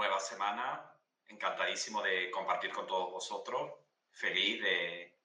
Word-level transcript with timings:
Nueva 0.00 0.18
semana. 0.18 0.90
Encantadísimo 1.28 2.00
de 2.00 2.30
compartir 2.30 2.72
con 2.72 2.86
todos 2.86 3.10
vosotros. 3.10 3.70
Feliz 4.10 4.62
de, 4.62 5.18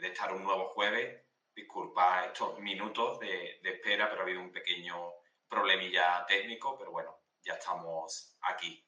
estar 0.00 0.32
un 0.32 0.44
nuevo 0.44 0.68
jueves. 0.68 1.24
Disculpa 1.52 2.26
estos 2.26 2.56
minutos 2.60 3.18
de, 3.18 3.58
espera, 3.64 4.08
pero 4.08 4.20
ha 4.20 4.24
habido 4.24 4.40
un 4.40 4.52
pequeño 4.52 5.12
problemilla 5.48 6.24
técnico, 6.28 6.78
pero 6.78 6.92
bueno, 6.92 7.18
ya 7.42 7.54
estamos 7.54 8.38
aquí. 8.42 8.86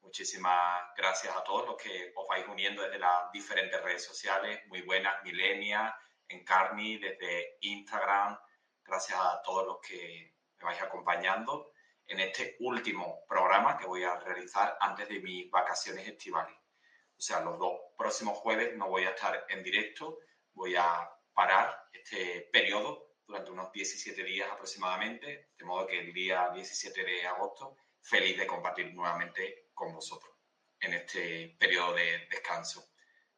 Muchísimas 0.00 0.82
gracias 0.96 1.36
a 1.36 1.44
todos 1.44 1.64
los 1.64 1.76
que 1.76 2.12
os 2.16 2.26
vais 2.26 2.46
uniendo 2.48 2.82
desde 2.82 2.98
las 2.98 3.30
diferentes 3.30 3.80
redes 3.80 4.04
sociales. 4.04 4.66
Muy 4.66 4.82
buenas, 4.82 5.22
Milenia, 5.22 5.96
Encarni, 6.26 6.98
desde 6.98 7.56
Instagram. 7.60 8.36
Gracias 8.82 9.16
a 9.16 9.40
todos 9.42 9.64
los 9.64 9.78
que 9.78 10.34
me 10.58 10.64
vais 10.64 10.82
acompañando 10.82 11.70
en 12.08 12.20
este 12.20 12.56
último 12.60 13.24
programa 13.28 13.76
que 13.76 13.86
voy 13.86 14.04
a 14.04 14.18
realizar 14.20 14.76
antes 14.80 15.08
de 15.08 15.20
mis 15.20 15.50
vacaciones 15.50 16.06
estivales. 16.06 16.56
O 17.16 17.20
sea, 17.20 17.40
los 17.40 17.58
dos 17.58 17.80
próximos 17.96 18.38
jueves 18.38 18.76
no 18.76 18.88
voy 18.88 19.04
a 19.04 19.10
estar 19.10 19.46
en 19.48 19.62
directo, 19.62 20.18
voy 20.52 20.76
a 20.76 21.10
parar 21.34 21.88
este 21.92 22.48
periodo 22.52 23.16
durante 23.26 23.50
unos 23.50 23.72
17 23.72 24.22
días 24.22 24.50
aproximadamente, 24.50 25.50
de 25.58 25.64
modo 25.64 25.86
que 25.86 25.98
el 25.98 26.12
día 26.12 26.50
17 26.54 27.04
de 27.04 27.26
agosto, 27.26 27.76
feliz 28.00 28.38
de 28.38 28.46
compartir 28.46 28.94
nuevamente 28.94 29.70
con 29.74 29.92
vosotros 29.92 30.32
en 30.80 30.94
este 30.94 31.56
periodo 31.58 31.94
de 31.94 32.26
descanso. 32.30 32.90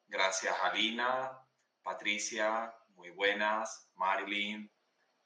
Gracias 0.06 0.54
a 0.62 0.72
Lina, 0.74 1.38
Patricia, 1.82 2.74
muy 2.88 3.10
buenas, 3.10 3.90
Marilyn, 3.94 4.70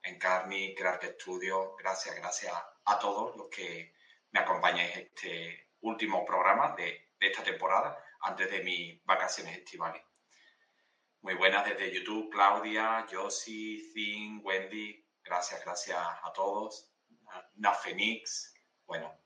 Encarni, 0.02 0.74
Crack 0.74 1.14
Studio, 1.14 1.74
gracias, 1.76 2.14
gracias 2.16 2.52
a 2.84 2.98
todos 2.98 3.36
los 3.36 3.48
que 3.48 3.94
me 4.30 4.40
acompañáis 4.40 4.96
este 4.96 5.68
último 5.80 6.24
programa 6.24 6.74
de, 6.76 7.10
esta 7.20 7.44
temporada 7.44 7.96
antes 8.22 8.50
de 8.50 8.64
mis 8.64 9.04
vacaciones 9.04 9.56
estivales. 9.56 10.02
Muy 11.20 11.34
buenas 11.34 11.64
desde 11.64 11.92
YouTube, 11.92 12.30
Claudia, 12.32 13.06
Josie, 13.08 13.80
Zin, 13.92 14.40
Wendy, 14.42 15.06
gracias, 15.22 15.64
gracias 15.64 15.98
a 15.98 16.32
todos. 16.32 16.90
Nafenix, 17.54 18.52
bueno, 18.86 19.16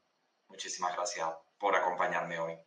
muchísimas 0.49 0.95
gracias 0.95 1.27
por 1.59 1.75
acompañarme 1.75 2.39
hoy. 2.39 2.59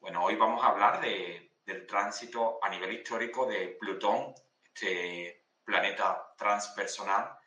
Bueno, 0.00 0.24
hoy 0.24 0.36
vamos 0.36 0.64
a 0.64 0.68
hablar 0.68 1.02
del 1.02 1.86
tránsito 1.86 2.58
a 2.62 2.70
nivel 2.70 2.92
histórico 2.92 3.44
de 3.44 3.76
Plutón, 3.78 4.34
este 4.72 5.44
planeta 5.62 6.32
transpersonal 6.38 7.38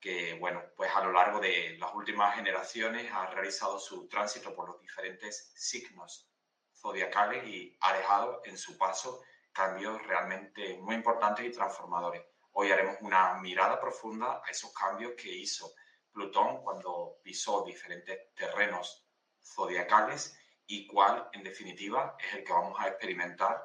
que, 0.00 0.34
bueno, 0.34 0.62
pues 0.76 0.90
a 0.94 1.02
lo 1.04 1.12
largo 1.12 1.40
de 1.40 1.76
las 1.78 1.94
últimas 1.94 2.34
generaciones 2.36 3.10
ha 3.12 3.26
realizado 3.26 3.78
su 3.78 4.08
tránsito 4.08 4.54
por 4.54 4.68
los 4.68 4.80
diferentes 4.80 5.52
signos 5.54 6.30
zodiacales 6.74 7.46
y 7.46 7.76
ha 7.80 7.92
dejado 7.94 8.40
en 8.44 8.56
su 8.56 8.78
paso 8.78 9.22
cambios 9.52 10.00
realmente 10.06 10.78
muy 10.78 10.94
importantes 10.94 11.44
y 11.44 11.50
transformadores. 11.50 12.22
Hoy 12.52 12.70
haremos 12.70 12.96
una 13.00 13.34
mirada 13.34 13.80
profunda 13.80 14.40
a 14.44 14.50
esos 14.50 14.72
cambios 14.72 15.12
que 15.16 15.32
hizo 15.32 15.72
Plutón 16.12 16.62
cuando 16.62 17.18
pisó 17.22 17.64
diferentes 17.64 18.34
terrenos 18.34 19.04
zodiacales 19.42 20.38
y 20.66 20.86
cuál, 20.86 21.28
en 21.32 21.42
definitiva, 21.42 22.16
es 22.18 22.34
el 22.34 22.44
que 22.44 22.52
vamos 22.52 22.78
a 22.78 22.88
experimentar 22.88 23.64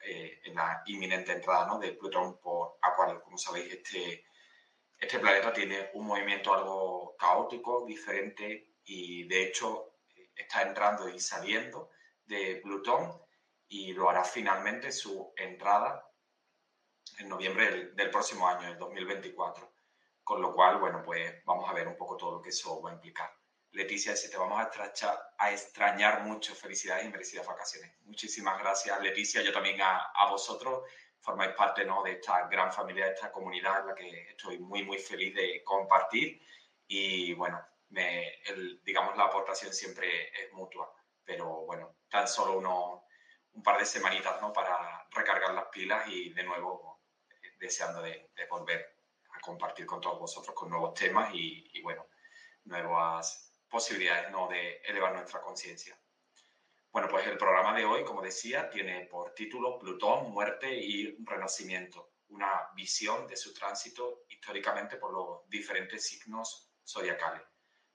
eh, 0.00 0.40
en 0.44 0.54
la 0.54 0.82
inminente 0.86 1.32
entrada 1.32 1.66
¿no? 1.66 1.78
de 1.78 1.92
Plutón 1.92 2.38
por 2.40 2.78
Acuario. 2.82 3.22
Como 3.22 3.36
sabéis, 3.36 3.72
este 3.72 4.24
este 5.00 5.18
planeta 5.18 5.50
tiene 5.50 5.90
un 5.94 6.06
movimiento 6.06 6.52
algo 6.52 7.16
caótico, 7.18 7.86
diferente 7.86 8.74
y 8.84 9.26
de 9.26 9.44
hecho 9.44 9.94
está 10.34 10.60
entrando 10.60 11.08
y 11.08 11.18
saliendo 11.18 11.90
de 12.26 12.60
Plutón 12.62 13.10
y 13.66 13.94
lo 13.94 14.10
hará 14.10 14.24
finalmente 14.24 14.92
su 14.92 15.32
entrada 15.36 16.06
en 17.18 17.28
noviembre 17.28 17.92
del, 17.92 18.10
próximo 18.10 18.46
año, 18.46 18.68
el 18.68 18.78
2024. 18.78 19.72
Con 20.22 20.42
lo 20.42 20.54
cual, 20.54 20.78
bueno, 20.78 21.02
pues 21.02 21.42
vamos 21.44 21.68
a 21.68 21.72
ver 21.72 21.88
un 21.88 21.96
poco 21.96 22.16
todo 22.16 22.32
lo 22.32 22.42
que 22.42 22.50
eso 22.50 22.80
va 22.82 22.90
a 22.90 22.94
implicar. 22.94 23.32
Leticia 23.72 24.14
te 24.14 24.36
vamos 24.36 24.60
a, 24.60 24.70
a 25.38 25.52
extrañar 25.52 26.24
mucho. 26.24 26.54
Felicidades 26.54 27.06
y 27.06 27.10
merecidas 27.10 27.46
vacaciones. 27.46 27.94
Muchísimas 28.02 28.58
gracias, 28.58 29.00
Leticia. 29.00 29.42
Yo 29.42 29.52
también 29.52 29.80
a, 29.80 30.10
a 30.14 30.30
vosotros 30.30 30.82
formáis 31.20 31.52
parte 31.52 31.84
¿no? 31.84 32.02
de 32.02 32.12
esta 32.12 32.46
gran 32.48 32.72
familia, 32.72 33.06
de 33.06 33.12
esta 33.12 33.30
comunidad 33.30 33.80
en 33.80 33.86
la 33.88 33.94
que 33.94 34.30
estoy 34.30 34.58
muy, 34.58 34.82
muy 34.82 34.98
feliz 34.98 35.34
de 35.34 35.62
compartir. 35.64 36.42
Y 36.86 37.34
bueno, 37.34 37.64
me, 37.90 38.40
digamos, 38.84 39.16
la 39.16 39.24
aportación 39.24 39.72
siempre 39.72 40.28
es 40.28 40.52
mutua, 40.52 40.92
pero 41.24 41.64
bueno, 41.66 41.96
tan 42.08 42.26
solo 42.26 42.58
uno, 42.58 43.04
un 43.52 43.62
par 43.62 43.78
de 43.78 43.84
semanitas 43.84 44.40
¿no? 44.40 44.52
para 44.52 45.06
recargar 45.10 45.52
las 45.54 45.66
pilas 45.66 46.08
y 46.08 46.30
de 46.30 46.42
nuevo 46.44 47.00
deseando 47.58 48.00
de, 48.00 48.30
volver 48.48 48.96
a 49.32 49.40
compartir 49.40 49.84
con 49.86 50.00
todos 50.00 50.18
vosotros 50.18 50.54
con 50.54 50.70
nuevos 50.70 50.94
temas 50.94 51.30
y, 51.34 51.80
bueno, 51.82 52.06
nuevas 52.64 53.54
posibilidades 53.68 54.30
¿no? 54.30 54.48
de 54.48 54.80
elevar 54.84 55.12
nuestra 55.12 55.40
conciencia. 55.42 55.99
Bueno, 56.92 57.06
pues 57.08 57.24
el 57.28 57.38
programa 57.38 57.72
de 57.76 57.84
hoy, 57.84 58.02
como 58.02 58.20
decía, 58.20 58.68
tiene 58.68 59.06
por 59.06 59.32
título 59.32 59.78
Plutón, 59.78 60.32
muerte 60.32 60.74
y 60.74 61.16
renacimiento, 61.24 62.14
una 62.28 62.68
visión 62.74 63.28
de 63.28 63.36
su 63.36 63.54
tránsito 63.54 64.24
históricamente 64.28 64.96
por 64.96 65.12
los 65.12 65.48
diferentes 65.48 66.04
signos 66.04 66.72
zodiacales. 66.84 67.42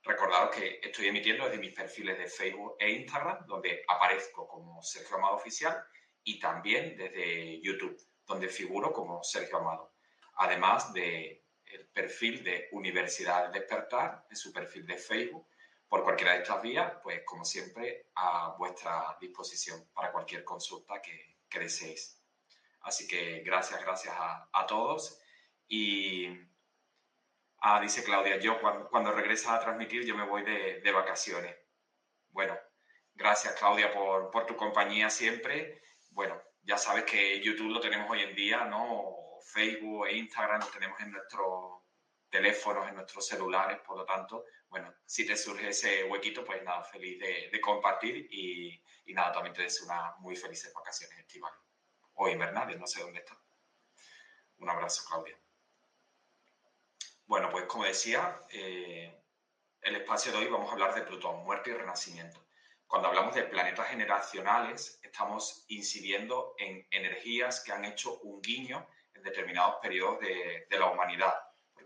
Recordaros 0.02 0.56
que 0.56 0.80
estoy 0.82 1.08
emitiendo 1.08 1.44
desde 1.44 1.58
mis 1.58 1.74
perfiles 1.74 2.18
de 2.18 2.28
Facebook 2.28 2.78
e 2.80 2.90
Instagram, 2.92 3.46
donde 3.46 3.84
aparezco 3.86 4.48
como 4.48 4.82
Sergio 4.82 5.18
Amado 5.18 5.36
Oficial, 5.36 5.84
y 6.24 6.40
también 6.40 6.96
desde 6.96 7.60
YouTube, 7.62 7.98
donde 8.26 8.48
figuro 8.48 8.94
como 8.94 9.22
Sergio 9.24 9.58
Amado. 9.58 9.96
Además 10.36 10.94
de 10.94 11.44
el 11.66 11.88
perfil 11.90 12.46
de 12.46 12.70
Universidad 12.72 13.52
Despertar, 13.52 14.26
en 14.30 14.38
su 14.38 14.54
perfil 14.54 14.86
de 14.86 14.98
Facebook, 14.98 15.48
por 15.96 16.04
cualquiera 16.04 16.34
de 16.34 16.40
estas 16.40 16.62
vías, 16.62 16.92
pues 17.02 17.24
como 17.24 17.46
siempre, 17.46 18.08
a 18.16 18.54
vuestra 18.58 19.16
disposición 19.22 19.88
para 19.94 20.12
cualquier 20.12 20.44
consulta 20.44 21.02
que, 21.02 21.38
deseéis. 21.58 22.22
Así 22.82 23.08
que 23.08 23.40
gracias, 23.40 23.82
gracias 23.82 24.14
a, 24.18 24.66
todos. 24.68 25.18
Y 25.70 26.28
ah, 27.60 27.80
dice 27.80 28.04
Claudia, 28.04 28.38
yo 28.40 28.60
cuando, 28.60 28.90
cuando 28.90 29.14
regresas 29.14 29.54
a 29.54 29.60
transmitir, 29.62 30.04
yo 30.04 30.18
me 30.18 30.26
voy 30.28 30.44
de, 30.44 30.92
vacaciones. 30.92 31.56
Bueno, 32.28 32.60
gracias 33.14 33.56
Claudia 33.56 33.94
por, 33.94 34.30
por 34.32 34.46
tu 34.46 34.58
compañía 34.58 35.10
siempre. 35.10 35.82
Bueno, 36.12 36.42
ya 36.64 36.78
sabes 36.78 37.06
que 37.06 37.40
YouTube 37.40 37.72
lo 37.72 37.80
tenemos 37.80 38.12
hoy 38.12 38.20
en 38.20 38.36
día, 38.36 38.66
¿no? 38.66 39.40
Facebook 39.46 40.08
e 40.08 40.18
Instagram 40.18 40.60
lo 40.60 40.68
tenemos 40.68 41.00
en 41.00 41.12
nuestros 41.12 41.84
teléfonos, 42.30 42.90
en 42.90 42.96
nuestros 42.96 43.26
celulares, 43.26 43.80
por 43.80 43.96
lo 43.98 44.04
tanto, 44.04 44.44
bueno, 44.76 44.94
si 45.06 45.26
te 45.26 45.38
surge 45.38 45.70
ese 45.70 46.04
huequito, 46.04 46.44
pues 46.44 46.62
nada, 46.62 46.84
feliz 46.84 47.18
de, 47.18 47.62
compartir 47.62 48.28
y, 48.30 48.78
nada, 49.14 49.32
también 49.32 49.56
te 49.56 49.62
deseo 49.62 49.86
unas 49.86 50.20
muy 50.20 50.36
felices 50.36 50.74
vacaciones 50.74 51.18
estivales 51.18 51.58
o 52.16 52.28
invernales, 52.28 52.78
no 52.78 52.86
sé 52.86 53.00
dónde 53.00 53.20
está. 53.20 53.40
Un 54.58 54.70
abrazo, 54.70 55.06
Claudia. 55.08 55.40
Bueno, 57.26 57.50
pues 57.50 57.64
como 57.68 57.86
decía, 57.86 58.38
eh, 58.50 59.18
el 59.80 59.96
espacio 59.96 60.34
de 60.34 60.40
hoy 60.40 60.48
vamos 60.48 60.70
a 60.70 60.74
hablar 60.74 60.94
de 60.94 61.04
Plutón, 61.04 61.46
muerte 61.46 61.70
y 61.70 61.74
renacimiento. 61.76 62.46
Cuando 62.86 63.08
hablamos 63.08 63.34
de 63.34 63.44
planetas 63.44 63.88
generacionales, 63.88 65.00
estamos 65.02 65.64
incidiendo 65.70 66.54
en 66.58 66.86
energías 66.92 67.62
que 67.62 67.72
han 67.72 67.86
hecho 67.86 68.20
un 68.24 68.42
guiño 68.42 68.86
en 69.14 69.24
determinados 69.24 69.76
periodos 69.82 70.20
de, 70.20 70.68
de 70.70 70.80
la 70.80 70.88
humanidad 70.92 71.34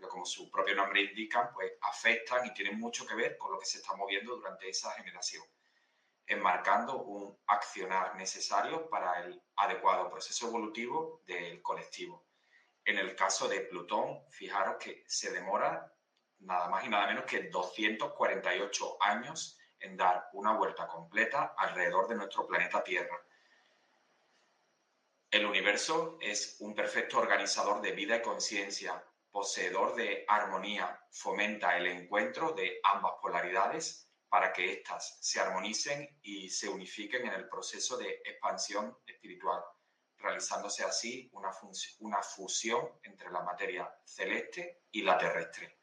porque 0.00 0.12
como 0.12 0.24
su 0.24 0.50
propio 0.50 0.74
nombre 0.74 1.02
indica, 1.02 1.50
pues 1.52 1.72
afectan 1.82 2.46
y 2.46 2.54
tienen 2.54 2.78
mucho 2.78 3.06
que 3.06 3.14
ver 3.14 3.36
con 3.36 3.52
lo 3.52 3.58
que 3.58 3.66
se 3.66 3.78
está 3.78 3.94
moviendo 3.94 4.34
durante 4.34 4.68
esa 4.68 4.90
generación, 4.92 5.44
enmarcando 6.26 7.02
un 7.02 7.38
accionar 7.46 8.16
necesario 8.16 8.88
para 8.88 9.20
el 9.22 9.42
adecuado 9.56 10.08
proceso 10.08 10.48
evolutivo 10.48 11.20
del 11.26 11.60
colectivo. 11.60 12.24
En 12.82 12.98
el 12.98 13.14
caso 13.14 13.46
de 13.46 13.60
Plutón, 13.60 14.24
fijaros 14.30 14.76
que 14.82 15.04
se 15.06 15.30
demora 15.32 15.92
nada 16.38 16.68
más 16.68 16.84
y 16.84 16.88
nada 16.88 17.06
menos 17.06 17.24
que 17.24 17.50
248 17.50 18.96
años 19.00 19.58
en 19.78 19.98
dar 19.98 20.30
una 20.32 20.54
vuelta 20.54 20.86
completa 20.86 21.54
alrededor 21.58 22.08
de 22.08 22.14
nuestro 22.14 22.46
planeta 22.46 22.82
Tierra. 22.82 23.20
El 25.30 25.44
universo 25.44 26.16
es 26.20 26.56
un 26.60 26.74
perfecto 26.74 27.18
organizador 27.18 27.82
de 27.82 27.92
vida 27.92 28.16
y 28.16 28.22
conciencia, 28.22 29.04
poseedor 29.30 29.94
de 29.94 30.24
armonía, 30.28 31.00
fomenta 31.10 31.76
el 31.76 31.86
encuentro 31.86 32.52
de 32.52 32.80
ambas 32.82 33.12
polaridades 33.20 34.08
para 34.28 34.52
que 34.52 34.72
éstas 34.72 35.18
se 35.20 35.40
armonicen 35.40 36.18
y 36.22 36.48
se 36.50 36.68
unifiquen 36.68 37.26
en 37.26 37.34
el 37.34 37.48
proceso 37.48 37.96
de 37.96 38.22
expansión 38.24 38.96
espiritual, 39.06 39.62
realizándose 40.18 40.84
así 40.84 41.28
una, 41.32 41.50
una 41.98 42.22
fusión 42.22 42.88
entre 43.02 43.30
la 43.30 43.42
materia 43.42 43.92
celeste 44.04 44.82
y 44.92 45.02
la 45.02 45.18
terrestre. 45.18 45.78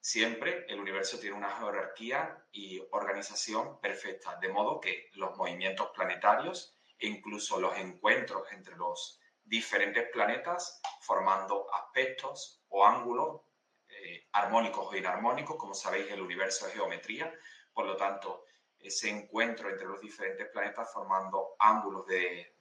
Siempre 0.00 0.64
el 0.68 0.78
universo 0.78 1.18
tiene 1.18 1.36
una 1.36 1.50
jerarquía 1.58 2.46
y 2.52 2.80
organización 2.92 3.80
perfecta, 3.80 4.36
de 4.36 4.48
modo 4.48 4.80
que 4.80 5.10
los 5.14 5.36
movimientos 5.36 5.90
planetarios 5.92 6.78
e 6.96 7.08
incluso 7.08 7.58
los 7.58 7.76
encuentros 7.76 8.46
entre 8.52 8.76
los 8.76 9.20
diferentes 9.42 10.08
planetas 10.12 10.80
formando 11.00 11.66
aspectos 11.74 12.55
o 12.68 12.84
ángulos 12.84 13.42
eh, 13.88 14.26
armónicos 14.32 14.86
o 14.88 14.96
inarmónicos. 14.96 15.56
Como 15.56 15.74
sabéis, 15.74 16.10
el 16.10 16.20
universo 16.20 16.66
es 16.66 16.74
geometría, 16.74 17.32
por 17.72 17.86
lo 17.86 17.96
tanto, 17.96 18.44
ese 18.78 19.08
encuentro 19.08 19.68
entre 19.68 19.86
los 19.86 20.00
diferentes 20.00 20.48
planetas 20.48 20.92
formando 20.92 21.56
ángulos 21.58 22.06
de, 22.06 22.54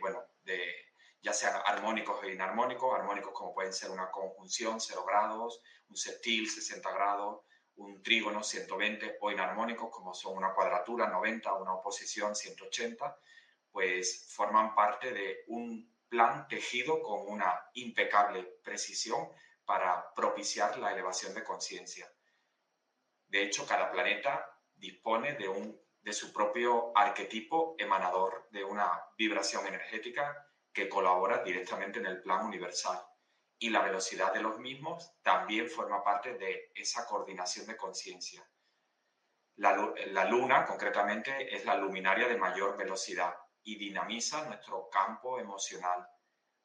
bueno, 0.00 0.22
de 0.42 0.90
ya 1.22 1.32
sean 1.32 1.60
armónicos 1.66 2.22
o 2.22 2.28
inarmónicos, 2.28 2.94
armónicos 2.94 3.32
como 3.32 3.52
pueden 3.52 3.72
ser 3.72 3.90
una 3.90 4.10
conjunción 4.10 4.80
0 4.80 5.04
grados, 5.06 5.60
un 5.88 5.96
sextil 5.96 6.48
60 6.48 6.90
grados, 6.92 7.42
un 7.76 8.02
trígono 8.02 8.42
120 8.42 9.18
o 9.20 9.30
inarmónicos 9.30 9.90
como 9.90 10.14
son 10.14 10.36
una 10.36 10.54
cuadratura 10.54 11.08
90, 11.08 11.52
una 11.54 11.74
oposición 11.74 12.34
180, 12.34 13.18
pues 13.70 14.32
forman 14.34 14.74
parte 14.74 15.12
de 15.12 15.44
un 15.48 15.90
plan 16.10 16.48
tejido 16.48 17.00
con 17.02 17.26
una 17.28 17.70
impecable 17.74 18.42
precisión 18.64 19.30
para 19.64 20.12
propiciar 20.12 20.76
la 20.78 20.92
elevación 20.92 21.32
de 21.32 21.44
conciencia. 21.44 22.12
De 23.28 23.42
hecho, 23.44 23.64
cada 23.64 23.92
planeta 23.92 24.44
dispone 24.74 25.34
de, 25.34 25.48
un, 25.48 25.80
de 26.02 26.12
su 26.12 26.32
propio 26.32 26.90
arquetipo 26.96 27.76
emanador, 27.78 28.48
de 28.50 28.64
una 28.64 29.00
vibración 29.16 29.64
energética 29.68 30.48
que 30.72 30.88
colabora 30.88 31.44
directamente 31.44 32.00
en 32.00 32.06
el 32.06 32.20
plan 32.20 32.44
universal. 32.44 33.00
Y 33.60 33.70
la 33.70 33.82
velocidad 33.82 34.34
de 34.34 34.42
los 34.42 34.58
mismos 34.58 35.14
también 35.22 35.68
forma 35.68 36.02
parte 36.02 36.34
de 36.34 36.72
esa 36.74 37.06
coordinación 37.06 37.66
de 37.66 37.76
conciencia. 37.76 38.44
La, 39.56 39.76
la 40.06 40.24
luna, 40.24 40.66
concretamente, 40.66 41.54
es 41.54 41.64
la 41.64 41.76
luminaria 41.76 42.26
de 42.26 42.38
mayor 42.38 42.76
velocidad 42.76 43.34
y 43.62 43.76
dinamiza 43.76 44.44
nuestro 44.44 44.88
campo 44.88 45.38
emocional, 45.38 46.06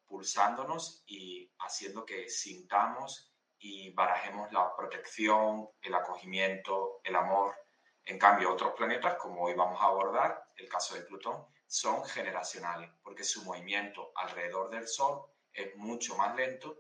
pulsándonos 0.06 1.04
y 1.08 1.52
haciendo 1.60 2.06
que 2.06 2.30
sintamos 2.30 3.34
y 3.58 3.92
barajemos 3.94 4.52
la 4.52 4.76
protección, 4.76 5.70
el 5.82 5.96
acogimiento, 5.96 7.02
el 7.04 7.16
amor. 7.16 7.56
En 8.06 8.20
cambio, 8.20 8.54
otros 8.54 8.74
planetas, 8.76 9.16
como 9.16 9.44
hoy 9.44 9.56
vamos 9.56 9.82
a 9.82 9.86
abordar, 9.86 10.52
el 10.56 10.70
caso 10.70 10.96
de 10.96 11.02
Plutón, 11.02 11.46
son 11.66 12.06
generacionales, 12.06 12.92
porque 13.02 13.24
su 13.24 13.44
movimiento 13.44 14.12
alrededor 14.16 14.70
del 14.70 14.88
Sol 14.88 15.26
es 15.52 15.76
mucho 15.76 16.16
más 16.16 16.36
lento. 16.36 16.78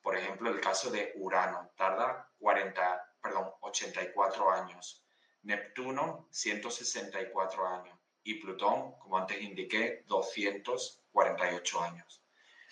Por 0.00 0.16
ejemplo, 0.16 0.50
el 0.50 0.60
caso 0.60 0.90
de 0.90 1.12
Urano 1.16 1.72
tarda 1.76 2.32
40, 2.38 3.16
perdón, 3.22 3.52
84 3.60 4.50
años, 4.50 5.04
Neptuno 5.42 6.26
164 6.30 7.66
años 7.68 8.03
y 8.24 8.34
Plutón, 8.34 8.98
como 8.98 9.18
antes 9.18 9.40
indiqué, 9.40 10.02
248 10.06 11.80
años. 11.80 12.24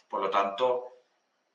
Por 0.09 0.23
lo 0.23 0.31
tanto, 0.31 1.05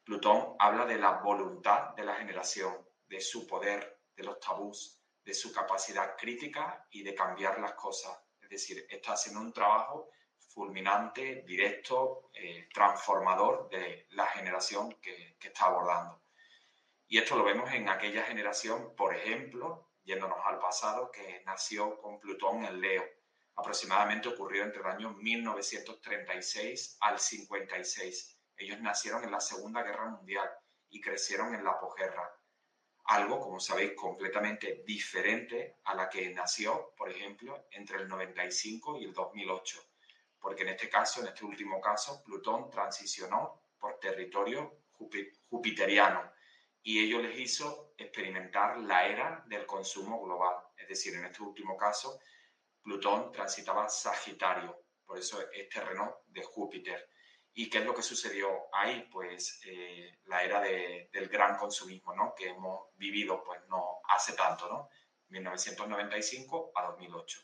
Plutón 0.04 0.56
habla 0.60 0.86
de 0.86 0.98
la 0.98 1.14
voluntad 1.14 1.96
de 1.96 2.06
la 2.06 2.16
generación, 2.16 2.88
de 3.08 3.20
su 3.20 3.48
poder, 3.48 4.00
de 4.16 4.24
los 4.24 4.40
tabús, 4.40 5.02
de 5.26 5.34
su 5.34 5.52
capacidad 5.52 6.16
crítica 6.16 6.88
y 6.92 7.04
de 7.04 7.16
cambiar 7.16 7.60
las 7.60 7.74
cosas. 7.74 8.18
Es 8.40 8.50
decir, 8.50 8.86
está 8.90 9.14
haciendo 9.14 9.42
un 9.42 9.52
trabajo 9.52 10.12
fulminante, 10.38 11.44
directo, 11.46 12.30
eh, 12.34 12.70
transformador 12.74 13.68
de 13.70 14.08
la 14.12 14.28
generación 14.28 14.94
que, 15.02 15.36
que 15.40 15.48
está 15.48 15.66
abordando. 15.66 16.22
Y 17.08 17.18
esto 17.18 17.36
lo 17.36 17.44
vemos 17.44 17.72
en 17.74 17.90
aquella 17.90 18.24
generación, 18.24 18.96
por 18.96 19.16
ejemplo, 19.16 19.90
yéndonos 20.04 20.40
al 20.46 20.60
pasado, 20.60 21.12
que 21.12 21.42
nació 21.46 22.00
con 22.00 22.20
Plutón 22.20 22.64
en 22.64 22.80
Leo 22.80 23.17
aproximadamente 23.58 24.30
ocurrió 24.30 24.64
entre 24.64 24.80
el 24.80 24.86
año 24.86 25.14
1936 25.14 26.98
al 27.02 27.20
56. 27.20 28.38
Ellos 28.56 28.80
nacieron 28.80 29.24
en 29.24 29.32
la 29.32 29.42
Segunda 29.42 29.84
Guerra 29.84 30.10
Mundial 30.10 30.50
y 30.90 31.02
crecieron 31.02 31.54
en 31.56 31.64
la 31.64 31.80
posguerra. 31.80 32.32
Algo, 33.06 33.40
como 33.40 33.60
sabéis, 33.60 33.94
completamente 33.94 34.84
diferente 34.86 35.78
a 35.86 35.96
la 35.96 36.08
que 36.08 36.30
nació, 36.34 36.94
por 36.96 37.10
ejemplo, 37.10 37.68
entre 37.72 37.98
el 37.98 38.08
95 38.08 39.00
y 39.00 39.06
el 39.06 39.14
2008. 39.14 39.80
Porque 40.40 40.62
en 40.64 40.70
este 40.70 40.90
caso, 40.90 41.22
en 41.22 41.28
este 41.28 41.44
último 41.44 41.82
caso, 41.82 42.22
Plutón 42.24 42.70
transicionó 42.70 43.62
por 43.80 44.00
territorio 44.00 44.82
jupiteriano 45.50 46.32
y 46.84 47.00
ello 47.04 47.22
les 47.22 47.40
hizo 47.40 47.94
experimentar 47.98 48.78
la 48.78 49.08
era 49.08 49.44
del 49.48 49.66
consumo 49.66 50.24
global. 50.24 50.56
Es 50.78 50.88
decir, 50.88 51.16
en 51.16 51.26
este 51.26 51.42
último 51.42 51.76
caso, 51.76 52.20
Plutón 52.88 53.34
transitaba 53.34 53.90
Sagitario, 53.90 54.86
por 55.06 55.18
eso 55.18 55.42
es 55.52 55.68
terreno 55.68 56.22
de 56.28 56.42
Júpiter. 56.42 57.10
¿Y 57.54 57.70
qué 57.70 57.80
es 57.80 57.86
lo 57.86 57.94
que 57.94 58.02
sucedió 58.02 58.74
ahí? 58.74 59.10
Pues 59.12 59.60
eh, 59.66 60.20
la 60.24 60.42
era 60.42 60.62
del 60.62 61.28
gran 61.28 61.58
consumismo, 61.58 62.16
¿no? 62.16 62.34
Que 62.34 62.48
hemos 62.48 62.88
vivido, 62.96 63.44
pues 63.44 63.60
no 63.68 64.00
hace 64.08 64.32
tanto, 64.38 64.70
¿no? 64.70 64.88
1995 65.28 66.72
a 66.76 66.84
2008. 66.84 67.42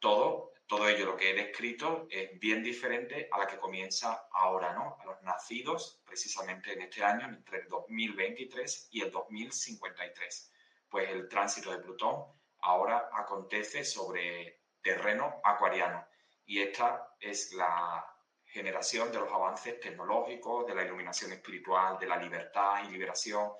todo, 0.00 0.52
todo 0.66 0.86
ello, 0.86 1.06
lo 1.06 1.16
que 1.16 1.30
he 1.30 1.34
descrito, 1.34 2.06
es 2.10 2.38
bien 2.38 2.62
diferente 2.62 3.26
a 3.32 3.38
la 3.38 3.46
que 3.46 3.56
comienza 3.56 4.28
ahora, 4.32 4.74
¿no? 4.74 4.98
A 5.00 5.04
los 5.06 5.22
nacidos 5.22 6.02
precisamente 6.04 6.74
en 6.74 6.82
este 6.82 7.02
año, 7.02 7.26
entre 7.26 7.60
el 7.60 7.68
2023 7.68 8.88
y 8.90 9.00
el 9.00 9.10
2053. 9.10 10.52
Pues 10.90 11.08
el 11.08 11.26
tránsito 11.26 11.70
de 11.70 11.78
Plutón 11.78 12.26
ahora 12.60 13.08
acontece 13.14 13.82
sobre 13.82 14.63
terreno 14.84 15.40
acuariano 15.42 16.06
y 16.44 16.60
esta 16.60 17.16
es 17.18 17.52
la 17.54 18.06
generación 18.44 19.10
de 19.10 19.18
los 19.18 19.32
avances 19.32 19.80
tecnológicos, 19.80 20.66
de 20.66 20.74
la 20.74 20.84
iluminación 20.84 21.32
espiritual, 21.32 21.98
de 21.98 22.06
la 22.06 22.16
libertad 22.16 22.84
y 22.84 22.92
liberación, 22.92 23.50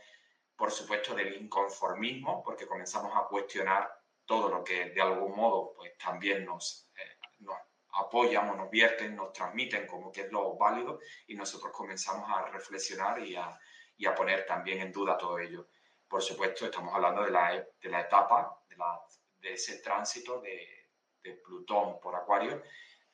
por 0.54 0.70
supuesto 0.70 1.14
del 1.14 1.34
inconformismo, 1.34 2.42
porque 2.44 2.66
comenzamos 2.66 3.16
a 3.16 3.26
cuestionar 3.26 3.90
todo 4.26 4.48
lo 4.50 4.62
que 4.62 4.90
de 4.90 5.00
algún 5.00 5.34
modo 5.34 5.72
pues 5.74 5.96
también 5.96 6.44
nos, 6.44 6.90
eh, 6.96 7.18
nos 7.40 7.56
apoyan 7.94 8.50
o 8.50 8.54
nos 8.54 8.70
vierten, 8.70 9.16
nos 9.16 9.32
transmiten 9.32 9.86
como 9.86 10.12
que 10.12 10.22
es 10.22 10.32
lo 10.32 10.56
válido 10.56 11.00
y 11.26 11.34
nosotros 11.34 11.72
comenzamos 11.72 12.28
a 12.30 12.46
reflexionar 12.50 13.18
y 13.20 13.34
a, 13.34 13.58
y 13.96 14.06
a 14.06 14.14
poner 14.14 14.44
también 14.46 14.80
en 14.80 14.92
duda 14.92 15.16
todo 15.16 15.38
ello. 15.38 15.68
Por 16.06 16.22
supuesto, 16.22 16.66
estamos 16.66 16.94
hablando 16.94 17.22
de 17.22 17.30
la, 17.30 17.66
de 17.80 17.88
la 17.88 18.00
etapa, 18.02 18.62
de, 18.68 18.76
la, 18.76 19.00
de 19.40 19.54
ese 19.54 19.78
tránsito 19.78 20.40
de, 20.40 20.83
de 21.24 21.32
Plutón 21.32 21.98
por 22.00 22.14
Acuario, 22.14 22.62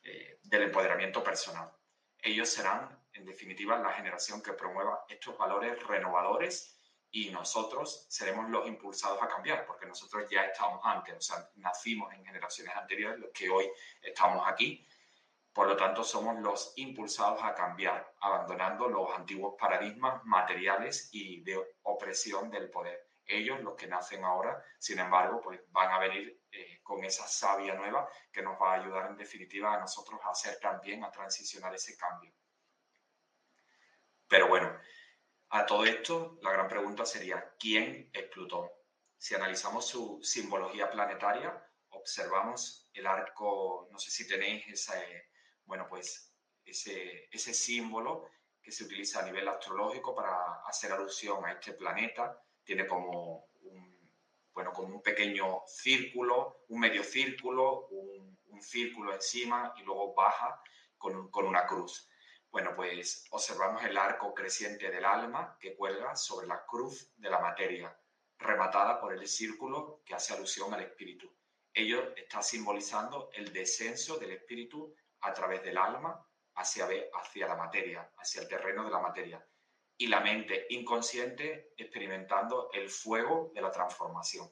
eh, 0.03 0.41
del 0.43 0.65
empoderamiento 0.65 1.23
personal. 1.23 1.73
Ellos 2.19 2.49
serán, 2.51 3.03
en 3.13 3.25
definitiva, 3.25 3.79
la 3.79 3.93
generación 3.93 4.43
que 4.43 4.53
promueva 4.53 5.05
estos 5.09 5.39
valores 5.39 5.83
renovadores 5.87 6.77
y 7.13 7.31
nosotros 7.31 8.07
seremos 8.09 8.51
los 8.51 8.67
impulsados 8.67 9.23
a 9.23 9.29
cambiar, 9.29 9.67
porque 9.67 9.87
nosotros 9.87 10.27
ya 10.31 10.43
estamos 10.45 10.81
antes, 10.85 11.17
o 11.17 11.21
sea, 11.21 11.51
nacimos 11.57 12.13
en 12.13 12.25
generaciones 12.25 12.75
anteriores, 12.77 13.19
los 13.19 13.31
que 13.31 13.49
hoy 13.49 13.71
estamos 14.03 14.47
aquí. 14.47 14.87
Por 15.53 15.67
lo 15.67 15.77
tanto, 15.77 16.05
somos 16.05 16.39
los 16.41 16.73
impulsados 16.77 17.43
a 17.43 17.55
cambiar, 17.55 18.15
abandonando 18.21 18.89
los 18.89 19.11
antiguos 19.13 19.55
paradigmas 19.59 20.25
materiales 20.25 21.09
y 21.13 21.43
de 21.43 21.61
opresión 21.83 22.51
del 22.51 22.71
poder. 22.71 23.09
Ellos, 23.27 23.61
los 23.61 23.75
que 23.75 23.89
nacen 23.89 24.25
ahora, 24.25 24.63
sin 24.79 25.01
embargo, 25.01 25.41
pues 25.41 25.61
van 25.71 25.91
a 25.91 25.99
venir 25.99 26.40
eh, 26.53 26.81
con 26.83 27.05
esa 27.05 27.27
savia 27.27 27.75
nueva 27.75 28.09
que 28.33 28.43
nos 28.43 28.61
va 28.61 28.73
a 28.73 28.81
ayudar 28.81 29.11
en 29.11 29.17
definitiva 29.17 29.75
a 29.75 29.81
nosotros 29.81 30.21
a 30.25 30.31
hacer 30.31 30.59
también, 30.59 31.05
a 31.05 31.11
transicionar 31.11 31.75
ese 31.75 31.97
cambio. 31.97 32.33
Pero 34.29 34.49
bueno, 34.49 34.79
a 35.51 35.67
todo 35.67 35.85
esto, 35.85 36.39
la 36.43 36.53
gran 36.53 36.69
pregunta 36.69 37.05
sería, 37.05 37.55
¿quién 37.59 38.11
es 38.13 38.25
Plutón? 38.29 38.69
Si 39.19 39.35
analizamos 39.35 39.87
su 39.87 40.21
simbología 40.23 40.91
planetaria, 40.91 41.53
observamos 41.91 42.89
el 42.93 43.07
arco, 43.07 43.89
no 43.91 43.99
sé 43.99 44.11
si 44.11 44.27
tenéis 44.27 44.67
ese, 44.69 45.31
bueno, 45.65 45.87
pues 45.89 46.33
ese, 46.65 47.55
símbolo 47.55 48.31
que 48.63 48.71
se 48.71 48.85
utiliza 48.85 49.21
a 49.21 49.25
nivel 49.25 49.49
astrológico 49.49 50.15
para 50.15 50.63
hacer 50.67 50.93
alusión 50.93 51.45
a 51.45 51.53
este 51.53 51.73
planeta. 51.73 52.41
Tiene 52.63 52.87
como 52.87 53.50
bueno, 54.61 54.75
como 54.75 54.95
un 54.97 55.03
pequeño 55.03 55.63
círculo, 55.67 56.65
un 56.69 56.81
medio 56.81 57.03
círculo, 57.03 57.87
un, 57.89 58.39
círculo 58.61 59.15
encima 59.15 59.73
y 59.79 59.83
luego 59.85 60.13
baja 60.13 60.61
con, 60.99 61.31
con 61.31 61.47
una 61.47 61.65
cruz. 61.67 62.11
Bueno, 62.51 62.77
pues 62.77 63.25
observamos 63.31 63.83
el 63.85 63.97
arco 63.97 64.35
creciente 64.35 64.91
del 64.91 65.07
alma 65.07 65.57
que 65.59 65.75
cuelga 65.75 66.15
sobre 66.15 66.47
la 66.47 66.63
cruz 66.67 67.11
de 67.17 67.31
la 67.31 67.39
materia, 67.39 67.99
rematada 68.37 69.01
por 69.01 69.15
el 69.15 69.27
círculo 69.27 70.03
que 70.05 70.15
hace 70.15 70.35
alusión 70.35 70.75
al 70.75 70.83
espíritu. 70.83 71.35
Ello 71.73 72.15
está 72.15 72.43
simbolizando 72.43 73.31
el 73.33 73.51
descenso 73.51 74.19
del 74.19 74.33
espíritu 74.33 74.95
a 75.23 75.33
través 75.33 75.63
del 75.63 75.79
alma 75.79 76.23
hacia, 76.57 76.87
hacia 77.15 77.49
la 77.49 77.57
materia, 77.57 78.13
hacia 78.19 78.43
el 78.43 78.49
terreno 78.49 78.85
de 78.85 78.91
la 78.91 78.99
materia, 78.99 79.43
y 80.01 80.07
la 80.07 80.21
mente 80.21 80.67
inconsciente 80.71 81.75
experimentando 81.77 82.71
el 82.73 82.89
fuego 82.89 83.53
de 83.55 83.61
la 83.61 83.71
transformación. 83.71 84.51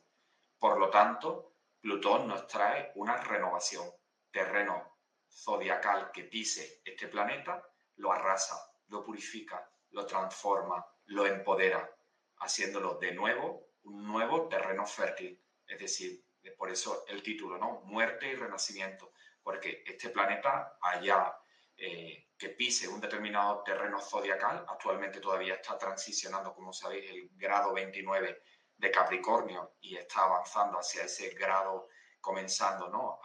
Por 0.58 0.78
lo 0.78 0.90
tanto, 0.90 1.54
Plutón 1.80 2.28
nos 2.28 2.46
trae 2.46 2.92
una 2.96 3.16
renovación, 3.16 3.88
terreno 4.30 4.98
zodiacal 5.26 6.10
que 6.12 6.24
pise 6.24 6.82
este 6.84 7.08
planeta 7.08 7.66
lo 7.96 8.12
arrasa, 8.12 8.56
lo 8.88 9.02
purifica, 9.02 9.66
lo 9.92 10.04
transforma, 10.04 10.84
lo 11.06 11.24
empodera, 11.24 11.90
haciéndolo 12.40 12.98
de 12.98 13.12
nuevo 13.12 13.70
un 13.84 14.06
nuevo 14.06 14.48
terreno 14.48 14.84
fértil. 14.84 15.42
Es 15.66 15.78
decir, 15.78 16.22
por 16.58 16.68
eso 16.68 17.06
el 17.08 17.22
título, 17.22 17.56
¿no? 17.56 17.80
Muerte 17.86 18.28
y 18.28 18.34
renacimiento, 18.34 19.12
porque 19.42 19.82
este 19.86 20.10
planeta 20.10 20.76
allá 20.82 21.34
eh, 21.78 22.26
que 22.36 22.50
pise 22.50 22.88
un 22.88 23.00
determinado 23.00 23.62
terreno 23.62 24.00
zodiacal, 24.00 24.64
actualmente 24.68 25.20
todavía 25.20 25.54
está 25.54 25.78
transicionando, 25.78 26.52
como 26.52 26.72
sabéis, 26.72 27.10
el 27.10 27.30
grado 27.36 27.72
29 27.72 28.42
de 28.76 28.90
Capricornio 28.90 29.76
y 29.80 29.96
está 29.96 30.24
avanzando 30.24 30.78
hacia 30.78 31.04
ese 31.04 31.30
grado 31.30 31.88
comenzando, 32.20 32.88
¿no? 32.88 33.20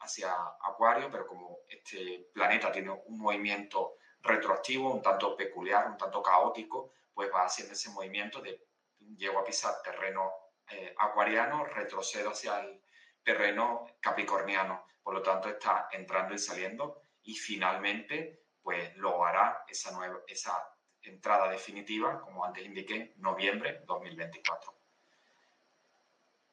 hacia 0.00 0.34
Acuario, 0.62 1.10
pero 1.10 1.26
como 1.26 1.58
este 1.68 2.30
planeta 2.32 2.72
tiene 2.72 2.90
un 2.90 3.18
movimiento 3.18 3.96
retroactivo, 4.22 4.92
un 4.92 5.02
tanto 5.02 5.36
peculiar, 5.36 5.86
un 5.86 5.96
tanto 5.96 6.22
caótico, 6.22 6.92
pues 7.12 7.30
va 7.32 7.44
haciendo 7.44 7.74
ese 7.74 7.90
movimiento 7.90 8.40
de 8.40 8.68
llego 9.16 9.38
a 9.38 9.44
pisar 9.44 9.74
terreno 9.82 10.32
eh, 10.70 10.94
acuariano, 10.98 11.64
retrocedo 11.64 12.30
hacia 12.30 12.60
el 12.60 12.82
terreno 13.22 13.86
capricorniano. 14.00 14.84
Por 15.02 15.14
lo 15.14 15.22
tanto, 15.22 15.48
está 15.48 15.88
entrando 15.92 16.34
y 16.34 16.38
saliendo 16.38 17.02
y 17.28 17.34
finalmente, 17.34 18.46
pues 18.62 18.96
lo 18.96 19.22
hará 19.22 19.64
esa, 19.68 19.92
nueva, 19.92 20.20
esa 20.26 20.56
entrada 21.02 21.50
definitiva, 21.50 22.22
como 22.22 22.42
antes 22.42 22.64
indiqué, 22.64 23.12
noviembre 23.18 23.82
2024. 23.84 24.74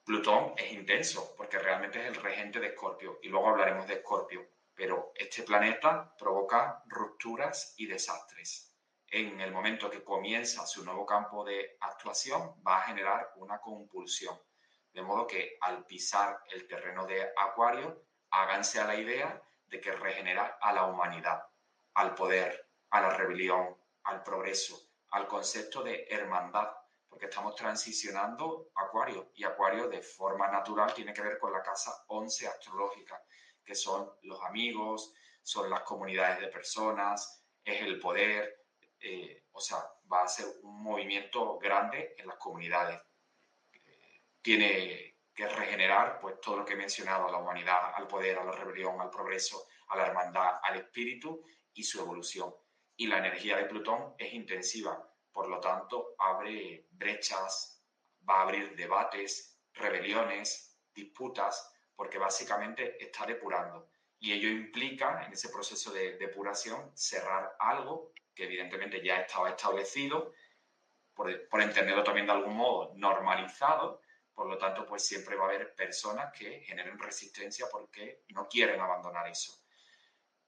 Plutón 0.04 0.54
es 0.58 0.74
intenso 0.74 1.34
porque 1.38 1.60
realmente 1.60 2.02
es 2.02 2.08
el 2.08 2.22
regente 2.22 2.60
de 2.60 2.68
Escorpio 2.68 3.20
y 3.24 3.30
luego 3.30 3.48
hablaremos 3.48 3.88
de 3.88 3.94
Escorpio 3.96 4.46
pero 4.76 5.14
este 5.16 5.44
planeta 5.44 6.14
provoca 6.18 6.84
rupturas 6.88 7.74
y 7.78 7.88
desastres. 7.88 8.76
En 9.08 9.40
el 9.40 9.54
momento 9.54 9.90
que 9.90 10.04
comienza 10.04 10.68
su 10.68 10.84
nuevo 10.84 11.06
campo 11.06 11.46
de 11.46 11.78
actuación, 11.80 12.62
va 12.68 12.80
a 12.80 12.82
generar 12.82 13.32
una 13.38 13.62
compulsión. 13.62 14.38
De 14.92 15.02
modo 15.02 15.26
que 15.26 15.58
al 15.62 15.86
pisar 15.86 16.42
el 16.52 16.68
terreno 16.68 17.06
de 17.06 17.32
Acuario, 17.38 18.04
háganse 18.32 18.82
a 18.82 18.88
la 18.88 18.98
idea 18.98 19.42
de 19.68 19.82
que 19.82 19.92
regenera 19.92 20.58
a 20.62 20.74
la 20.74 20.86
humanidad, 20.86 21.44
al 21.96 22.14
poder, 22.16 22.70
a 22.90 23.02
la 23.02 23.10
rebelión, 23.12 23.76
al 24.04 24.24
progreso, 24.24 24.80
al 25.10 25.28
concepto 25.28 25.84
de 25.84 26.08
hermandad, 26.10 26.70
porque 27.08 27.26
estamos 27.26 27.56
transicionando 27.56 28.72
Acuario 28.76 29.32
y 29.36 29.44
Acuario 29.44 29.88
de 29.88 30.02
forma 30.02 30.48
natural 30.50 30.94
tiene 30.94 31.14
que 31.14 31.22
ver 31.22 31.40
con 31.40 31.54
la 31.54 31.62
casa 31.62 32.04
11 32.08 32.48
astrológica 32.48 33.22
que 33.66 33.76
son 33.76 34.10
los 34.22 34.42
amigos, 34.44 35.14
son 35.42 35.70
las 35.70 35.82
comunidades 35.82 36.40
de 36.40 36.48
personas, 36.48 37.44
es 37.64 37.82
el 37.82 38.00
poder, 38.00 38.66
eh, 39.00 39.46
o 39.52 39.60
sea, 39.60 39.80
va 40.12 40.24
a 40.24 40.28
ser 40.28 40.46
un 40.62 40.84
movimiento 40.84 41.58
grande 41.58 42.16
en 42.18 42.28
las 42.28 42.38
comunidades. 42.38 43.02
tiene 44.42 45.15
que 45.36 45.48
regenerar 45.48 46.20
pues 46.20 46.40
todo 46.40 46.58
lo 46.58 46.66
que 46.66 46.74
he 46.74 46.78
mencionado, 46.78 47.28
a 47.28 47.32
la 47.32 47.38
humanidad, 47.38 47.94
al 47.94 48.08
poder, 48.08 48.40
a 48.40 48.44
la 48.46 48.54
rebelión, 48.54 49.00
al 49.02 49.10
progreso, 49.10 49.68
a 49.90 49.98
la 49.98 50.08
hermandad, 50.08 50.60
al 50.64 50.78
espíritu 50.78 51.44
y 51.74 51.84
su 51.84 52.00
evolución. 52.00 52.56
Y 52.96 53.08
la 53.08 53.18
energía 53.18 53.58
de 53.58 53.66
Plutón 53.66 54.16
es 54.18 54.34
intensiva, 54.34 55.12
por 55.34 55.50
lo 55.50 55.60
tanto, 55.60 56.16
abre 56.18 56.88
brechas, 56.92 57.84
va 58.28 58.40
a 58.40 58.42
abrir 58.44 58.74
debates, 58.76 59.60
rebeliones, 59.74 60.80
disputas, 60.94 61.70
porque 61.94 62.18
básicamente 62.18 63.04
está 63.04 63.26
depurando. 63.26 63.90
Y 64.20 64.32
ello 64.32 64.48
implica, 64.48 65.26
en 65.26 65.34
ese 65.34 65.50
proceso 65.50 65.92
de 65.92 66.18
depuración, 66.18 66.92
cerrar 66.96 67.58
algo 67.60 68.14
que 68.34 68.46
evidentemente 68.46 69.04
ya 69.04 69.18
estaba 69.18 69.50
establecido, 69.50 70.32
por, 71.14 71.50
por 71.50 71.62
entenderlo 71.62 72.04
también 72.04 72.26
de 72.26 72.32
algún 72.32 72.56
modo, 72.56 72.94
normalizado. 72.96 74.02
Por 74.36 74.48
lo 74.48 74.58
tanto, 74.58 74.86
pues 74.86 75.08
siempre 75.08 75.36
va 75.36 75.46
a 75.46 75.48
haber 75.48 75.74
personas 75.74 76.32
que 76.38 76.62
generen 76.62 77.00
resistencia 77.00 77.68
porque 77.72 78.24
no 78.30 78.48
quieren 78.48 78.80
abandonar 78.80 79.28
eso. 79.28 79.64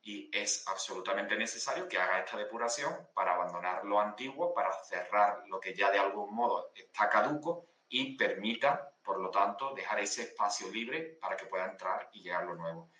Y 0.01 0.29
es 0.31 0.67
absolutamente 0.67 1.35
necesario 1.35 1.87
que 1.87 1.97
haga 1.97 2.19
esta 2.19 2.37
depuración 2.37 3.09
para 3.15 3.33
abandonar 3.33 3.83
lo 3.85 3.99
antiguo, 3.99 4.53
para 4.53 4.71
cerrar 4.83 5.43
lo 5.47 5.59
que 5.59 5.73
ya 5.73 5.89
de 5.89 5.97
algún 5.97 6.35
modo 6.35 6.71
está 6.75 7.09
caduco 7.09 7.65
y 7.89 8.15
permita 8.15 8.93
por 9.07 9.21
lo 9.21 9.31
tanto, 9.31 9.73
dejar 9.73 10.01
ese 10.01 10.23
espacio 10.23 10.69
libre 10.69 11.17
para 11.21 11.37
que 11.37 11.45
pueda 11.45 11.63
entrar 11.63 12.09
y 12.11 12.23
llegar 12.23 12.43
lo 12.43 12.55
nuevo. 12.55 12.91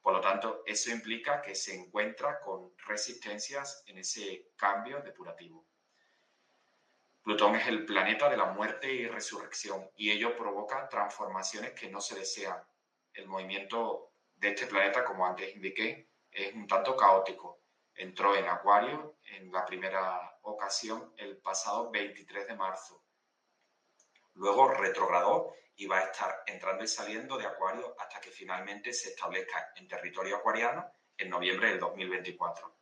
Por 0.00 0.12
lo 0.12 0.20
tanto, 0.20 0.64
eso 0.66 0.90
implica 0.90 1.40
que 1.40 1.54
se 1.54 1.72
encuentra 1.72 2.40
con 2.40 2.72
resistencias 2.84 3.84
en 3.86 3.98
ese 3.98 4.50
cambio 4.56 5.00
depurativo. 5.02 5.64
Plutón 7.22 7.54
es 7.54 7.68
el 7.68 7.86
planeta 7.86 8.28
de 8.28 8.36
la 8.36 8.46
muerte 8.46 8.92
y 8.92 9.06
resurrección 9.06 9.88
y 9.96 10.10
ello 10.10 10.36
provoca 10.36 10.88
transformaciones 10.88 11.72
que 11.72 11.88
no 11.88 12.00
se 12.00 12.16
desean. 12.16 12.60
El 13.14 13.28
movimiento 13.28 14.12
de 14.34 14.48
este 14.48 14.66
planeta, 14.66 15.04
como 15.04 15.24
antes 15.24 15.54
indiqué, 15.54 16.08
es 16.30 16.52
un 16.54 16.66
tanto 16.66 16.96
caótico. 16.96 17.60
Entró 17.94 18.34
en 18.34 18.48
Acuario 18.48 19.18
en 19.24 19.52
la 19.52 19.64
primera 19.64 20.38
ocasión 20.42 21.14
el 21.16 21.36
pasado 21.38 21.90
23 21.90 22.48
de 22.48 22.56
marzo. 22.56 23.04
Luego 24.34 24.68
retrogradó 24.68 25.54
y 25.76 25.86
va 25.86 25.98
a 25.98 26.04
estar 26.04 26.42
entrando 26.46 26.82
y 26.82 26.88
saliendo 26.88 27.38
de 27.38 27.46
Acuario 27.46 27.94
hasta 27.98 28.20
que 28.20 28.30
finalmente 28.30 28.92
se 28.92 29.10
establezca 29.10 29.72
en 29.76 29.86
territorio 29.86 30.36
acuariano 30.36 30.90
en 31.16 31.30
noviembre 31.30 31.68
del 31.68 31.78
2024. 31.78 32.74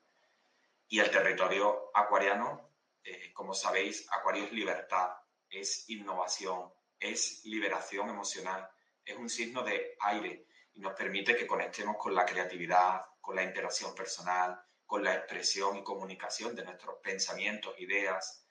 Y 0.88 1.00
el 1.00 1.10
territorio 1.10 1.90
acuariano, 1.94 2.69
eh, 3.04 3.32
como 3.32 3.54
sabéis, 3.54 4.06
Acuario 4.10 4.44
es 4.44 4.52
libertad, 4.52 5.10
es 5.48 5.88
innovación, 5.90 6.72
es 6.98 7.44
liberación 7.44 8.08
emocional, 8.08 8.68
es 9.04 9.16
un 9.16 9.28
signo 9.28 9.62
de 9.62 9.96
aire 10.00 10.46
y 10.74 10.80
nos 10.80 10.94
permite 10.94 11.36
que 11.36 11.46
conectemos 11.46 11.96
con 11.96 12.14
la 12.14 12.24
creatividad, 12.24 13.06
con 13.20 13.36
la 13.36 13.42
interacción 13.42 13.94
personal, 13.94 14.62
con 14.86 15.02
la 15.04 15.14
expresión 15.14 15.76
y 15.76 15.84
comunicación 15.84 16.54
de 16.54 16.64
nuestros 16.64 16.96
pensamientos, 17.02 17.78
ideas, 17.78 18.44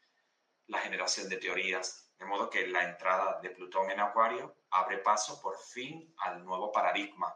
la 0.68 0.79
generación 0.79 1.27
de 1.29 1.38
teorías, 1.38 2.12
de 2.18 2.25
modo 2.25 2.50
que 2.50 2.68
la 2.68 2.84
entrada 2.84 3.39
de 3.41 3.50
Plutón 3.50 3.91
en 3.91 4.00
Acuario 4.00 4.56
abre 4.72 5.00
paso 5.00 5.41
por 5.41 5.58
fin 5.58 6.13
al 6.20 6.44
nuevo 6.44 6.72
paradigma. 6.72 7.36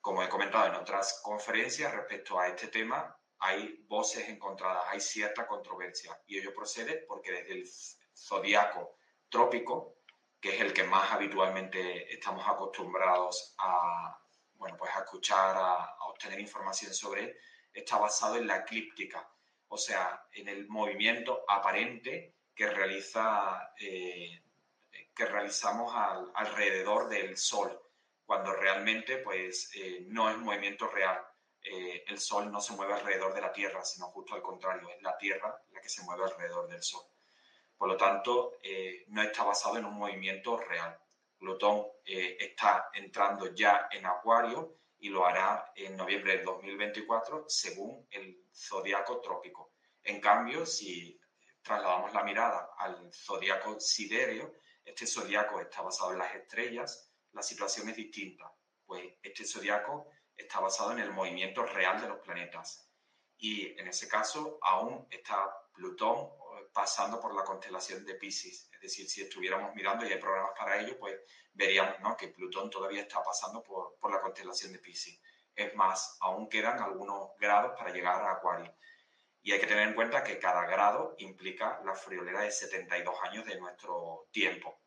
Como 0.00 0.22
he 0.22 0.28
comentado 0.28 0.66
en 0.66 0.74
otras 0.74 1.20
conferencias 1.22 1.92
respecto 1.92 2.38
a 2.38 2.48
este 2.48 2.68
tema, 2.68 3.16
hay 3.44 3.84
voces 3.88 4.28
encontradas, 4.28 4.84
hay 4.86 5.00
cierta 5.00 5.48
controversia 5.48 6.16
y 6.26 6.38
ello 6.38 6.54
procede 6.54 7.04
porque 7.08 7.32
desde 7.32 7.54
el 7.54 7.68
zodiaco 8.14 8.96
trópico, 9.28 9.96
que 10.40 10.54
es 10.54 10.60
el 10.60 10.72
que 10.72 10.84
más 10.84 11.10
habitualmente 11.10 12.12
estamos 12.14 12.46
acostumbrados 12.46 13.56
a, 13.58 14.16
bueno, 14.54 14.76
pues 14.76 14.94
a 14.94 15.00
escuchar, 15.00 15.56
a, 15.56 15.96
obtener 16.06 16.38
información 16.38 16.94
sobre 16.94 17.36
está 17.72 17.98
basado 17.98 18.36
en 18.36 18.46
la 18.46 18.58
eclíptica, 18.58 19.28
o 19.66 19.76
sea, 19.76 20.24
en 20.34 20.46
el 20.46 20.68
movimiento 20.68 21.44
aparente 21.48 22.36
que, 22.54 22.68
realiza, 22.68 23.72
eh, 23.80 24.40
que 25.16 25.26
realizamos 25.26 25.92
alrededor 26.34 27.08
del 27.08 27.36
Sol, 27.36 27.76
cuando 28.24 28.52
realmente 28.52 29.16
pues, 29.16 29.72
eh, 29.74 30.04
no 30.06 30.30
es 30.30 30.38
movimiento 30.38 30.86
real. 30.86 31.20
Eh, 31.62 32.04
el 32.06 32.18
Sol 32.18 32.50
no 32.50 32.60
se 32.60 32.74
mueve 32.74 32.94
alrededor 32.94 33.34
de 33.34 33.40
la 33.40 33.52
Tierra, 33.52 33.84
sino 33.84 34.06
justo 34.06 34.34
al 34.34 34.42
contrario, 34.42 34.88
es 34.90 35.02
la 35.02 35.16
Tierra 35.16 35.62
la 35.70 35.80
que 35.80 35.88
se 35.88 36.02
mueve 36.02 36.24
alrededor 36.24 36.68
del 36.68 36.82
Sol. 36.82 37.04
Por 37.76 37.88
lo 37.88 37.96
tanto, 37.96 38.58
no 39.08 39.22
está 39.22 39.42
basado 39.42 39.76
en 39.76 39.84
un 39.84 39.94
movimiento 39.94 40.56
real. 40.56 40.96
Plutón 41.36 41.84
está 42.04 42.90
entrando 42.94 43.52
ya 43.52 43.88
en 43.90 44.06
Acuario 44.06 44.76
y 45.02 45.08
lo 45.08 45.26
hará 45.26 45.72
en 45.74 45.96
noviembre 45.96 46.36
del 46.36 46.44
2024 46.44 47.46
según 47.48 48.06
el 48.12 48.46
zodiaco 48.54 49.20
trópico. 49.20 49.72
En 50.04 50.20
cambio, 50.20 50.64
si 50.64 51.20
trasladamos 51.60 52.12
la 52.12 52.22
mirada 52.22 52.70
al 52.78 53.12
zodiaco 53.12 53.80
siderio, 53.80 54.54
este 54.84 55.04
zodiaco 55.04 55.60
está 55.60 55.82
basado 55.82 56.12
en 56.12 56.18
las 56.18 56.32
estrellas, 56.36 57.10
la 57.32 57.42
situación 57.42 57.88
es 57.88 57.96
distinta, 57.96 58.52
pues 58.84 59.14
este 59.22 59.44
zodiaco 59.44 60.08
está 60.42 60.60
basado 60.60 60.92
en 60.92 61.00
el 61.00 61.12
movimiento 61.12 61.64
real 61.64 62.00
de 62.00 62.08
los 62.08 62.18
planetas. 62.18 62.88
Y 63.36 63.78
en 63.78 63.88
ese 63.88 64.08
caso 64.08 64.58
aún 64.62 65.06
está 65.10 65.58
Plutón 65.72 66.30
pasando 66.72 67.20
por 67.20 67.34
la 67.34 67.44
constelación 67.44 68.04
de 68.04 68.14
Pisces. 68.14 68.68
Es 68.72 68.80
decir, 68.80 69.08
si 69.08 69.22
estuviéramos 69.22 69.74
mirando, 69.74 70.06
y 70.06 70.12
hay 70.12 70.18
programas 70.18 70.52
para 70.56 70.80
ello, 70.80 70.98
pues 70.98 71.18
veríamos 71.52 72.16
que 72.16 72.28
Plutón 72.28 72.70
todavía 72.70 73.02
está 73.02 73.22
pasando 73.22 73.62
por, 73.62 73.96
por 73.98 74.10
la 74.10 74.20
constelación 74.20 74.72
de 74.72 74.78
Pisces. 74.78 75.20
Es 75.54 75.74
más, 75.74 76.16
aún 76.20 76.48
quedan 76.48 76.80
algunos 76.80 77.30
grados 77.38 77.72
para 77.76 77.92
llegar 77.92 78.22
a 78.22 78.32
Acuario. 78.32 78.74
Y 79.42 79.52
hay 79.52 79.60
que 79.60 79.66
tener 79.66 79.88
en 79.88 79.94
cuenta 79.94 80.22
que 80.22 80.38
cada 80.38 80.64
grado 80.66 81.14
implica 81.18 81.80
la 81.84 81.94
friolera 81.94 82.42
de 82.42 82.50
72 82.50 83.14
años 83.22 83.44
de 83.44 83.58
nuestro 83.58 84.28
tiempo. 84.30 84.81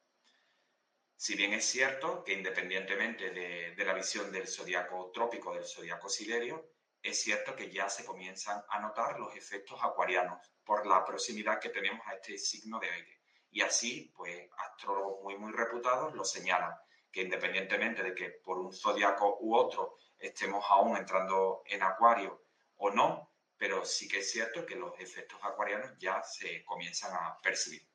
Si 1.17 1.35
bien 1.35 1.53
es 1.53 1.65
cierto 1.65 2.23
que 2.23 2.33
independientemente 2.33 3.29
de, 3.29 3.85
la 3.85 3.93
visión 3.93 4.31
del 4.31 4.47
zodiaco 4.47 5.11
trópico, 5.11 5.53
del 5.53 5.65
zodiaco 5.65 6.09
siderio, 6.09 6.73
es 7.01 7.21
cierto 7.21 7.55
que 7.55 7.71
ya 7.71 7.89
se 7.89 8.03
comienzan 8.03 8.61
a 8.67 8.79
notar 8.79 9.17
los 9.19 9.33
efectos 9.35 9.79
acuarianos 9.81 10.39
por 10.63 10.85
la 10.85 11.05
proximidad 11.05 11.59
que 11.59 11.69
tenemos 11.69 12.05
a 12.07 12.15
este 12.15 12.37
signo 12.37 12.79
de 12.79 12.89
aire. 12.89 13.21
Y 13.49 13.61
así, 13.61 14.11
pues, 14.15 14.49
astrólogos 14.57 15.23
muy, 15.23 15.37
muy 15.37 15.53
reputados 15.53 16.13
lo 16.13 16.25
señalan, 16.25 16.75
que 17.09 17.21
independientemente 17.21 18.03
de 18.03 18.13
que 18.13 18.29
por 18.43 18.57
un 18.57 18.73
zodiaco 18.73 19.37
u 19.39 19.55
otro 19.55 19.97
estemos 20.17 20.65
aún 20.69 20.97
entrando 20.97 21.63
en 21.65 21.81
acuario 21.81 22.45
o 22.75 22.91
no, 22.91 23.31
pero 23.57 23.85
sí 23.85 24.07
que 24.09 24.19
es 24.19 24.31
cierto 24.31 24.65
que 24.65 24.75
los 24.75 24.99
efectos 24.99 25.39
acuarianos 25.41 25.97
ya 25.97 26.21
se 26.23 26.65
comienzan 26.65 27.13
a 27.13 27.39
percibir. 27.41 27.87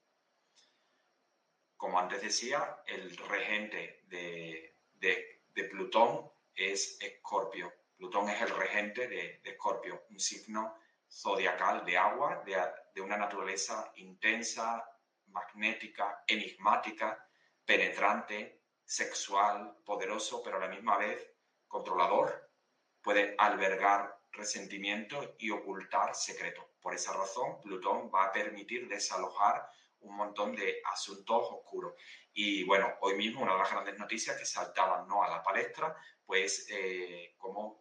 Como 1.80 1.98
antes 1.98 2.20
decía, 2.20 2.82
el 2.86 3.16
regente 3.16 4.02
de, 4.08 4.76
de 5.00 5.64
Plutón 5.64 6.30
es 6.54 7.00
Escorpio 7.00 7.72
Plutón 8.00 8.30
es 8.30 8.40
el 8.40 8.56
regente 8.56 9.08
de 9.08 9.42
Escorpio, 9.44 10.04
un 10.08 10.18
signo 10.18 10.74
zodiacal 11.06 11.84
de 11.84 11.98
agua, 11.98 12.42
de, 12.46 13.02
una 13.02 13.18
naturaleza 13.18 13.92
intensa, 13.96 14.82
magnética, 15.26 16.24
enigmática, 16.26 17.28
penetrante, 17.62 18.62
sexual, 18.86 19.76
poderoso, 19.84 20.42
pero 20.42 20.56
a 20.56 20.60
la 20.60 20.68
misma 20.68 20.96
vez 20.96 21.30
controlador. 21.68 22.50
Puede 23.02 23.34
albergar 23.36 24.18
resentimiento 24.32 25.36
y 25.38 25.50
ocultar 25.50 26.14
secretos. 26.14 26.64
Por 26.80 26.94
esa 26.94 27.12
razón, 27.12 27.60
Plutón 27.60 28.10
va 28.10 28.24
a 28.24 28.32
permitir 28.32 28.88
desalojar 28.88 29.70
un 30.00 30.16
montón 30.16 30.54
de 30.54 30.80
asuntos 30.84 31.48
oscuros. 31.50 31.94
Y 32.32 32.64
bueno, 32.64 32.94
hoy 33.00 33.14
mismo 33.16 33.42
una 33.42 33.52
de 33.52 33.58
las 33.58 33.70
grandes 33.70 33.98
noticias 33.98 34.36
que 34.36 34.44
saltaban 34.44 35.06
¿no? 35.08 35.22
a 35.22 35.28
la 35.28 35.42
palestra, 35.42 35.96
pues 36.24 36.66
eh, 36.70 37.34
como 37.36 37.80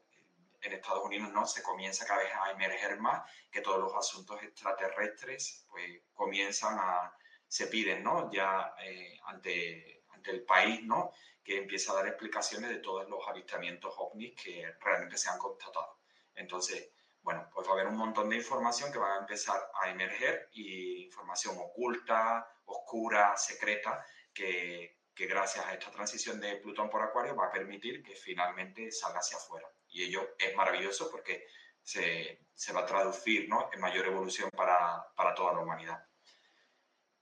en 0.62 0.74
Estados 0.74 1.06
Unidos 1.06 1.32
no 1.32 1.46
se 1.46 1.64
comienza 1.64 2.06
cada 2.06 2.24
vez 2.24 2.32
a 2.34 2.52
emerger 2.52 3.00
más 3.00 3.30
que 3.50 3.62
todos 3.62 3.80
los 3.80 3.96
asuntos 3.96 4.42
extraterrestres 4.44 5.66
pues 5.70 6.02
comienzan 6.14 6.78
a 6.80 7.14
se 7.48 7.68
piden 7.68 8.04
no 8.04 8.32
ya 8.32 8.74
eh, 8.84 9.20
ante 9.26 10.04
ante 10.10 10.32
el 10.32 10.44
país 10.44 10.84
no 10.84 11.12
que 11.44 11.58
empieza 11.58 11.92
a 11.92 11.96
dar 11.96 12.08
explicaciones 12.08 12.70
de 12.70 12.78
todos 12.78 13.10
los 13.10 13.26
avistamientos 13.28 13.94
ovnis 13.98 14.36
que 14.36 14.76
realmente 14.82 15.18
se 15.18 15.30
han 15.30 15.40
constatado 15.40 16.00
entonces 16.36 16.92
bueno 17.30 17.50
pues 17.54 17.68
va 17.68 17.72
a 17.72 17.74
haber 17.76 17.88
un 17.88 17.98
montón 17.98 18.30
de 18.30 18.38
información 18.38 18.92
que 18.92 19.00
va 19.00 19.16
a 19.16 19.20
empezar 19.20 19.60
a 19.82 19.90
emerger 19.90 20.50
y 20.54 21.04
información 21.06 21.56
oculta 21.58 22.48
oscura 22.66 23.38
secreta 23.38 24.04
que 24.34 25.00
que 25.20 25.28
gracias 25.28 25.66
a 25.66 25.74
esta 25.74 25.92
transición 25.92 26.40
de 26.40 26.56
Plutón 26.56 26.90
por 26.90 27.02
Acuario 27.02 27.36
va 27.36 27.48
a 27.48 27.52
permitir 27.52 28.02
que 28.02 28.16
finalmente 28.16 28.90
salga 28.90 29.20
hacia 29.20 29.36
afuera. 29.36 29.68
Y 29.90 30.06
ello 30.06 30.36
es 30.40 30.56
maravilloso 30.56 31.12
porque 31.12 31.46
se, 31.84 32.48
se 32.54 32.72
va 32.72 32.80
a 32.80 32.86
traducir 32.86 33.50
¿no? 33.50 33.70
en 33.74 33.82
mayor 33.82 34.06
evolución 34.06 34.50
para, 34.50 35.06
para 35.18 35.36
toda 35.36 35.52
la 35.52 35.60
humanidad. 35.60 36.02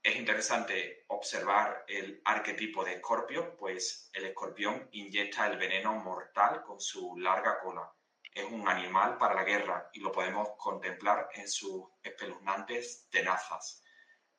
Es 0.00 0.14
interesante 0.14 1.06
observar 1.08 1.84
el 1.88 2.22
arquetipo 2.24 2.84
de 2.84 2.92
Escorpio, 2.92 3.56
pues 3.56 4.08
el 4.12 4.26
escorpión 4.26 4.88
inyecta 4.92 5.48
el 5.48 5.58
veneno 5.58 5.92
mortal 5.94 6.62
con 6.62 6.80
su 6.80 7.18
larga 7.18 7.58
cola. 7.58 7.92
Es 8.32 8.44
un 8.44 8.68
animal 8.68 9.18
para 9.18 9.34
la 9.34 9.44
guerra 9.44 9.90
y 9.92 10.00
lo 10.00 10.12
podemos 10.12 10.50
contemplar 10.56 11.28
en 11.34 11.48
sus 11.48 11.84
espeluznantes 12.02 13.08
tenazas. 13.10 13.82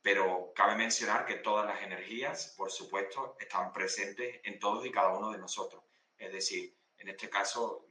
Pero 0.02 0.54
cabe 0.56 0.76
mencionar 0.76 1.26
que 1.26 1.36
todas 1.36 1.66
las 1.66 1.82
energías, 1.82 2.54
por 2.58 2.72
supuesto, 2.72 3.36
están 3.40 3.74
presentes 3.74 4.40
en 4.44 4.60
todos 4.60 4.86
y 4.86 4.92
cada 4.92 5.10
uno 5.10 5.32
de 5.32 5.38
nosotros. 5.38 5.84
Es 6.18 6.32
decir, 6.32 6.78
en 6.98 7.10
este 7.10 7.30
caso 7.30 7.86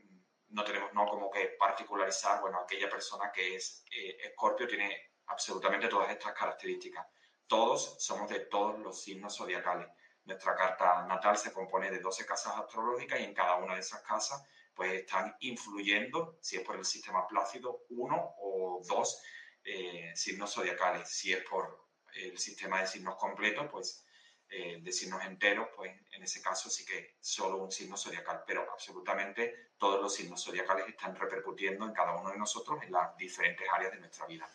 no 0.50 0.64
tenemos 0.64 0.92
no 0.94 1.06
como 1.06 1.30
que 1.30 1.56
particularizar, 1.58 2.40
bueno, 2.40 2.61
aquella 2.61 2.88
persona 2.88 3.30
que 3.30 3.56
es 3.56 3.84
eh, 3.90 4.16
escorpio 4.24 4.66
tiene 4.66 5.12
absolutamente 5.26 5.88
todas 5.88 6.11
estas 6.11 6.32
características. 6.32 7.06
Todos 7.46 7.96
somos 7.98 8.28
de 8.28 8.40
todos 8.40 8.78
los 8.78 9.02
signos 9.02 9.37
zodiacales. 9.37 9.88
Nuestra 10.24 10.54
carta 10.54 11.06
natal 11.06 11.37
se 11.37 11.52
compone 11.52 11.90
de 11.90 12.00
12 12.00 12.26
casas 12.26 12.56
astrológicas 12.56 13.20
y 13.20 13.24
en 13.24 13.34
cada 13.34 13.56
una 13.56 13.74
de 13.74 13.80
esas 13.80 14.02
casas 14.02 14.42
pues 14.78 14.92
están 14.92 15.34
influyendo, 15.40 16.38
si 16.40 16.54
es 16.54 16.62
por 16.62 16.76
el 16.76 16.84
sistema 16.84 17.26
plácido, 17.26 17.86
uno 17.88 18.36
o 18.38 18.80
dos 18.88 19.20
eh, 19.64 20.12
signos 20.14 20.54
zodiacales. 20.54 21.08
Si 21.08 21.32
es 21.32 21.42
por 21.42 21.88
el 22.14 22.38
sistema 22.38 22.80
de 22.80 22.86
signos 22.86 23.16
completo, 23.16 23.68
pues 23.68 24.06
eh, 24.48 24.78
de 24.80 24.92
signos 24.92 25.24
enteros, 25.24 25.66
pues 25.74 25.90
en 26.12 26.22
ese 26.22 26.40
caso 26.40 26.70
sí 26.70 26.84
que 26.84 27.16
solo 27.20 27.56
un 27.64 27.72
signo 27.72 27.96
zodiacal, 27.96 28.44
pero 28.46 28.70
absolutamente 28.70 29.72
todos 29.78 30.00
los 30.00 30.14
signos 30.14 30.44
zodiacales 30.44 30.86
están 30.86 31.16
repercutiendo 31.16 31.84
en 31.84 31.92
cada 31.92 32.14
uno 32.14 32.30
de 32.30 32.38
nosotros 32.38 32.80
en 32.80 32.92
las 32.92 33.16
diferentes 33.16 33.68
áreas 33.72 33.90
de 33.90 33.98
nuestra 33.98 34.26
vida. 34.26 34.48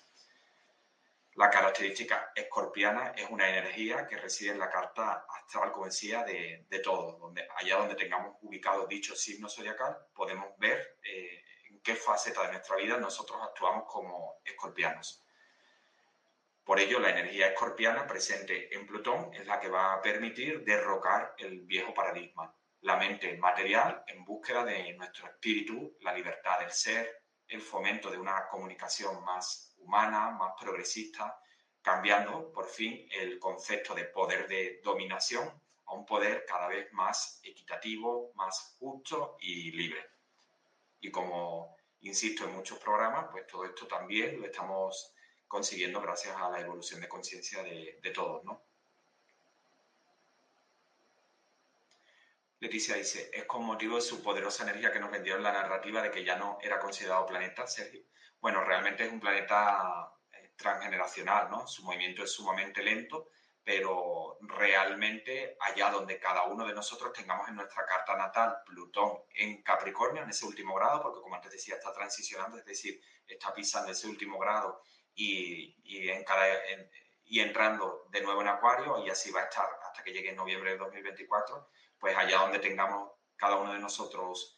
La 1.36 1.50
característica 1.50 2.32
escorpiana 2.36 3.14
es 3.18 3.28
una 3.30 3.50
energía 3.50 4.06
que 4.06 4.18
reside 4.18 4.52
en 4.52 4.60
la 4.60 4.70
carta 4.70 5.26
astral, 5.28 5.72
como 5.72 5.88
de, 5.88 6.66
de 6.70 6.80
todos. 6.80 7.20
Allá 7.56 7.78
donde 7.78 7.96
tengamos 7.96 8.38
ubicado 8.42 8.86
dicho 8.86 9.16
signo 9.16 9.50
zodiacal, 9.50 9.98
podemos 10.14 10.56
ver 10.60 11.00
eh, 11.04 11.44
en 11.70 11.82
qué 11.82 11.96
faceta 11.96 12.44
de 12.44 12.52
nuestra 12.52 12.76
vida 12.76 12.98
nosotros 12.98 13.40
actuamos 13.42 13.86
como 13.92 14.42
escorpianos. 14.46 15.24
Por 16.64 16.80
ello, 16.80 17.00
la 17.00 17.10
energía 17.10 17.48
escorpiana 17.48 18.06
presente 18.06 18.74
en 18.74 18.86
Plutón 18.86 19.34
es 19.34 19.48
la 19.48 19.60
que 19.60 19.70
va 19.70 19.94
a 19.94 20.02
permitir 20.02 20.64
derrocar 20.64 21.34
el 21.40 21.62
viejo 21.62 21.96
paradigma, 21.96 22.56
la 22.82 22.96
mente 22.98 23.36
material 23.38 24.04
en 24.08 24.24
búsqueda 24.24 24.64
de 24.64 24.94
nuestro 24.94 25.28
espíritu, 25.28 25.98
la 26.02 26.14
libertad 26.14 26.60
del 26.60 26.72
ser, 26.72 27.24
el 27.48 27.60
fomento 27.60 28.12
de 28.12 28.20
una 28.20 28.48
comunicación 28.48 29.24
más 29.26 29.73
humana, 29.84 30.32
más 30.32 30.54
progresista, 30.60 31.40
cambiando 31.82 32.52
por 32.52 32.66
fin 32.66 33.08
el 33.12 33.40
concepto 33.40 33.94
de 33.94 34.06
poder 34.06 34.48
de 34.48 34.80
dominación 34.84 35.62
a 35.86 35.94
un 35.94 36.06
poder 36.06 36.46
cada 36.46 36.68
vez 36.68 36.92
más 36.94 37.40
equitativo, 37.44 38.32
más 38.36 38.76
justo 38.80 39.38
y 39.40 39.72
libre. 39.72 40.10
Y 41.02 41.12
como 41.12 41.76
insisto 42.02 42.46
en 42.46 42.56
muchos 42.56 42.80
programas, 42.80 43.28
pues 43.32 43.46
todo 43.48 43.66
esto 43.66 43.88
también 43.88 44.40
lo 44.40 44.48
estamos 44.48 45.14
consiguiendo 45.48 46.02
gracias 46.02 46.36
a 46.38 46.50
la 46.50 46.60
evolución 46.60 47.02
de 47.02 47.08
conciencia 47.08 47.62
de, 47.62 48.12
todos, 48.14 48.44
¿no? 48.44 48.64
Leticia 52.60 52.96
dice, 52.96 53.30
es 53.34 53.44
con 53.44 53.64
motivo 53.66 53.98
de 53.98 54.02
su 54.02 54.24
poderosa 54.24 54.64
energía 54.64 54.92
que 54.92 55.00
nos 55.00 55.12
vendió 55.12 55.36
en 55.36 55.44
la 55.44 55.52
narrativa 55.52 56.02
de 56.02 56.10
que 56.10 56.24
ya 56.24 56.38
no 56.38 56.58
era 56.62 56.80
considerado 56.80 57.26
planeta, 57.26 57.68
Sergio. 57.68 58.02
Bueno, 58.44 58.62
realmente 58.62 59.06
es 59.06 59.10
un 59.14 59.22
planeta 59.22 60.12
eh, 60.34 60.52
transgeneracional, 60.58 61.50
¿no? 61.50 61.66
Su 61.66 61.82
movimiento 61.82 62.26
es 62.26 62.34
sumamente 62.34 62.84
lento, 62.84 63.30
pero 63.64 64.38
realmente 64.42 65.56
allá 65.62 65.90
donde 65.90 66.20
cada 66.20 66.44
uno 66.44 66.68
de 66.68 66.74
nosotros 66.74 67.14
tengamos 67.14 67.48
en 67.48 67.56
nuestra 67.56 67.86
carta 67.86 68.18
natal 68.18 68.58
Plutón 68.66 69.20
en 69.34 69.64
Capricornio, 69.64 70.24
en 70.24 70.30
ese 70.30 70.46
último 70.46 70.76
grado, 70.76 71.04
porque 71.04 71.22
como 71.22 71.36
antes 71.36 71.54
decía, 71.54 71.76
está 71.76 71.94
transicionando, 71.94 72.58
es 72.58 72.66
decir, 72.66 73.00
está 73.26 73.54
pisando 73.54 73.94
ese 73.94 74.10
último 74.10 74.38
grado 74.38 74.82
y, 75.16 75.78
y, 75.82 76.10
en 76.10 76.26
cada, 76.26 76.46
y 77.24 77.40
entrando 77.40 78.08
de 78.10 78.20
nuevo 78.20 78.42
en 78.42 78.50
Acuario, 78.50 79.06
y 79.06 79.10
así 79.10 79.32
va 79.32 79.40
a 79.40 79.46
estar 79.46 79.70
hasta 79.88 80.04
que 80.04 80.12
llegue 80.12 80.32
en 80.32 80.36
noviembre 80.36 80.72
de 80.72 80.80
2024, 80.80 81.70
pues 81.98 82.18
allá 82.18 82.40
donde 82.40 82.60
tengamos 82.60 83.10
cada 83.38 83.56
uno 83.56 83.72
de 83.72 83.80
nosotros, 83.80 84.58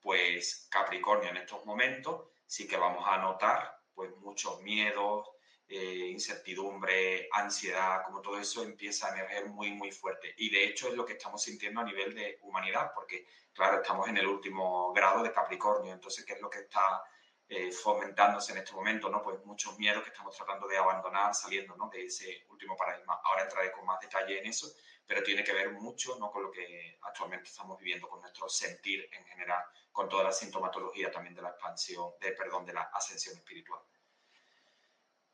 pues 0.00 0.68
Capricornio 0.70 1.28
en 1.28 1.36
estos 1.36 1.66
momentos, 1.66 2.30
sí 2.46 2.66
que 2.66 2.76
vamos 2.76 3.04
a 3.06 3.18
notar 3.18 3.76
pues 3.94 4.14
muchos 4.18 4.60
miedos, 4.62 5.28
eh, 5.68 6.10
incertidumbre, 6.10 7.28
ansiedad, 7.32 8.04
como 8.04 8.20
todo 8.20 8.38
eso 8.38 8.62
empieza 8.62 9.08
a 9.08 9.10
emerger 9.10 9.46
muy, 9.48 9.72
muy 9.72 9.90
fuerte. 9.90 10.34
Y 10.38 10.50
de 10.50 10.64
hecho 10.64 10.88
es 10.88 10.94
lo 10.94 11.04
que 11.04 11.14
estamos 11.14 11.42
sintiendo 11.42 11.80
a 11.80 11.84
nivel 11.84 12.14
de 12.14 12.38
humanidad, 12.42 12.92
porque 12.94 13.26
claro, 13.52 13.80
estamos 13.80 14.08
en 14.08 14.18
el 14.18 14.26
último 14.26 14.92
grado 14.92 15.22
de 15.22 15.32
Capricornio, 15.32 15.92
entonces, 15.92 16.24
¿qué 16.24 16.34
es 16.34 16.40
lo 16.40 16.50
que 16.50 16.60
está 16.60 17.02
eh, 17.48 17.72
fomentándose 17.72 18.52
en 18.52 18.58
este 18.58 18.74
momento? 18.74 19.08
¿no? 19.08 19.22
Pues 19.22 19.44
muchos 19.44 19.76
miedos 19.78 20.04
que 20.04 20.10
estamos 20.10 20.36
tratando 20.36 20.68
de 20.68 20.78
abandonar 20.78 21.34
saliendo 21.34 21.74
¿no? 21.74 21.88
de 21.88 22.04
ese 22.04 22.46
último 22.50 22.76
paradigma. 22.76 23.18
Ahora 23.24 23.42
entraré 23.42 23.72
con 23.72 23.84
más 23.86 23.98
detalle 24.00 24.38
en 24.38 24.46
eso, 24.46 24.72
pero 25.06 25.22
tiene 25.22 25.44
que 25.44 25.52
ver 25.52 25.70
mucho 25.72 26.18
¿no? 26.18 26.30
con 26.30 26.42
lo 26.42 26.50
que 26.50 26.98
actualmente 27.02 27.48
estamos 27.48 27.78
viviendo, 27.78 28.08
con 28.08 28.20
nuestro 28.20 28.48
sentir 28.48 29.08
en 29.12 29.24
general, 29.24 29.64
con 29.92 30.08
toda 30.08 30.24
la 30.24 30.32
sintomatología 30.32 31.10
también 31.10 31.34
de 31.34 31.42
la 31.42 31.50
expansión, 31.50 32.12
de, 32.20 32.32
perdón, 32.32 32.66
de 32.66 32.72
la 32.72 32.82
ascensión 32.92 33.36
espiritual. 33.36 33.80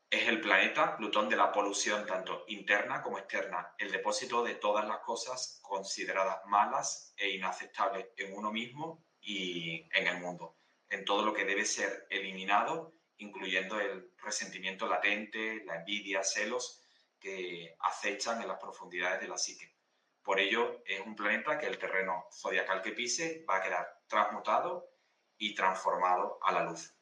Es 0.09 0.27
el 0.27 0.41
planeta 0.41 0.95
Plutón 0.95 1.27
de 1.27 1.35
la 1.35 1.51
polución 1.51 2.05
tanto 2.05 2.45
interna 2.47 3.01
como 3.01 3.17
externa, 3.17 3.73
el 3.79 3.91
depósito 3.91 4.43
de 4.43 4.55
todas 4.55 4.87
las 4.87 4.99
cosas 4.99 5.59
consideradas 5.63 6.45
malas 6.45 7.15
e 7.17 7.29
inaceptables 7.29 8.09
en 8.17 8.37
uno 8.37 8.51
mismo 8.51 9.03
y 9.19 9.87
en 9.91 10.05
el 10.05 10.19
mundo, 10.19 10.55
en 10.89 11.03
todo 11.03 11.25
lo 11.25 11.33
que 11.33 11.45
debe 11.45 11.65
ser 11.65 12.05
eliminado, 12.11 12.93
incluyendo 13.17 13.79
el 13.79 14.11
resentimiento 14.23 14.87
latente, 14.87 15.63
la 15.65 15.77
envidia, 15.77 16.23
celos, 16.23 16.82
que 17.23 17.73
acechan 17.79 18.41
en 18.41 18.49
las 18.49 18.59
profundidades 18.59 19.21
de 19.21 19.29
la 19.29 19.37
psique. 19.37 19.77
Por 20.21 20.41
ello, 20.41 20.83
es 20.85 20.99
un 20.99 21.15
planeta 21.15 21.57
que 21.57 21.67
el 21.67 21.77
terreno 21.77 22.27
zodiacal 22.33 22.81
que 22.81 22.91
pise 22.91 23.45
va 23.49 23.57
a 23.57 23.63
quedar 23.63 24.01
transmutado 24.07 24.89
y 25.37 25.55
transformado 25.55 26.37
a 26.43 26.51
la 26.51 26.63
luz. 26.65 26.93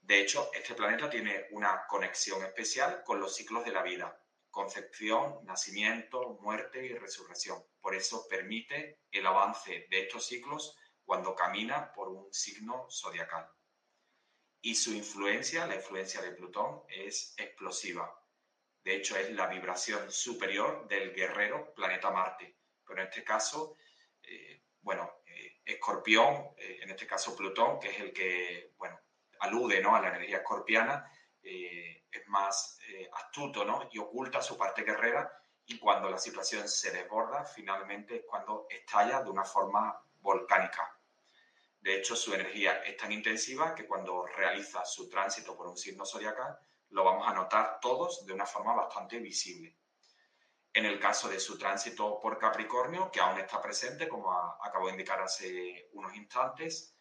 De 0.00 0.18
hecho, 0.18 0.50
este 0.54 0.74
planeta 0.74 1.10
tiene 1.10 1.46
una 1.50 1.86
conexión 1.86 2.42
especial 2.42 3.02
con 3.04 3.20
los 3.20 3.36
ciclos 3.36 3.66
de 3.66 3.72
la 3.72 3.82
vida, 3.82 4.18
concepción, 4.50 5.44
nacimiento, 5.44 6.38
muerte 6.40 6.82
y 6.86 6.94
resurrección. 6.94 7.62
Por 7.82 7.94
eso 7.94 8.26
permite 8.28 9.02
el 9.10 9.26
avance 9.26 9.86
de 9.90 10.00
estos 10.00 10.26
ciclos 10.26 10.74
cuando 11.04 11.34
camina 11.34 11.92
por 11.92 12.08
un 12.08 12.32
signo 12.32 12.86
zodiacal. 12.90 13.46
Y 14.62 14.74
su 14.74 14.92
influencia, 14.94 15.66
la 15.66 15.74
influencia 15.74 16.22
de 16.22 16.32
Plutón, 16.32 16.82
es 16.88 17.34
explosiva, 17.36 18.21
de 18.84 18.96
hecho, 18.96 19.16
es 19.16 19.30
la 19.30 19.46
vibración 19.46 20.10
superior 20.10 20.88
del 20.88 21.12
guerrero 21.12 21.72
planeta 21.74 22.10
Marte. 22.10 22.56
Pero 22.84 23.00
en 23.00 23.08
este 23.08 23.22
caso, 23.22 23.76
eh, 24.22 24.62
bueno, 24.80 25.22
eh, 25.24 25.60
Escorpión, 25.64 26.54
eh, 26.56 26.80
en 26.82 26.90
este 26.90 27.06
caso 27.06 27.36
Plutón, 27.36 27.78
que 27.78 27.90
es 27.90 28.00
el 28.00 28.12
que, 28.12 28.72
bueno, 28.76 28.98
alude 29.40 29.80
¿no? 29.80 29.94
a 29.94 30.00
la 30.00 30.08
energía 30.08 30.38
escorpiana, 30.38 31.10
es 31.44 32.28
más 32.28 32.78
astuto 33.14 33.64
¿no? 33.64 33.88
y 33.90 33.98
oculta 33.98 34.40
su 34.40 34.56
parte 34.56 34.84
guerrera 34.84 35.28
y 35.66 35.76
cuando 35.76 36.08
la 36.08 36.18
situación 36.18 36.68
se 36.68 36.92
desborda, 36.92 37.44
finalmente 37.44 38.16
es 38.16 38.22
cuando 38.24 38.66
estalla 38.70 39.22
de 39.22 39.30
una 39.30 39.44
forma 39.44 40.00
volcánica. 40.20 40.96
De 41.80 41.96
hecho, 41.96 42.14
su 42.14 42.32
energía 42.32 42.84
es 42.84 42.96
tan 42.96 43.10
intensiva 43.10 43.74
que 43.74 43.88
cuando 43.88 44.24
realiza 44.24 44.84
su 44.84 45.08
tránsito 45.08 45.56
por 45.56 45.66
un 45.66 45.76
signo 45.76 46.06
zodiacal, 46.06 46.56
lo 46.92 47.04
vamos 47.04 47.26
a 47.26 47.34
notar 47.34 47.80
todos 47.80 48.24
de 48.26 48.32
una 48.32 48.46
forma 48.46 48.74
bastante 48.74 49.18
visible. 49.18 49.76
En 50.74 50.86
el 50.86 50.98
caso 50.98 51.28
de 51.28 51.40
su 51.40 51.58
tránsito 51.58 52.18
por 52.20 52.38
Capricornio, 52.38 53.10
que 53.10 53.20
aún 53.20 53.38
está 53.38 53.60
presente, 53.60 54.08
como 54.08 54.32
acabo 54.32 54.86
de 54.86 54.92
indicar 54.92 55.20
hace 55.20 55.88
unos 55.92 56.14
instantes, 56.14 56.96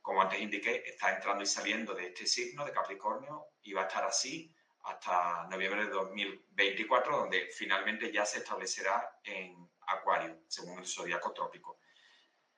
como 0.00 0.20
antes 0.20 0.40
indiqué, 0.40 0.82
está 0.86 1.14
entrando 1.14 1.42
y 1.42 1.46
saliendo 1.46 1.94
de 1.94 2.08
este 2.08 2.26
signo 2.26 2.64
de 2.64 2.72
Capricornio 2.72 3.46
y 3.62 3.72
va 3.72 3.82
a 3.82 3.86
estar 3.86 4.04
así 4.04 4.54
hasta 4.82 5.46
noviembre 5.46 5.86
de 5.86 5.90
2024, 5.90 7.16
donde 7.16 7.48
finalmente 7.56 8.12
ya 8.12 8.26
se 8.26 8.38
establecerá 8.38 9.18
en 9.24 9.70
Acuario, 9.86 10.40
según 10.48 10.78
el 10.78 10.86
zodiaco 10.86 11.32
trópico. 11.32 11.78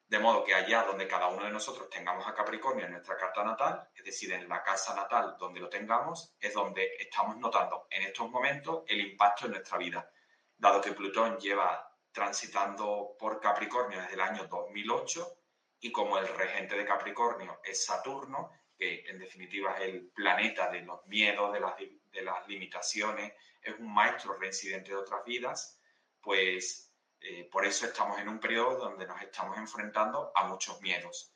De 0.09 0.21
modo 0.21 0.45
que 0.45 0.55
allá 0.55 0.85
donde 0.85 1.09
cada 1.09 1.27
uno 1.27 1.45
de 1.45 1.51
nosotros 1.51 1.91
tengamos 1.91 2.27
a 2.29 2.35
Capricornio 2.35 2.85
en 2.85 2.93
nuestra 2.93 3.17
carta 3.17 3.43
natal, 3.43 3.89
es 3.93 4.05
decir, 4.05 4.33
en 4.33 4.49
la 4.49 4.63
casa 4.63 4.95
natal 4.95 5.37
donde 5.39 5.59
lo 5.59 5.69
tengamos, 5.69 6.33
es 6.39 6.55
donde 6.55 6.97
estamos 6.97 7.37
notando 7.39 7.89
en 7.91 8.03
estos 8.03 8.31
momentos 8.31 8.85
el 8.87 9.01
impacto 9.01 9.47
en 9.47 9.53
nuestra 9.53 9.79
vida. 9.79 10.09
Dado 10.57 10.81
que 10.81 10.93
Plutón 10.93 11.39
lleva 11.39 11.93
transitando 12.13 13.17
por 13.19 13.41
Capricornio 13.41 14.01
desde 14.01 14.15
el 14.15 14.21
año 14.21 14.47
2008 14.47 15.39
y 15.81 15.91
como 15.91 16.19
el 16.19 16.29
regente 16.29 16.77
de 16.77 16.85
Capricornio 16.85 17.61
es 17.65 17.85
Saturno, 17.85 18.53
que 18.79 19.05
en 19.09 19.19
definitiva 19.19 19.77
es 19.77 19.89
el 19.89 20.09
planeta 20.15 20.71
de 20.71 20.83
los 20.83 21.05
miedos, 21.07 21.53
de 21.53 21.61
las, 21.61 21.75
de 21.77 22.23
las 22.23 22.47
limitaciones, 22.47 23.33
es 23.61 23.75
un 23.79 23.93
maestro 23.93 24.35
reincidente 24.39 24.91
de 24.91 24.97
otras 24.97 25.25
vidas, 25.25 25.81
pues 26.21 26.86
eh, 27.21 27.49
por 27.51 27.65
eso 27.65 27.87
estamos 27.87 28.19
en 28.19 28.29
un 28.29 28.39
periodo 28.39 28.79
donde 28.79 29.07
nos 29.07 29.21
estamos 29.23 29.57
enfrentando 29.59 30.33
a 30.35 30.47
muchos 30.47 30.81
miedos. 30.81 31.33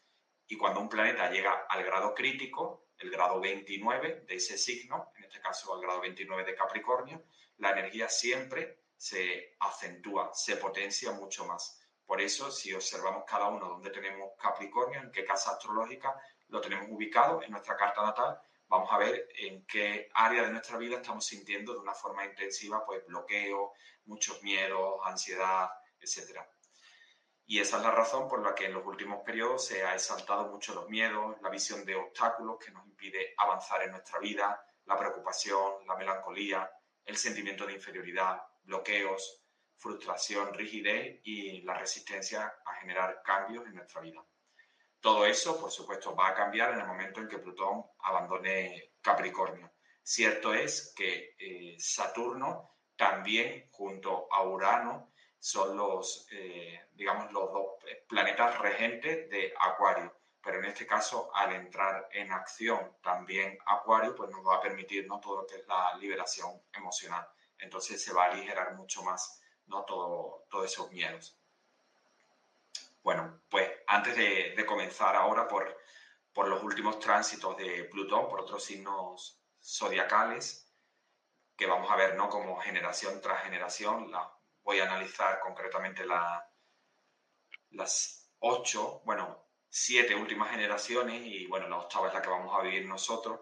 Y 0.47 0.57
cuando 0.57 0.81
un 0.81 0.89
planeta 0.89 1.31
llega 1.31 1.67
al 1.69 1.85
grado 1.85 2.15
crítico, 2.15 2.89
el 2.99 3.11
grado 3.11 3.41
29 3.41 4.25
de 4.27 4.35
ese 4.35 4.59
signo, 4.59 5.13
en 5.17 5.25
este 5.25 5.41
caso 5.41 5.75
al 5.75 5.81
grado 5.81 6.01
29 6.01 6.45
de 6.45 6.55
Capricornio, 6.55 7.25
la 7.59 7.71
energía 7.71 8.09
siempre 8.09 8.81
se 8.97 9.57
acentúa, 9.61 10.31
se 10.35 10.57
potencia 10.57 11.13
mucho 11.13 11.47
más. 11.47 11.81
Por 12.05 12.21
eso, 12.21 12.51
si 12.51 12.73
observamos 12.75 13.25
cada 13.27 13.49
uno 13.49 13.69
donde 13.69 13.91
tenemos 13.91 14.33
Capricornio, 14.37 15.01
en 15.01 15.13
qué 15.13 15.25
casa 15.25 15.53
astrológica 15.53 16.15
lo 16.49 16.61
tenemos 16.61 16.89
ubicado 16.91 17.43
en 17.43 17.53
nuestra 17.53 17.77
carta 17.77 18.03
natal, 18.03 18.41
vamos 18.71 18.89
a 18.93 18.99
ver 18.99 19.29
en 19.37 19.67
qué 19.67 20.09
área 20.15 20.45
de 20.45 20.53
nuestra 20.53 20.79
vida 20.79 20.97
estamos 20.97 21.27
sintiendo 21.27 21.73
de 21.73 21.81
una 21.81 21.93
forma 21.93 22.25
intensiva 22.25 22.87
pues 22.87 23.05
bloqueo, 23.05 23.73
muchos 24.05 24.41
miedos, 24.45 25.01
ansiedad, 25.05 25.69
etc. 26.01 26.39
Y 27.47 27.59
esa 27.59 27.79
es 27.79 27.83
la 27.83 27.91
razón 27.91 28.29
por 28.29 28.41
la 28.45 28.55
que 28.55 28.67
en 28.67 28.75
los 28.75 28.87
últimos 28.87 29.25
periodos 29.25 29.67
se 29.67 29.85
ha 29.85 29.95
exaltado 29.95 30.47
mucho 30.47 30.73
los 30.73 30.89
miedos, 30.89 31.37
la 31.43 31.51
visión 31.51 31.85
de 31.85 31.97
obstáculos 31.97 32.59
que 32.65 32.71
nos 32.71 32.87
impide 32.87 33.35
avanzar 33.39 33.83
en 33.83 33.91
nuestra 33.91 34.21
vida, 34.21 34.65
la 34.85 34.97
preocupación, 34.97 35.85
la 35.89 35.97
melancolía, 35.97 36.71
el 37.05 37.17
sentimiento 37.17 37.67
de 37.67 37.73
inferioridad, 37.73 38.41
bloqueos, 38.63 39.43
frustración, 39.79 40.55
rigidez 40.55 41.21
y 41.25 41.63
la 41.63 41.75
resistencia 41.75 42.55
a 42.65 42.75
generar 42.75 43.21
cambios 43.25 43.67
en 43.67 43.75
nuestra 43.75 44.01
vida. 44.01 44.25
Todo 45.01 45.25
eso, 45.25 45.59
por 45.59 45.71
supuesto, 45.71 46.15
va 46.15 46.29
a 46.29 46.35
cambiar 46.35 46.75
en 46.75 46.81
el 46.81 46.87
momento 46.87 47.21
en 47.21 47.29
que 47.29 47.39
Plutón 47.39 47.85
abandone 48.01 48.93
Capricornio. 49.01 49.73
Cierto 50.03 50.53
es 50.53 50.93
que 50.95 51.37
eh, 51.39 51.77
Saturno 51.79 52.77
también 52.97 53.69
junto 53.71 54.29
a 54.31 54.43
Urano 54.43 55.13
son 55.39 55.75
los, 55.77 56.29
eh, 56.33 56.89
digamos, 56.93 57.33
los 57.33 57.51
dos 57.51 57.67
planetas 58.07 58.59
regentes 58.59 59.31
de 59.31 59.55
Acuario. 59.59 60.15
Pero 60.43 60.59
en 60.59 60.67
este 60.67 60.87
caso, 60.87 61.31
al 61.35 61.55
entrar 61.55 62.09
en 62.13 62.31
acción 62.33 62.99
también 63.03 63.59
Acuario, 63.67 64.15
pues 64.15 64.29
nos 64.31 64.47
va 64.47 64.57
a 64.57 64.61
permitir 64.61 65.07
¿no? 65.07 65.19
todo 65.19 65.43
lo 65.43 65.47
que 65.47 65.57
es 65.57 65.67
la 65.67 65.97
liberación 65.97 66.63
emocional. 66.75 67.27
Entonces 67.59 68.03
se 68.03 68.13
va 68.13 68.25
a 68.25 68.33
aligerar 68.33 68.75
mucho 68.75 69.03
más 69.03 69.41
¿no? 69.67 69.85
todo, 69.85 70.45
todos 70.51 70.67
esos 70.67 70.91
miedos. 70.93 71.40
Antes 74.01 74.17
de, 74.17 74.65
comenzar 74.65 75.15
ahora 75.15 75.47
por, 75.47 75.77
por 76.33 76.49
los 76.49 76.63
últimos 76.63 76.99
tránsitos 76.99 77.55
de 77.59 77.85
Plutón, 77.85 78.31
por 78.31 78.41
otros 78.41 78.65
signos 78.65 79.43
zodiacales, 79.63 80.73
que 81.55 81.67
vamos 81.67 81.91
a 81.91 81.97
ver 81.97 82.15
¿no? 82.15 82.31
como 82.31 82.59
generación 82.59 83.21
tras 83.21 83.45
generación. 83.45 84.11
La, 84.11 84.33
voy 84.63 84.81
a 84.81 84.85
analizar 84.85 85.39
concretamente 85.41 86.07
la, 86.07 86.51
las 87.73 88.33
ocho, 88.39 89.03
bueno, 89.05 89.51
siete 89.69 90.15
últimas 90.15 90.51
generaciones 90.51 91.21
y 91.23 91.47
bueno, 91.47 91.69
la 91.69 91.77
octava 91.77 92.09
es 92.09 92.15
la 92.15 92.23
que 92.23 92.31
vamos 92.31 92.59
a 92.59 92.63
vivir 92.63 92.87
nosotros 92.87 93.41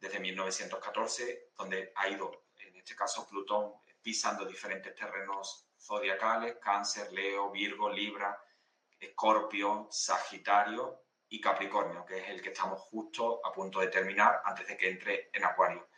desde 0.00 0.18
1914, 0.18 1.52
donde 1.56 1.92
ha 1.94 2.08
ido, 2.08 2.46
en 2.56 2.74
este 2.74 2.96
caso, 2.96 3.28
Plutón 3.28 3.72
pisando 4.02 4.46
diferentes 4.46 4.96
terrenos 4.96 5.68
zodiacales, 5.78 6.56
Cáncer, 6.60 7.12
Leo, 7.12 7.52
Virgo, 7.52 7.88
Libra, 7.88 8.36
Escorpio, 9.02 9.88
Sagitario 9.90 11.02
y 11.28 11.40
Capricornio, 11.40 12.04
que 12.04 12.18
es 12.18 12.28
el 12.28 12.40
que 12.40 12.50
estamos 12.50 12.80
justo 12.80 13.44
a 13.44 13.52
punto 13.52 13.80
de 13.80 13.88
terminar 13.88 14.40
antes 14.44 14.66
de 14.66 14.76
que 14.76 14.90
entre 14.90 15.30
en 15.32 15.44
Acuario. 15.44 15.88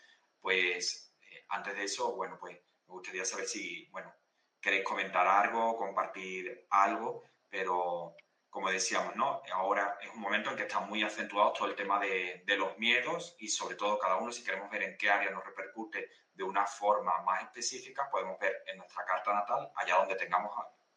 Pues 0.41 1.13
antes 1.49 1.75
de 1.75 1.85
eso, 1.85 2.15
bueno, 2.15 2.39
pues 2.39 2.57
me 2.87 2.95
gustaría 2.95 3.25
saber 3.25 3.47
si, 3.47 3.87
bueno, 3.91 4.15
queréis 4.61 4.85
comentar 4.85 5.27
algo, 5.27 5.77
compartir 5.77 6.67
algo, 6.71 7.25
pero 7.49 8.17
como 8.49 8.71
decíamos, 8.71 9.17
¿no? 9.17 9.43
Ahora 9.53 9.99
es 10.01 10.11
un 10.11 10.21
momento 10.21 10.51
en 10.51 10.57
que 10.57 10.63
está 10.63 10.81
muy 10.81 11.03
acentuado 11.03 11.53
todo 11.53 11.69
el 11.69 11.75
tema 11.75 11.99
de, 11.99 12.45
de, 12.47 12.57
los 12.57 12.79
miedos 12.79 13.37
y 13.41 13.49
sobre 13.49 13.75
todo 13.75 13.99
cada 13.99 14.17
uno, 14.17 14.31
si 14.31 14.45
queremos 14.45 14.71
ver 14.71 14.83
en 14.85 14.97
qué 14.97 15.11
área 15.11 15.31
nos 15.31 15.45
repercute 15.45 16.09
de 16.33 16.45
una 16.45 16.65
forma 16.67 17.21
más 17.23 17.43
específica, 17.43 18.09
podemos 18.11 18.39
ver 18.39 18.63
en 18.67 18.79
nuestra 18.79 19.05
carta 19.05 19.35
natal, 19.35 19.73
allá 19.75 19.97
donde 19.97 20.15
tengamos 20.15 20.53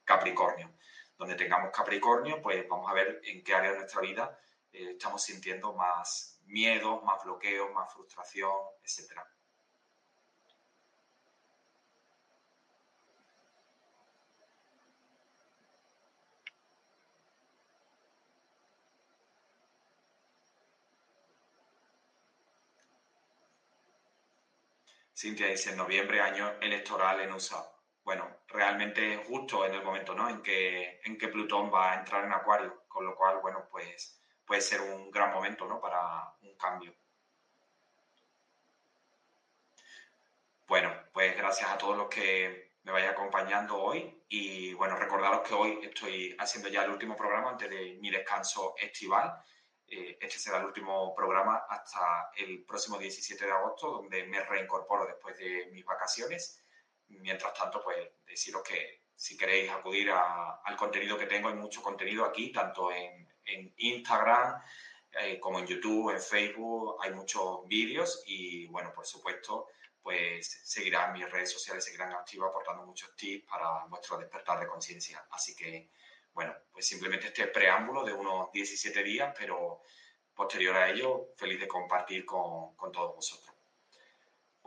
Capricornio. 0.05 0.71
Donde 1.17 1.35
tengamos 1.35 1.71
Capricornio, 1.71 2.41
pues 2.41 2.67
vamos 2.69 2.89
a 2.89 2.93
ver 2.93 3.21
en 3.25 3.43
qué 3.43 3.53
área 3.55 3.71
de 3.71 3.79
nuestra 3.79 4.01
vida 4.01 4.39
eh, 4.71 4.91
estamos 4.91 5.23
sintiendo 5.23 5.73
más 5.73 6.39
miedos, 6.45 7.03
más 7.03 7.23
bloqueos, 7.23 7.71
más 7.73 7.91
frustración, 7.93 8.53
etcétera. 8.83 9.25
Cintia 25.17 25.47
dice, 25.47 25.71
en 25.71 25.77
noviembre, 25.77 26.21
año 26.21 26.59
electoral 26.61 27.19
en 27.21 27.33
USA. 27.33 27.76
Bueno, 28.07 28.37
realmente 28.47 29.21
justo 29.27 29.65
en 29.65 29.73
el 29.73 29.83
momento 29.83 30.15
¿no? 30.15 30.29
en, 30.29 30.41
que, 30.41 31.01
en 31.03 31.17
que 31.17 31.27
Plutón 31.27 31.69
va 31.69 31.91
a 31.91 31.95
entrar 31.99 32.23
en 32.23 32.31
Acuario, 32.31 32.85
con 32.87 33.03
lo 33.03 33.13
cual, 33.17 33.39
bueno, 33.41 33.67
pues 33.69 34.21
puede 34.45 34.61
ser 34.61 34.79
un 34.79 35.11
gran 35.11 35.33
momento 35.33 35.67
¿no? 35.67 35.81
para 35.81 36.33
un 36.41 36.55
cambio. 36.55 36.95
Bueno, 40.65 40.89
pues 41.11 41.35
gracias 41.35 41.69
a 41.69 41.77
todos 41.77 41.97
los 41.97 42.07
que 42.07 42.77
me 42.83 42.93
vayan 42.93 43.09
acompañando 43.09 43.75
hoy 43.75 44.23
y 44.29 44.73
bueno, 44.75 44.95
recordaros 44.95 45.45
que 45.45 45.53
hoy 45.53 45.79
estoy 45.83 46.33
haciendo 46.39 46.69
ya 46.69 46.85
el 46.85 46.91
último 46.91 47.17
programa 47.17 47.49
antes 47.49 47.69
de 47.69 47.97
mi 47.99 48.09
descanso 48.09 48.73
estival 48.77 49.37
eh, 49.89 50.17
este 50.21 50.39
será 50.39 50.59
el 50.59 50.65
último 50.65 51.13
programa 51.13 51.65
hasta 51.69 52.31
el 52.37 52.63
próximo 52.63 52.97
17 52.97 53.45
de 53.45 53.51
agosto, 53.51 53.91
donde 53.91 54.25
me 54.25 54.41
reincorporo 54.43 55.05
después 55.05 55.37
de 55.37 55.69
mis 55.71 55.85
vacaciones. 55.85 56.61
Mientras 57.09 57.53
tanto, 57.53 57.81
pues 57.83 57.97
deciros 58.25 58.63
que 58.63 59.03
si 59.15 59.37
queréis 59.37 59.71
acudir 59.71 60.11
al 60.11 60.75
contenido 60.75 61.17
que 61.17 61.25
tengo, 61.25 61.49
hay 61.49 61.55
mucho 61.55 61.81
contenido 61.81 62.25
aquí, 62.25 62.51
tanto 62.51 62.91
en, 62.91 63.25
Instagram 63.77 64.61
eh, 65.13 65.39
como 65.39 65.59
en 65.59 65.65
YouTube, 65.65 66.11
en 66.11 66.21
Facebook, 66.21 66.97
hay 67.01 67.13
muchos 67.13 67.65
vídeos 67.65 68.23
y, 68.25 68.67
bueno, 68.67 68.91
por 68.93 69.05
supuesto, 69.05 69.67
pues 70.01 70.61
seguirán 70.65 71.13
mis 71.13 71.31
redes 71.31 71.51
sociales, 71.51 71.85
seguirán 71.85 72.11
activas 72.11 72.49
aportando 72.49 72.85
muchos 72.85 73.15
tips 73.15 73.47
para 73.49 73.85
vuestro 73.85 74.17
despertar 74.17 74.59
de 74.59 74.67
conciencia. 74.67 75.25
Así 75.31 75.55
que 75.55 75.89
bueno, 76.37 76.53
pues 76.71 76.87
simplemente 76.87 77.25
este 77.25 77.47
preámbulo 77.47 78.03
de 78.03 78.13
unos 78.13 78.51
17 78.51 79.01
días, 79.01 79.33
pero 79.35 79.81
posterior 80.35 80.75
a 80.77 80.87
ello, 80.87 81.29
feliz 81.35 81.59
de 81.59 81.67
compartir 81.67 82.27
con, 82.27 82.75
todos 82.93 83.15
vosotros. 83.15 83.56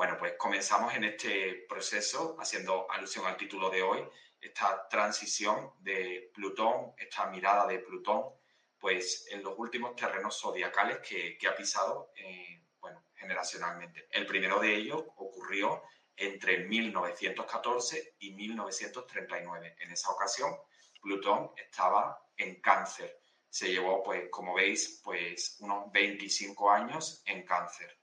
Bueno, 0.01 0.17
pues 0.17 0.33
comenzamos 0.39 0.95
en 0.95 1.05
este 1.05 1.67
proceso, 1.69 2.35
haciendo 2.41 2.91
alusión 2.91 3.27
al 3.27 3.37
título 3.37 3.69
de 3.69 3.83
hoy, 3.83 4.03
esta 4.41 4.89
transición 4.89 5.75
de 5.81 6.31
Plutón, 6.33 6.95
esta 6.97 7.27
mirada 7.27 7.67
de 7.67 7.81
Plutón, 7.81 8.33
pues 8.79 9.27
en 9.31 9.43
los 9.43 9.53
últimos 9.59 9.95
terrenos 9.95 10.41
zodiacales 10.41 11.01
que, 11.01 11.37
ha 11.47 11.55
pisado, 11.55 12.15
eh, 12.17 12.65
bueno, 12.79 13.05
generacionalmente. 13.15 14.09
El 14.11 14.25
primero 14.25 14.59
de 14.59 14.75
ellos 14.75 15.05
ocurrió 15.17 15.83
entre 16.17 16.65
1914 16.65 18.15
y 18.21 18.33
1939. 18.33 19.77
En 19.81 19.93
esa 19.93 20.13
ocasión, 20.13 20.57
Plutón 20.99 21.51
estaba 21.59 22.27
en 22.39 22.59
cáncer. 22.63 23.21
Se 23.51 23.69
llevó, 23.69 24.03
pues, 24.03 24.31
como 24.31 24.55
veis, 24.55 25.03
pues 25.05 25.59
unos 25.61 25.93
25 25.93 26.71
años 26.71 27.23
en 27.27 27.45
cáncer. 27.45 28.00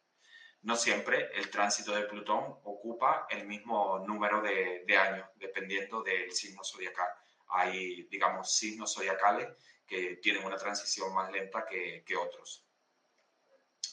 No 0.67 0.75
siempre 0.75 1.31
el 1.33 1.49
tránsito 1.49 1.95
de 1.95 2.03
Plutón 2.03 2.59
ocupa 2.65 3.25
el 3.29 3.47
mismo 3.47 3.99
número 3.99 4.41
de, 4.41 4.97
años, 4.97 5.25
dependiendo 5.35 6.03
del 6.03 6.33
signo 6.33 6.61
zodiacal. 6.61 7.07
Hay, 7.47 8.03
digamos, 8.11 8.53
signos 8.53 8.93
zodiacales 8.93 9.47
que 9.87 10.17
tienen 10.17 10.43
una 10.43 10.57
transición 10.57 11.15
más 11.15 11.31
lenta 11.31 11.65
que, 11.65 12.03
otros. 12.17 12.65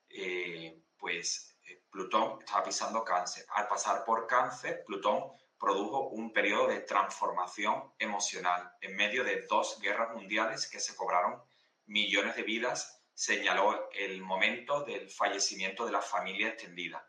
eh, 0.09 0.83
pues 0.97 1.57
eh, 1.65 1.81
Plutón 1.93 2.41
estaba 2.41 2.65
pisando 2.65 3.05
cáncer. 3.05 3.47
Al 3.51 3.69
pasar 3.69 4.05
por 4.05 4.27
cáncer, 4.27 4.83
Plutón 4.85 5.31
produjo 5.59 6.09
un 6.09 6.33
periodo 6.33 6.69
de 6.69 6.81
transformación 6.81 7.93
emocional. 7.99 8.73
En 8.81 8.97
medio 8.97 9.25
de 9.25 9.43
dos 9.43 9.81
guerras 9.81 10.15
mundiales 10.15 10.69
que 10.69 10.81
se 10.81 10.95
cobraron 10.95 11.43
millones 11.87 12.37
de 12.37 12.43
vidas, 12.43 13.03
señaló 13.15 13.89
el 13.93 14.21
momento 14.21 14.85
del 14.85 15.09
fallecimiento 15.09 15.87
de 15.87 15.93
la 15.93 16.03
familia 16.03 16.49
extendida, 16.49 17.09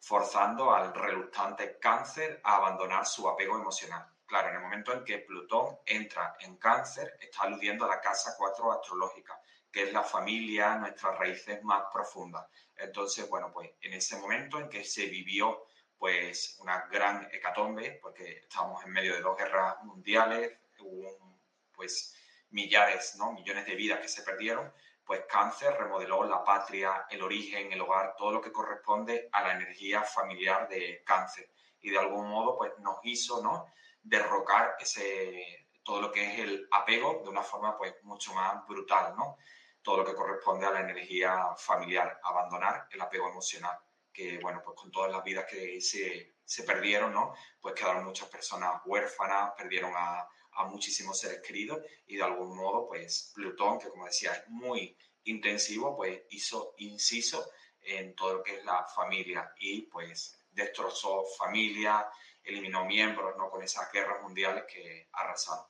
forzando 0.00 0.74
al 0.74 0.92
reluctante 0.92 1.78
cáncer 1.78 2.40
a 2.42 2.56
abandonar 2.56 3.06
su 3.06 3.28
apego 3.28 3.56
emocional. 3.56 4.08
Claro, 4.26 4.48
en 4.48 4.56
el 4.56 4.62
momento 4.62 4.92
en 4.92 5.04
que 5.04 5.18
Plutón 5.18 5.78
entra 5.86 6.36
en 6.40 6.56
cáncer, 6.56 7.16
está 7.20 7.42
aludiendo 7.42 7.84
a 7.84 7.88
la 7.88 8.00
casa 8.00 8.34
4 8.36 8.72
astrológica, 8.72 9.40
que 9.70 9.84
es 9.84 9.92
la 9.92 10.02
familia, 10.02 10.76
nuestras 10.76 11.16
raíces 11.18 11.62
más 11.62 11.84
profundas. 11.92 12.46
Entonces, 12.76 13.28
bueno, 13.28 13.52
pues 13.52 13.70
en 13.80 13.92
ese 13.92 14.16
momento 14.18 14.58
en 14.58 14.68
que 14.68 14.84
se 14.84 15.06
vivió 15.06 15.66
pues 16.00 16.56
una 16.60 16.86
gran 16.90 17.28
hecatombe, 17.30 17.98
porque 18.00 18.38
estábamos 18.38 18.82
en 18.86 18.90
medio 18.90 19.14
de 19.14 19.20
dos 19.20 19.36
guerras 19.36 19.84
mundiales, 19.84 20.58
hubo 20.78 21.36
pues 21.74 22.16
millares, 22.52 23.16
¿no? 23.16 23.32
millones 23.32 23.66
de 23.66 23.74
vidas 23.74 24.00
que 24.00 24.08
se 24.08 24.22
perdieron, 24.22 24.72
pues 25.04 25.24
cáncer 25.28 25.74
remodeló 25.78 26.24
la 26.24 26.42
patria, 26.42 27.04
el 27.10 27.20
origen, 27.20 27.70
el 27.70 27.82
hogar, 27.82 28.14
todo 28.16 28.32
lo 28.32 28.40
que 28.40 28.50
corresponde 28.50 29.28
a 29.30 29.42
la 29.42 29.52
energía 29.52 30.02
familiar 30.02 30.70
de 30.70 31.02
cáncer. 31.04 31.50
Y 31.82 31.90
de 31.90 31.98
algún 31.98 32.30
modo 32.30 32.56
pues 32.56 32.72
nos 32.78 32.96
hizo 33.02 33.42
¿no? 33.42 33.66
derrocar 34.02 34.76
ese, 34.80 35.68
todo 35.84 36.00
lo 36.00 36.10
que 36.10 36.32
es 36.32 36.38
el 36.38 36.66
apego 36.70 37.20
de 37.22 37.28
una 37.28 37.42
forma 37.42 37.76
pues 37.76 37.94
mucho 38.04 38.32
más 38.32 38.66
brutal, 38.66 39.14
¿no? 39.18 39.36
todo 39.82 39.98
lo 39.98 40.04
que 40.06 40.14
corresponde 40.14 40.64
a 40.64 40.70
la 40.70 40.80
energía 40.80 41.54
familiar, 41.58 42.18
abandonar 42.24 42.86
el 42.90 43.02
apego 43.02 43.28
emocional, 43.28 43.78
que 44.12 44.38
bueno, 44.38 44.60
pues 44.64 44.76
con 44.76 44.90
todas 44.90 45.12
las 45.12 45.24
vidas 45.24 45.46
que 45.48 45.80
se, 45.80 46.34
se 46.44 46.62
perdieron, 46.64 47.12
¿no? 47.12 47.34
Pues 47.60 47.74
quedaron 47.74 48.04
muchas 48.04 48.28
personas 48.28 48.82
huérfanas, 48.84 49.52
perdieron 49.56 49.92
a, 49.96 50.28
a 50.52 50.64
muchísimos 50.64 51.18
seres 51.18 51.40
queridos 51.40 51.80
y 52.06 52.16
de 52.16 52.22
algún 52.22 52.56
modo, 52.56 52.86
pues 52.86 53.32
Plutón, 53.34 53.78
que 53.78 53.88
como 53.88 54.06
decía 54.06 54.32
es 54.32 54.48
muy 54.48 54.96
intensivo, 55.24 55.96
pues 55.96 56.22
hizo 56.30 56.74
inciso 56.78 57.50
en 57.82 58.14
todo 58.14 58.34
lo 58.34 58.42
que 58.42 58.56
es 58.56 58.64
la 58.64 58.86
familia 58.86 59.52
y 59.58 59.82
pues 59.82 60.38
destrozó 60.50 61.24
familia, 61.38 62.06
eliminó 62.42 62.84
miembros, 62.84 63.36
¿no? 63.36 63.48
Con 63.50 63.62
esas 63.62 63.92
guerras 63.92 64.20
mundiales 64.22 64.64
que 64.64 65.08
arrasaron. 65.12 65.66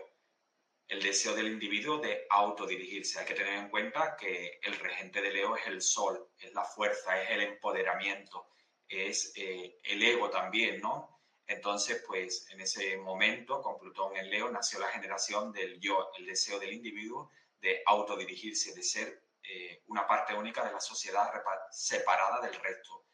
el 0.87 1.03
deseo 1.03 1.35
del 1.35 1.49
individuo 1.49 1.99
de 1.99 2.25
autodirigirse. 2.31 3.19
Hay 3.19 3.27
que 3.27 3.35
tener 3.35 3.59
en 3.59 3.69
cuenta 3.69 4.17
que 4.17 4.59
el 4.63 4.73
regente 4.79 5.21
de 5.21 5.29
Leo 5.29 5.55
es 5.55 5.67
el 5.67 5.83
sol, 5.83 6.31
es 6.39 6.51
la 6.55 6.63
fuerza, 6.63 7.21
es 7.21 7.29
el 7.29 7.41
empoderamiento, 7.41 8.47
es 8.87 9.33
eh, 9.35 9.77
el 9.83 10.01
ego 10.01 10.31
también, 10.31 10.81
¿no? 10.81 11.21
Entonces, 11.45 12.03
pues 12.07 12.47
en 12.49 12.61
ese 12.61 12.97
momento, 12.97 13.61
con 13.61 13.77
Plutón 13.77 14.17
en 14.17 14.27
Leo, 14.31 14.49
nació 14.49 14.79
la 14.79 14.87
generación 14.87 15.51
del 15.51 15.79
yo, 15.79 16.09
el 16.17 16.25
deseo 16.25 16.57
del 16.57 16.73
individuo 16.73 17.29
de 17.61 17.83
autodirigirse, 17.85 18.73
de 18.73 18.81
ser 18.81 19.27
eh, 19.43 19.83
una 19.89 20.07
parte 20.07 20.33
única 20.33 20.65
de 20.65 20.71
la 20.71 20.79
sociedad 20.79 21.31
separada 21.69 22.41
del 22.41 22.55
resto. 22.55 23.05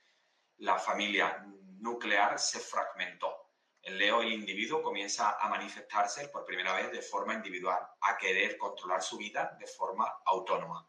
La 0.60 0.80
familia 0.80 1.46
nuclear 1.82 2.40
se 2.40 2.62
fragmentó. 2.62 3.41
En 3.84 3.98
Leo 3.98 4.22
el 4.22 4.32
individuo 4.32 4.84
comienza 4.84 5.40
a 5.40 5.50
manifestarse 5.50 6.28
por 6.28 6.46
primera 6.46 6.76
vez 6.76 6.92
de 6.92 7.02
forma 7.02 7.34
individual, 7.34 7.80
a 8.02 8.16
querer 8.16 8.56
controlar 8.58 9.02
su 9.02 9.18
vida 9.18 9.58
de 9.60 9.66
forma 9.66 10.22
autónoma. 10.26 10.88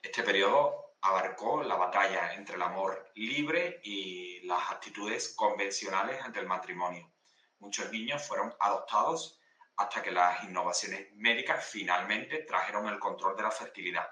Este 0.00 0.22
periodo 0.22 0.96
abarcó 1.02 1.62
la 1.62 1.76
batalla 1.76 2.34
entre 2.34 2.56
el 2.56 2.62
amor 2.62 3.10
libre 3.16 3.80
y 3.82 4.40
las 4.46 4.70
actitudes 4.70 5.34
convencionales 5.36 6.22
ante 6.22 6.40
el 6.40 6.46
matrimonio. 6.46 7.12
Muchos 7.58 7.90
niños 7.90 8.26
fueron 8.26 8.54
adoptados 8.58 9.40
hasta 9.76 10.02
que 10.02 10.10
las 10.10 10.44
innovaciones 10.44 11.12
médicas 11.14 11.64
finalmente 11.64 12.38
trajeron 12.44 12.86
el 12.88 12.98
control 12.98 13.36
de 13.36 13.42
la 13.42 13.50
fertilidad 13.50 14.08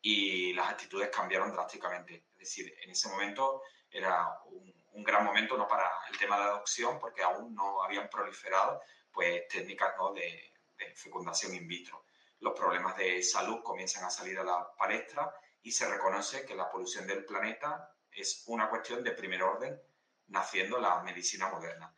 y 0.00 0.52
las 0.52 0.70
actitudes 0.70 1.10
cambiaron 1.10 1.52
drásticamente. 1.52 2.26
Es 2.32 2.38
decir, 2.38 2.74
en 2.82 2.90
ese 2.90 3.08
momento 3.08 3.62
era 3.90 4.26
un, 4.46 5.04
gran 5.04 5.24
momento 5.24 5.56
no 5.56 5.66
para 5.66 5.90
el 6.10 6.18
tema 6.18 6.36
de 6.38 6.44
adopción 6.44 6.98
porque 6.98 7.22
aún 7.22 7.54
no 7.54 7.82
habían 7.82 8.08
proliferado 8.08 8.80
pues, 9.12 9.46
técnicas 9.48 9.94
¿no? 9.98 10.12
de, 10.12 10.52
fecundación 10.94 11.54
in 11.54 11.68
vitro. 11.68 12.06
Los 12.40 12.58
problemas 12.58 12.96
de 12.96 13.22
salud 13.22 13.62
comienzan 13.62 14.04
a 14.04 14.10
salir 14.10 14.38
a 14.38 14.44
la 14.44 14.74
palestra 14.76 15.32
y 15.62 15.70
se 15.70 15.88
reconoce 15.88 16.44
que 16.44 16.56
la 16.56 16.68
polución 16.70 17.06
del 17.06 17.24
planeta 17.24 17.94
es 18.10 18.42
una 18.46 18.68
cuestión 18.68 19.04
de 19.04 19.12
primer 19.12 19.42
orden, 19.42 19.80
naciendo 20.26 20.78
la 20.80 21.00
medicina 21.02 21.48
moderna. 21.48 21.94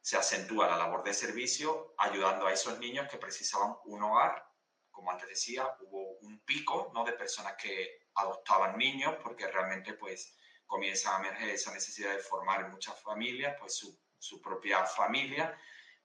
Se 0.00 0.16
acentúa 0.16 0.68
la 0.68 0.76
labor 0.76 1.02
de 1.02 1.14
servicio 1.14 1.94
ayudando 1.98 2.46
a 2.46 2.52
esos 2.52 2.78
niños 2.78 3.08
que 3.08 3.18
precisaban 3.18 3.74
un 3.84 4.02
hogar. 4.02 4.44
Como 4.90 5.10
antes 5.10 5.28
decía, 5.28 5.66
hubo 5.80 6.18
un 6.20 6.40
pico 6.44 6.90
¿no? 6.94 7.04
de 7.04 7.12
personas 7.12 7.54
que 7.56 8.02
adoptaban 8.14 8.76
niños 8.76 9.16
porque 9.22 9.48
realmente 9.48 9.94
pues 9.94 10.36
comienza 10.66 11.16
a 11.16 11.20
emerger 11.20 11.50
esa 11.50 11.72
necesidad 11.72 12.12
de 12.12 12.18
formar 12.20 12.62
en 12.62 12.70
muchas 12.70 13.00
familias 13.00 13.56
pues 13.58 13.76
su, 13.76 13.98
su 14.18 14.40
propia 14.40 14.84
familia, 14.86 15.58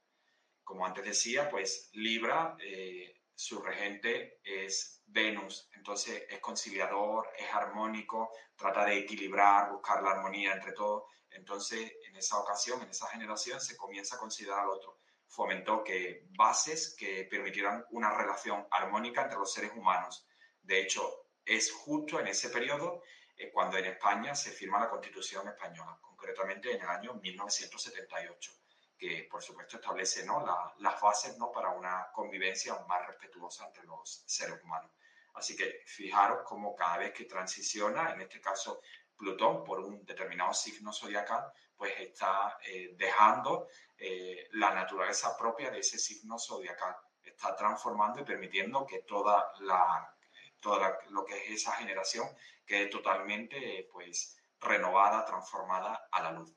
Como 0.64 0.84
antes 0.84 1.04
decía, 1.04 1.48
pues 1.48 1.90
Libra 1.92 2.56
eh, 2.60 3.22
su 3.34 3.62
regente 3.62 4.40
es 4.42 5.02
Venus, 5.06 5.68
entonces 5.74 6.24
es 6.28 6.40
conciliador, 6.40 7.30
es 7.38 7.52
armónico, 7.52 8.32
trata 8.56 8.86
de 8.86 8.98
equilibrar, 8.98 9.70
buscar 9.70 10.02
la 10.02 10.12
armonía 10.12 10.54
entre 10.54 10.72
todos. 10.72 11.04
Entonces, 11.30 11.92
en 12.08 12.16
esa 12.16 12.38
ocasión, 12.38 12.82
en 12.82 12.88
esa 12.88 13.06
generación, 13.08 13.60
se 13.60 13.76
comienza 13.76 14.16
a 14.16 14.18
considerar 14.18 14.60
al 14.60 14.70
otro. 14.70 14.95
Fomentó 15.28 15.82
que 15.84 16.26
bases 16.36 16.94
que 16.98 17.24
permitieran 17.24 17.84
una 17.90 18.16
relación 18.16 18.66
armónica 18.70 19.22
entre 19.22 19.38
los 19.38 19.52
seres 19.52 19.72
humanos. 19.74 20.26
De 20.62 20.80
hecho, 20.80 21.26
es 21.44 21.72
justo 21.72 22.18
en 22.20 22.28
ese 22.28 22.50
periodo 22.50 23.02
eh, 23.36 23.50
cuando 23.52 23.76
en 23.76 23.84
España 23.84 24.34
se 24.34 24.50
firma 24.50 24.80
la 24.80 24.88
Constitución 24.88 25.46
española, 25.48 25.98
concretamente 26.00 26.74
en 26.74 26.82
el 26.82 26.88
año 26.88 27.14
1978, 27.14 28.52
que 28.98 29.28
por 29.30 29.42
supuesto 29.42 29.76
establece 29.76 30.24
¿no? 30.24 30.44
las 30.78 31.00
bases 31.00 31.36
¿no? 31.36 31.52
para 31.52 31.70
una 31.70 32.08
convivencia 32.12 32.74
más 32.88 33.06
respetuosa 33.06 33.66
entre 33.66 33.84
los 33.84 34.24
seres 34.26 34.62
humanos. 34.62 34.90
Así 35.34 35.54
que 35.54 35.82
fijaros 35.84 36.40
cómo 36.46 36.74
cada 36.74 36.96
vez 36.96 37.12
que 37.12 37.26
transiciona, 37.26 38.12
en 38.12 38.22
este 38.22 38.40
caso 38.40 38.80
Plutón, 39.16 39.64
por 39.64 39.80
un 39.80 40.04
determinado 40.04 40.52
signo 40.52 40.92
zodiacal, 40.92 41.50
pues 41.76 41.92
está 41.98 42.58
eh, 42.64 42.94
dejando 42.96 43.68
eh, 43.96 44.48
la 44.52 44.74
naturaleza 44.74 45.36
propia 45.36 45.70
de 45.70 45.80
ese 45.80 45.98
signo 45.98 46.38
zodiacal. 46.38 46.96
Está 47.22 47.56
transformando 47.56 48.20
y 48.20 48.24
permitiendo 48.24 48.86
que 48.86 49.00
toda 49.00 49.52
la, 49.60 50.14
toda 50.60 50.98
lo 51.10 51.24
que 51.24 51.34
es 51.34 51.62
esa 51.62 51.72
generación 51.72 52.28
quede 52.64 52.86
totalmente 52.86 53.88
pues, 53.92 54.36
renovada, 54.60 55.24
transformada 55.24 56.08
a 56.10 56.22
la 56.22 56.32
luz. 56.32 56.54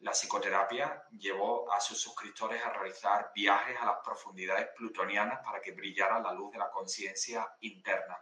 La 0.00 0.12
psicoterapia 0.12 1.06
llevó 1.12 1.72
a 1.72 1.80
sus 1.80 1.98
suscriptores 1.98 2.62
a 2.62 2.74
realizar 2.74 3.32
viajes 3.34 3.78
a 3.80 3.86
las 3.86 3.96
profundidades 4.04 4.68
plutonianas 4.76 5.40
para 5.42 5.62
que 5.62 5.72
brillara 5.72 6.20
la 6.20 6.34
luz 6.34 6.52
de 6.52 6.58
la 6.58 6.70
conciencia 6.70 7.56
interna. 7.60 8.20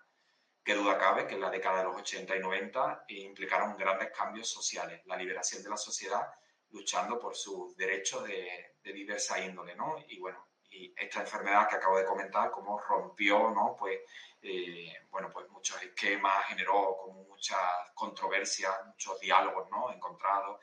Qué 0.62 0.75
duda 0.75 0.97
cabe 0.97 1.27
que 1.27 1.35
en 1.35 1.41
la 1.41 1.51
década 1.51 1.79
de 1.79 1.85
los 1.85 1.97
80 1.97 2.37
y 2.37 2.41
90 2.41 3.05
implicaron 3.09 3.77
grandes 3.77 4.12
cambios 4.17 4.49
sociales, 4.49 5.03
la 5.07 5.17
liberación 5.17 5.61
de 5.65 5.71
la 5.71 5.77
sociedad 5.77 6.23
luchando 6.71 7.19
por 7.19 7.35
sus 7.35 7.77
derechos 7.77 8.25
de, 8.25 8.77
de 8.81 8.93
diversa 8.93 9.41
índole, 9.41 9.75
¿no? 9.75 9.97
Y 10.07 10.21
bueno, 10.21 10.54
y 10.75 10.93
esta 10.97 11.20
enfermedad 11.20 11.68
que 11.68 11.77
acabo 11.77 11.99
de 11.99 12.05
comentar, 12.05 12.51
cómo 12.51 12.79
rompió, 12.79 13.51
¿no? 13.51 13.77
Pues, 13.79 14.01
eh, 14.43 14.93
bueno, 15.11 15.31
pues 15.33 15.49
muchos 15.51 15.81
esquemas, 15.83 16.47
generó 16.47 16.97
como 17.01 17.22
muchas 17.25 17.59
controversias, 17.95 18.72
muchos 18.87 19.20
diálogos, 19.20 19.70
¿no? 19.70 19.93
Encontrados, 19.93 20.61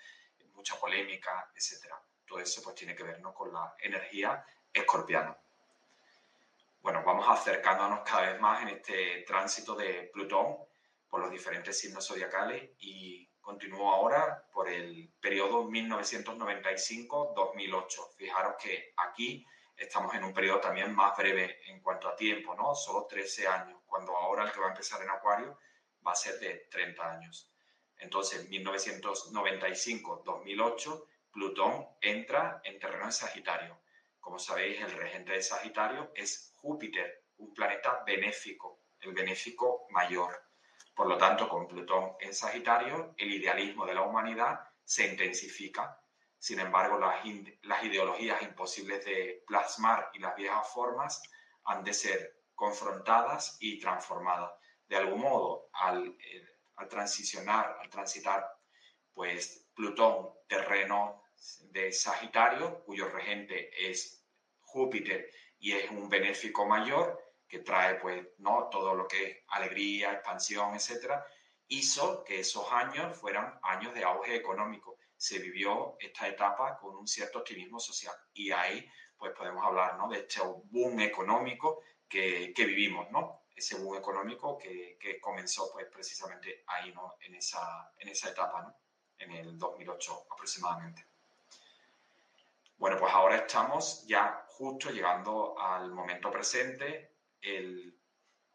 mucha 0.53 0.78
polémica, 0.80 1.49
etcétera. 1.55 2.01
Todo 2.28 2.39
eso 2.39 2.62
pues 2.62 2.76
tiene 2.76 2.95
que 2.95 3.03
ver, 3.03 3.20
¿no? 3.22 3.34
Con 3.34 3.53
la 3.53 3.76
energía 3.80 4.45
escorpiana. 4.74 5.38
Bueno, 6.82 7.03
vamos 7.05 7.26
acercándonos 7.30 8.01
cada 8.01 8.32
vez 8.32 8.41
más 8.41 8.64
en 8.64 8.70
este 8.70 9.24
tránsito 9.28 9.76
de 9.76 10.09
Plutón 10.14 10.57
por 11.09 11.22
los 11.22 11.32
diferentes 11.32 11.78
signos 11.80 12.07
zodiacales 12.07 12.72
y 12.80 13.28
continúo 13.39 13.91
ahora 13.91 14.43
por 14.51 14.68
el 14.70 15.12
periodo 15.20 15.70
1995-2008. 15.70 18.16
Fijaros 18.16 18.55
que 18.62 18.93
aquí 18.97 19.45
estamos 19.82 20.13
en 20.15 20.23
un 20.23 20.34
periodo 20.34 20.59
también 20.59 20.93
más 20.93 21.17
breve 21.17 21.59
en 21.65 21.82
cuanto 21.82 22.07
a 22.07 22.15
tiempo, 22.15 22.53
¿no? 22.55 22.75
Solo 22.75 23.07
13 23.07 23.47
años, 23.47 23.82
cuando 23.86 24.15
ahora 24.15 24.43
el 24.43 24.51
que 24.51 24.59
va 24.59 24.67
a 24.67 24.71
empezar 24.71 25.01
en 25.01 25.09
Acuario 25.09 25.57
va 26.05 26.11
a 26.11 26.15
ser 26.15 26.38
de 26.39 26.67
30 26.69 27.11
años. 27.11 27.51
Entonces, 27.97 28.47
1995-2008, 28.49 31.07
Plutón 31.32 31.88
entra 32.01 32.61
en 32.63 32.77
terreno 32.79 33.07
de 33.07 33.11
Sagitario. 33.11 33.82
Como 34.19 34.38
sabéis, 34.38 34.79
el 34.82 34.91
regente 34.91 35.32
de 35.34 35.41
Sagitario 35.41 36.11
es 36.15 36.53
Júpiter, 36.57 37.25
un 37.38 37.51
planeta 37.53 38.03
benéfico, 38.05 38.84
el 38.99 39.13
benéfico 39.13 39.88
mayor. 39.89 40.43
Por 40.93 41.07
lo 41.07 41.17
tanto, 41.17 41.49
con 41.49 41.67
Plutón 41.67 42.11
en 42.19 42.36
Sagitario, 42.36 43.15
el 43.17 43.32
idealismo 43.32 43.86
de 43.86 43.95
la 43.95 44.03
humanidad 44.03 44.59
se 44.84 45.07
intensifica 45.07 46.01
sin 46.42 46.60
embargo, 46.60 46.98
las, 46.98 47.84
ideologías 47.84 48.42
imposibles 48.42 49.06
de 49.06 49.44
plasmar 49.46 50.10
y 50.12 50.18
las 50.18 50.36
viejas 50.36 50.68
formas 50.74 51.22
han 51.66 51.84
de 51.84 51.94
ser 51.94 52.36
confrontadas 52.56 53.58
y 53.60 53.80
transformadas. 53.80 54.52
De 54.88 54.96
algún 54.96 55.22
modo, 55.22 55.70
al, 55.74 56.18
eh, 56.18 56.88
transicionar, 56.89 57.78
al 57.80 57.88
transitar, 57.92 58.44
pues 59.14 59.68
Plutón, 59.76 60.32
terreno 60.48 61.22
de 61.60 61.92
Sagitario, 61.92 62.84
cuyo 62.86 63.08
regente 63.10 63.70
es 63.78 64.26
Júpiter 64.62 65.30
y 65.60 65.74
es 65.74 65.92
un 65.92 66.10
benéfico 66.10 66.66
mayor, 66.66 67.24
que 67.48 67.60
trae 67.60 68.00
pues 68.00 68.30
no 68.39 68.68
todo 68.72 68.96
lo 68.96 69.08
que 69.08 69.24
es 69.28 69.38
alegría, 69.50 70.14
expansión, 70.14 70.74
etcétera, 70.74 71.24
hizo 71.68 72.24
que 72.24 72.39
esos 72.39 72.66
años 72.72 73.16
fueran 73.16 73.60
años 73.62 73.94
de 73.94 74.04
auge 74.04 74.36
económico 74.36 74.91
se 75.22 75.38
vivió 75.38 75.97
esta 75.99 76.28
etapa 76.28 76.80
con 76.80 76.95
un 76.95 77.07
cierto 77.07 77.39
optimismo 77.39 77.80
social. 77.80 78.15
Y 78.34 78.49
ahí 78.49 78.89
pues 79.15 79.34
podemos 79.34 79.63
hablar 79.63 79.95
¿no? 79.95 80.09
de 80.09 80.22
este 80.22 80.41
boom 80.41 80.99
económico 80.99 81.84
que, 82.09 82.51
que 82.55 82.65
vivimos, 82.65 83.11
¿no? 83.11 83.43
Ese 83.55 83.76
boom 83.76 83.97
económico 83.97 84.57
que, 84.57 84.97
que, 84.99 85.22
comenzó 85.22 85.72
pues 85.72 85.86
precisamente 85.93 86.63
ahí, 86.65 86.91
¿no? 86.91 87.17
En 87.22 87.36
esa, 87.36 87.93
en 87.99 88.09
esa 88.09 88.32
etapa, 88.32 88.63
¿no? 88.63 88.76
En 89.19 89.32
el 89.34 89.59
2008 89.59 90.26
aproximadamente. 90.32 91.05
Bueno, 92.78 92.97
pues 92.97 93.13
ahora 93.13 93.36
estamos 93.36 94.03
ya 94.07 94.43
justo 94.47 94.89
llegando 94.89 95.55
al 95.59 95.91
momento 95.91 96.32
presente, 96.32 97.11
el 97.41 97.95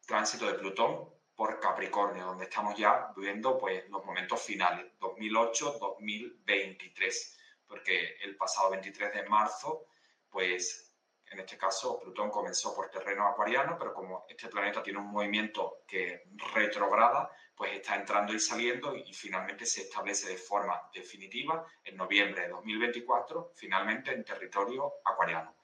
tránsito 0.04 0.46
de 0.46 0.54
Plutón 0.54 1.15
por 1.36 1.60
Capricornio, 1.60 2.24
donde 2.24 2.44
estamos 2.44 2.74
ya 2.76 3.12
viviendo 3.14 3.58
pues, 3.58 3.86
los 3.90 4.02
momentos 4.04 4.42
finales, 4.42 4.86
2008-2023, 4.98 7.36
porque 7.66 8.16
el 8.22 8.36
pasado 8.36 8.70
23 8.70 9.12
de 9.12 9.28
marzo, 9.28 9.88
pues 10.30 10.86
en 11.30 11.40
este 11.40 11.58
caso 11.58 12.00
Plutón 12.00 12.30
comenzó 12.30 12.74
por 12.74 12.88
terreno 12.88 13.26
acuariano, 13.26 13.76
pero 13.78 13.92
como 13.92 14.24
este 14.28 14.48
planeta 14.48 14.82
tiene 14.82 15.00
un 15.00 15.10
movimiento 15.10 15.82
que 15.86 16.22
retrograda, 16.54 17.30
pues 17.54 17.72
está 17.72 17.96
entrando 17.96 18.32
y 18.32 18.40
saliendo 18.40 18.96
y 18.96 19.12
finalmente 19.12 19.66
se 19.66 19.82
establece 19.82 20.28
de 20.28 20.38
forma 20.38 20.88
definitiva 20.94 21.66
en 21.84 21.96
noviembre 21.96 22.42
de 22.42 22.48
2024, 22.48 23.52
finalmente 23.54 24.12
en 24.12 24.24
territorio 24.24 24.94
acuariano. 25.04 25.54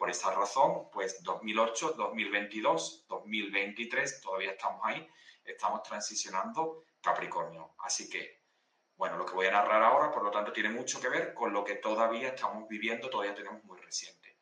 Por 0.00 0.08
esa 0.08 0.30
razón, 0.30 0.88
pues 0.90 1.22
2008, 1.22 1.92
2022, 1.92 3.04
2023, 3.06 4.22
todavía 4.22 4.52
estamos 4.52 4.80
ahí, 4.82 5.06
estamos 5.44 5.82
transicionando 5.82 6.84
Capricornio. 7.02 7.74
Así 7.80 8.08
que, 8.08 8.40
bueno, 8.96 9.18
lo 9.18 9.26
que 9.26 9.34
voy 9.34 9.48
a 9.48 9.50
narrar 9.50 9.82
ahora, 9.82 10.10
por 10.10 10.22
lo 10.22 10.30
tanto, 10.30 10.54
tiene 10.54 10.70
mucho 10.70 11.02
que 11.02 11.10
ver 11.10 11.34
con 11.34 11.52
lo 11.52 11.62
que 11.62 11.74
todavía 11.74 12.28
estamos 12.28 12.66
viviendo, 12.66 13.10
todavía 13.10 13.34
tenemos 13.34 13.62
muy 13.64 13.78
reciente. 13.78 14.38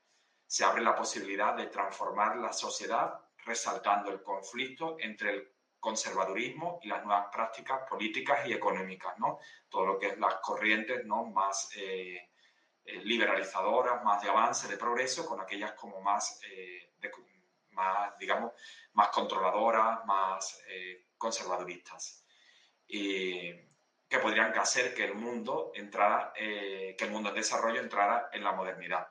Se 0.47 0.65
abre 0.65 0.81
la 0.81 0.95
posibilidad 0.95 1.57
de 1.57 1.67
transformar 1.67 2.37
la 2.37 2.53
sociedad 2.53 3.19
resaltando 3.39 4.13
el 4.13 4.23
conflicto 4.23 4.97
entre 5.01 5.31
el 5.31 5.53
conservadurismo 5.81 6.79
y 6.85 6.87
las 6.87 7.05
nuevas 7.05 7.31
prácticas 7.33 7.81
políticas 7.91 8.47
y 8.47 8.53
económicas, 8.53 9.19
¿no? 9.19 9.41
Todo 9.69 9.87
lo 9.87 9.99
que 9.99 10.07
es 10.07 10.19
las 10.19 10.37
corrientes, 10.37 11.05
¿no? 11.05 11.25
Más 11.25 11.71
eh, 11.75 12.31
eh, 12.91 13.03
liberalizadoras, 13.05 14.03
más 14.03 14.23
de 14.23 14.31
avance, 14.31 14.67
de 14.67 14.79
progreso, 14.79 15.27
con 15.27 15.39
aquellas 15.43 15.73
como 15.75 16.01
más, 16.01 16.41
eh, 16.51 16.91
más 17.73 18.19
digamos, 18.19 18.53
más 18.95 19.09
controladoras, 19.09 20.07
más 20.07 20.59
eh, 20.69 21.09
conservaduristas. 21.19 22.25
Y 22.87 23.53
que 24.09 24.19
podrían 24.21 24.57
hacer 24.59 24.95
que 24.95 25.05
el 25.05 25.15
mundo 25.15 25.71
entrara, 25.75 26.33
que 26.35 26.97
el 26.99 27.11
mundo 27.11 27.29
en 27.29 27.35
desarrollo 27.35 27.79
entrara 27.79 28.31
en 28.33 28.43
la 28.43 28.53
modernidad. 28.53 29.07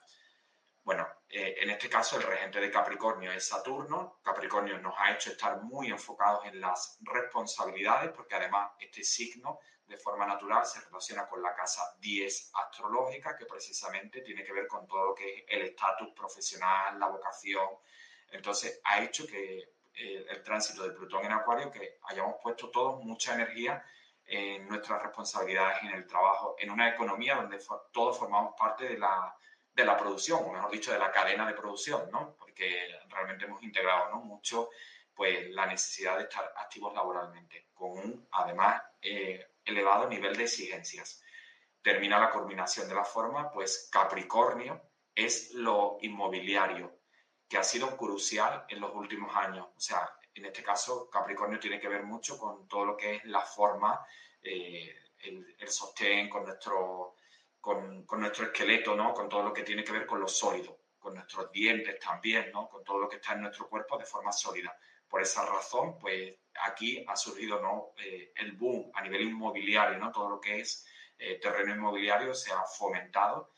Bueno, 0.84 1.08
en 1.30 1.70
este 1.70 1.88
caso 1.88 2.18
el 2.18 2.24
regente 2.24 2.60
de 2.60 2.72
Capricornio 2.72 3.32
es 3.32 3.48
Saturno. 3.48 4.20
Capricornio 4.24 4.80
nos 4.80 4.96
ha 4.98 5.12
hecho 5.12 5.30
estar 5.30 5.62
muy 5.62 5.90
enfocados 5.90 6.46
en 6.46 6.60
las 6.60 6.98
responsabilidades, 7.02 8.10
porque 8.10 8.34
además 8.34 8.72
este 8.80 9.04
signo 9.04 9.60
de 9.88 9.98
forma 9.98 10.26
natural 10.26 10.66
se 10.66 10.82
relaciona 10.82 11.28
con 11.28 11.42
la 11.42 11.56
casa 11.56 11.96
10 12.00 12.52
astrológica, 12.56 13.38
que 13.38 13.46
precisamente 13.46 14.22
tiene 14.22 14.44
que 14.44 14.54
ver 14.54 14.68
con 14.68 14.86
todo 14.86 15.08
lo 15.08 15.16
que 15.16 15.40
es 15.40 15.46
el 15.48 15.62
estatus 15.64 16.10
profesional, 16.14 17.00
la 17.00 17.08
vocación. 17.08 17.68
Entonces, 18.32 18.82
ha 18.84 19.02
hecho 19.02 19.26
que 19.26 19.78
el, 19.94 20.44
tránsito 20.44 20.84
de 20.84 20.92
Plutón 20.92 21.26
en 21.26 21.32
Acuario, 21.32 21.72
que 21.72 22.00
hayamos 22.04 22.36
puesto 22.42 22.70
todos 22.70 23.04
mucha 23.04 23.34
energía 23.34 23.84
en 24.26 24.68
nuestras 24.68 25.02
responsabilidades 25.02 25.82
en 25.84 25.90
el 25.90 26.06
trabajo, 26.06 26.56
en 26.60 26.70
una 26.70 26.90
economía 26.90 27.36
donde 27.36 27.60
todos 27.92 28.18
formamos 28.18 28.54
parte 28.58 28.90
de 28.90 28.98
la, 28.98 29.36
de 29.74 29.86
la 29.86 29.98
producción, 29.98 30.44
o 30.44 30.52
mejor 30.52 30.70
dicho, 30.70 30.92
de 30.92 31.00
la 31.00 31.12
cadena 31.12 31.48
de 31.48 31.54
producción, 31.54 32.12
¿no? 32.12 32.36
Porque 32.38 33.00
realmente 33.08 33.46
hemos 33.46 33.64
integrado 33.64 34.10
¿no? 34.10 34.20
mucho 34.20 34.70
pues, 35.16 35.50
la 35.50 35.66
necesidad 35.66 36.18
de 36.18 36.24
estar 36.24 36.54
activos 36.58 36.94
laboralmente, 36.94 37.68
con 37.74 37.92
un, 37.92 38.28
además, 38.32 38.82
eh, 39.02 39.48
elevado 39.68 40.07
nivel 40.07 40.36
de 40.36 40.43
exigencias. 40.43 41.22
Termina 41.82 42.20
la 42.20 42.32
culminación 42.32 42.88
de 42.88 42.95
la 42.95 43.03
forma, 43.03 43.51
pues 43.51 43.89
Capricornio 43.91 44.82
es 45.13 45.53
lo 45.53 45.97
inmobiliario, 46.01 46.99
que 47.47 47.57
ha 47.57 47.63
sido 47.63 47.95
crucial 47.95 48.65
en 48.70 48.80
los 48.80 48.93
últimos 48.93 49.36
años. 49.36 49.68
O 49.76 49.80
sea, 49.80 50.09
en 50.34 50.45
este 50.45 50.61
caso, 50.61 51.09
Capricornio 51.09 51.59
tiene 51.59 51.80
que 51.80 51.88
ver 51.88 52.03
mucho 52.03 52.38
con 52.38 52.68
todo 52.68 52.86
lo 52.86 52.97
que 52.97 53.15
es 53.15 53.26
la 53.26 53.41
forma, 53.41 54.05
eh, 54.41 54.95
el, 55.20 55.68
sostén, 55.68 56.30
con 56.30 56.45
nuestro, 56.45 57.15
con, 57.59 58.05
nuestro 58.20 58.45
esqueleto, 58.45 58.95
¿no? 58.95 59.13
Con 59.13 59.28
todo 59.28 59.43
lo 59.43 59.53
que 59.53 59.63
tiene 59.63 59.84
que 59.84 59.91
ver 59.91 60.05
con 60.05 60.20
lo 60.20 60.28
sólido, 60.28 60.78
con 60.99 61.15
nuestros 61.15 61.51
dientes 61.51 61.99
también, 61.99 62.51
¿no? 62.51 62.70
Con 62.70 62.84
todo 62.84 62.99
lo 62.99 63.09
que 63.09 63.15
está 63.15 63.34
en 63.34 63.41
nuestro 63.41 63.68
cuerpo 63.68 63.97
de 63.97 64.05
forma 64.05 64.32
sólida. 64.32 64.78
Por 65.08 65.22
esa 65.22 65.45
razón, 65.45 65.97
pues 65.99 66.36
aquí 66.62 67.03
ha 67.08 67.16
surgido 67.16 67.62
¿no? 67.62 67.93
Eh, 67.97 68.34
el 68.36 68.53
boom 68.53 68.91
a 68.93 69.01
nivel 69.01 69.22
inmobiliario, 69.22 69.97
¿no? 69.97 70.12
Todo 70.12 70.30
lo 70.30 70.41
que 70.41 70.60
es 70.60 70.86
eh, 71.18 71.39
terreno 71.39 71.74
inmobiliario 71.74 72.34
se 72.34 72.51
ha 72.51 72.64
fomentado 72.64 73.51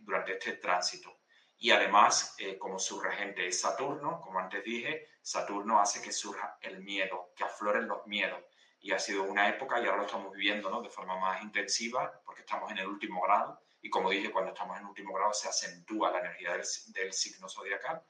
durante 0.00 0.32
este 0.32 0.54
tránsito. 0.54 1.20
Y 1.56 1.70
además, 1.70 2.36
como 2.58 2.80
su 2.80 3.00
regente 3.00 3.46
es 3.46 3.60
Saturno, 3.60 4.20
como 4.20 4.40
antes 4.40 4.64
dije, 4.64 5.06
Saturno 5.22 5.78
hace 5.78 6.02
que 6.02 6.12
surja 6.12 6.58
el 6.60 6.80
miedo, 6.80 7.32
que 7.36 7.44
afloren 7.44 7.86
los 7.86 8.06
miedos. 8.06 8.42
Y 8.80 8.92
ha 8.92 8.98
sido 8.98 9.24
una 9.24 9.48
época, 9.48 9.78
y 9.78 9.84
ahora 9.84 9.98
lo 9.98 10.06
estamos 10.06 10.32
viviendo 10.32 10.70
¿no? 10.70 10.80
de 10.80 10.88
forma 10.88 11.18
más 11.18 11.42
intensiva, 11.42 12.20
porque 12.24 12.40
estamos 12.40 12.70
en 12.70 12.78
el 12.78 12.86
último 12.86 13.20
grado. 13.22 13.60
Y 13.82 13.90
como 13.90 14.10
dije, 14.10 14.30
cuando 14.30 14.52
estamos 14.52 14.76
en 14.76 14.82
el 14.82 14.88
último 14.88 15.14
grado 15.14 15.32
se 15.32 15.48
acentúa 15.48 16.10
la 16.10 16.20
energía 16.20 16.52
del, 16.52 17.12
signo 17.12 17.48
zodiacal, 17.48 18.02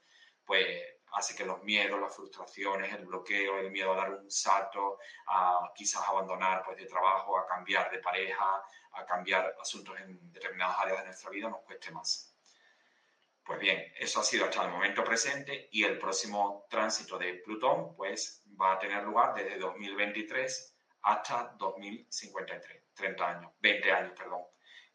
pues 0.45 0.67
hace 1.13 1.35
que 1.35 1.45
los 1.45 1.63
miedos, 1.63 2.01
las 2.01 2.15
frustraciones, 2.15 2.93
el 2.93 3.07
bloqueo, 3.07 3.59
el 3.59 3.71
miedo 3.71 3.93
a 3.93 3.97
dar 3.97 4.11
un 4.15 4.31
salto, 4.31 4.99
a 5.27 5.71
quizás 5.75 6.03
abandonar 6.07 6.63
pues, 6.65 6.77
de 6.77 6.87
trabajo, 6.87 7.39
a 7.39 7.47
cambiar 7.47 7.91
de 7.91 7.99
pareja, 7.99 8.63
a 8.93 9.05
cambiar 9.05 9.55
asuntos 9.61 9.99
en 10.01 10.33
determinadas 10.33 10.79
áreas 10.79 10.99
de 10.99 11.05
nuestra 11.07 11.31
vida, 11.31 11.49
nos 11.49 11.61
cueste 11.63 11.91
más. 11.91 12.35
Pues 13.45 13.59
bien, 13.59 13.93
eso 13.99 14.21
ha 14.21 14.25
sido 14.25 14.45
hasta 14.45 14.65
el 14.65 14.71
momento 14.71 15.03
presente 15.03 15.69
y 15.73 15.83
el 15.83 15.99
próximo 15.99 16.67
tránsito 16.71 17.19
de 17.19 17.35
Plutón 17.35 17.97
pues 17.97 18.45
va 18.61 18.75
a 18.75 18.79
tener 18.79 19.03
lugar 19.03 19.35
desde 19.35 19.59
2023 19.59 20.77
hasta 21.03 21.55
2053, 21.59 22.83
30 22.95 23.29
años, 23.29 23.53
20 23.59 23.93
años, 23.93 24.13
perdón, 24.17 24.43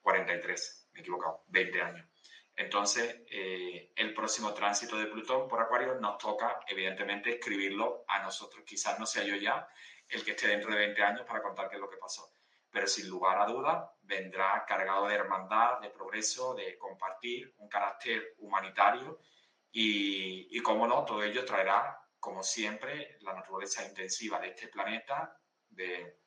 43, 0.01 0.89
me 0.93 0.99
he 0.99 1.01
equivocado, 1.01 1.43
20 1.47 1.81
años. 1.81 2.07
Entonces, 2.55 3.23
eh, 3.29 3.91
el 3.95 4.13
próximo 4.13 4.53
tránsito 4.53 4.97
de 4.97 5.07
Plutón 5.07 5.47
por 5.47 5.59
Acuario 5.59 5.95
nos 5.95 6.17
toca, 6.17 6.61
evidentemente, 6.67 7.31
escribirlo 7.31 8.05
a 8.07 8.23
nosotros. 8.23 8.63
Quizás 8.65 8.97
no 8.99 9.05
sea 9.05 9.23
yo 9.23 9.35
ya 9.35 9.67
el 10.07 10.23
que 10.23 10.31
esté 10.31 10.47
dentro 10.47 10.71
de 10.71 10.77
20 10.77 11.03
años 11.03 11.21
para 11.27 11.41
contar 11.41 11.69
qué 11.69 11.75
es 11.75 11.81
lo 11.81 11.89
que 11.89 11.97
pasó 11.97 12.35
pero 12.75 12.87
sin 12.87 13.07
lugar 13.07 13.39
a 13.39 13.45
dudas 13.45 13.89
vendrá 14.01 14.65
cargado 14.67 15.07
de 15.07 15.15
hermandad, 15.15 15.79
de 15.79 15.89
progreso, 15.91 16.53
de 16.55 16.77
compartir, 16.77 17.53
un 17.59 17.69
carácter 17.69 18.35
humanitario 18.39 19.17
y, 19.71 20.49
y 20.51 20.61
cómo 20.61 20.85
no, 20.85 21.05
todo 21.05 21.23
ello 21.23 21.45
traerá, 21.45 21.97
como 22.19 22.43
siempre, 22.43 23.15
la 23.21 23.31
naturaleza 23.31 23.87
intensiva 23.87 24.41
de 24.41 24.49
este 24.49 24.67
planeta, 24.67 25.39
de, 25.69 26.19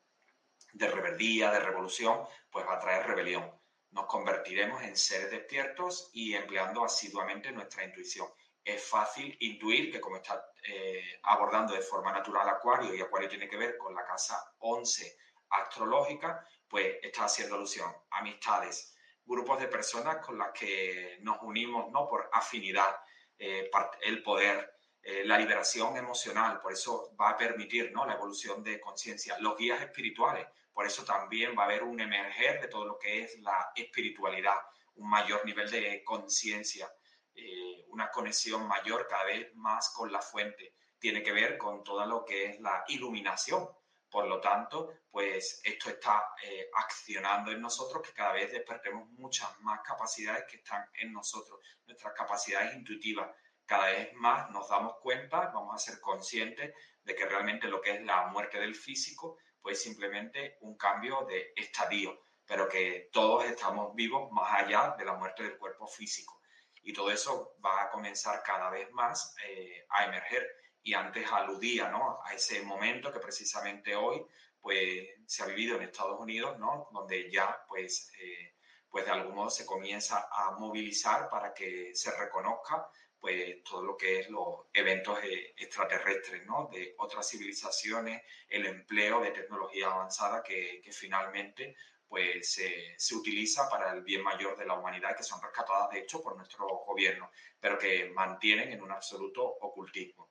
de 0.72 0.88
rebeldía, 0.88 1.50
de 1.50 1.60
revolución, 1.60 2.26
pues 2.50 2.66
va 2.66 2.76
a 2.76 2.80
traer 2.80 3.06
rebelión. 3.06 3.57
Nos 3.90 4.06
convertiremos 4.06 4.82
en 4.82 4.96
seres 4.96 5.30
despiertos 5.30 6.10
y 6.12 6.34
empleando 6.34 6.84
asiduamente 6.84 7.50
nuestra 7.52 7.84
intuición. 7.84 8.28
Es 8.62 8.84
fácil 8.84 9.34
intuir 9.40 9.90
que 9.90 10.00
como 10.00 10.16
está 10.16 10.52
eh, 10.62 11.20
abordando 11.22 11.72
de 11.72 11.80
forma 11.80 12.12
natural 12.12 12.48
Acuario, 12.48 12.94
y 12.94 13.00
Acuario 13.00 13.28
tiene 13.28 13.48
que 13.48 13.56
ver 13.56 13.78
con 13.78 13.94
la 13.94 14.04
casa 14.04 14.54
11 14.58 15.16
astrológica, 15.50 16.46
pues 16.68 16.96
está 17.02 17.24
haciendo 17.24 17.54
alusión 17.54 17.90
a 18.10 18.18
amistades, 18.18 18.94
grupos 19.24 19.60
de 19.60 19.68
personas 19.68 20.24
con 20.24 20.38
las 20.38 20.52
que 20.52 21.18
nos 21.22 21.38
unimos 21.42 21.90
¿no? 21.90 22.08
por 22.08 22.28
afinidad, 22.32 22.96
eh, 23.38 23.70
el 24.02 24.22
poder, 24.22 24.74
eh, 25.02 25.24
la 25.24 25.38
liberación 25.38 25.96
emocional, 25.96 26.60
por 26.60 26.72
eso 26.72 27.14
va 27.18 27.30
a 27.30 27.36
permitir 27.36 27.92
¿no? 27.92 28.04
la 28.04 28.14
evolución 28.14 28.62
de 28.62 28.80
conciencia, 28.80 29.38
los 29.38 29.56
guías 29.56 29.80
espirituales, 29.80 30.46
por 30.78 30.86
eso 30.86 31.04
también 31.04 31.58
va 31.58 31.62
a 31.62 31.66
haber 31.66 31.82
un 31.82 31.98
emerger 31.98 32.60
de 32.60 32.68
todo 32.68 32.84
lo 32.84 32.96
que 33.00 33.24
es 33.24 33.40
la 33.40 33.72
espiritualidad, 33.74 34.58
un 34.94 35.10
mayor 35.10 35.44
nivel 35.44 35.68
de 35.68 36.04
conciencia, 36.04 36.88
eh, 37.34 37.84
una 37.88 38.08
conexión 38.12 38.64
mayor 38.68 39.08
cada 39.08 39.24
vez 39.24 39.52
más 39.56 39.90
con 39.92 40.12
la 40.12 40.22
fuente, 40.22 40.76
tiene 40.96 41.20
que 41.20 41.32
ver 41.32 41.58
con 41.58 41.82
todo 41.82 42.06
lo 42.06 42.24
que 42.24 42.44
es 42.44 42.60
la 42.60 42.84
iluminación, 42.86 43.68
por 44.08 44.28
lo 44.28 44.40
tanto, 44.40 44.92
pues 45.10 45.60
esto 45.64 45.90
está 45.90 46.32
eh, 46.44 46.70
accionando 46.72 47.50
en 47.50 47.60
nosotros 47.60 48.00
que 48.06 48.14
cada 48.14 48.34
vez 48.34 48.52
despertemos 48.52 49.08
muchas 49.08 49.58
más 49.62 49.80
capacidades 49.80 50.44
que 50.48 50.58
están 50.58 50.88
en 50.94 51.12
nosotros, 51.12 51.58
nuestras 51.86 52.14
capacidades 52.14 52.76
intuitivas. 52.76 53.28
Cada 53.66 53.86
vez 53.86 54.14
más 54.14 54.48
nos 54.50 54.68
damos 54.68 54.94
cuenta, 55.02 55.50
vamos 55.52 55.74
a 55.74 55.78
ser 55.78 55.98
conscientes 55.98 56.72
de 57.02 57.14
que 57.16 57.26
realmente 57.26 57.66
lo 57.66 57.80
que 57.80 57.96
es 57.96 58.02
la 58.04 58.28
muerte 58.28 58.60
del 58.60 58.76
físico, 58.76 59.38
pues 59.62 59.82
simplemente 59.82 60.58
un 60.60 60.76
cambio 60.76 61.24
de 61.28 61.52
estadio, 61.56 62.26
pero 62.46 62.68
que 62.68 63.08
todos 63.12 63.44
estamos 63.44 63.94
vivos 63.94 64.30
más 64.32 64.62
allá 64.62 64.94
de 64.98 65.04
la 65.04 65.14
muerte 65.14 65.42
del 65.42 65.58
cuerpo 65.58 65.86
físico. 65.86 66.40
Y 66.82 66.92
todo 66.92 67.10
eso 67.10 67.56
va 67.64 67.82
a 67.82 67.90
comenzar 67.90 68.42
cada 68.42 68.70
vez 68.70 68.90
más 68.92 69.34
eh, 69.46 69.84
a 69.90 70.06
emerger 70.06 70.48
y 70.82 70.94
antes 70.94 71.30
aludía 71.30 71.88
¿no? 71.90 72.18
a 72.24 72.32
ese 72.32 72.62
momento 72.62 73.12
que 73.12 73.20
precisamente 73.20 73.94
hoy 73.94 74.24
pues, 74.60 75.06
se 75.26 75.42
ha 75.42 75.46
vivido 75.46 75.76
en 75.76 75.82
Estados 75.82 76.18
Unidos, 76.18 76.58
¿no? 76.58 76.88
donde 76.92 77.30
ya 77.30 77.62
pues, 77.68 78.10
eh, 78.20 78.54
pues 78.88 79.04
de 79.04 79.10
algún 79.10 79.34
modo 79.34 79.50
se 79.50 79.66
comienza 79.66 80.28
a 80.32 80.52
movilizar 80.52 81.28
para 81.28 81.52
que 81.52 81.94
se 81.94 82.16
reconozca 82.16 82.88
pues 83.20 83.62
todo 83.64 83.82
lo 83.82 83.96
que 83.96 84.20
es 84.20 84.30
los 84.30 84.66
eventos 84.72 85.18
eh, 85.24 85.54
extraterrestres, 85.56 86.44
¿no? 86.46 86.68
De 86.72 86.94
otras 86.98 87.28
civilizaciones, 87.28 88.22
el 88.48 88.66
empleo 88.66 89.20
de 89.20 89.32
tecnología 89.32 89.86
avanzada 89.86 90.42
que, 90.42 90.80
que 90.82 90.92
finalmente 90.92 91.76
pues 92.06 92.52
se, 92.52 92.94
se, 92.96 93.14
utiliza 93.14 93.68
para 93.68 93.92
el 93.92 94.02
bien 94.02 94.22
mayor 94.22 94.56
de 94.56 94.64
la 94.64 94.74
humanidad, 94.74 95.14
que 95.14 95.22
son 95.22 95.42
rescatadas 95.42 95.90
de 95.90 96.00
hecho 96.00 96.22
por 96.22 96.36
nuestro 96.36 96.66
gobierno, 96.66 97.30
pero 97.60 97.78
que 97.78 98.08
mantienen 98.10 98.72
en 98.72 98.82
un 98.82 98.92
absoluto 98.92 99.44
ocultismo. 99.44 100.30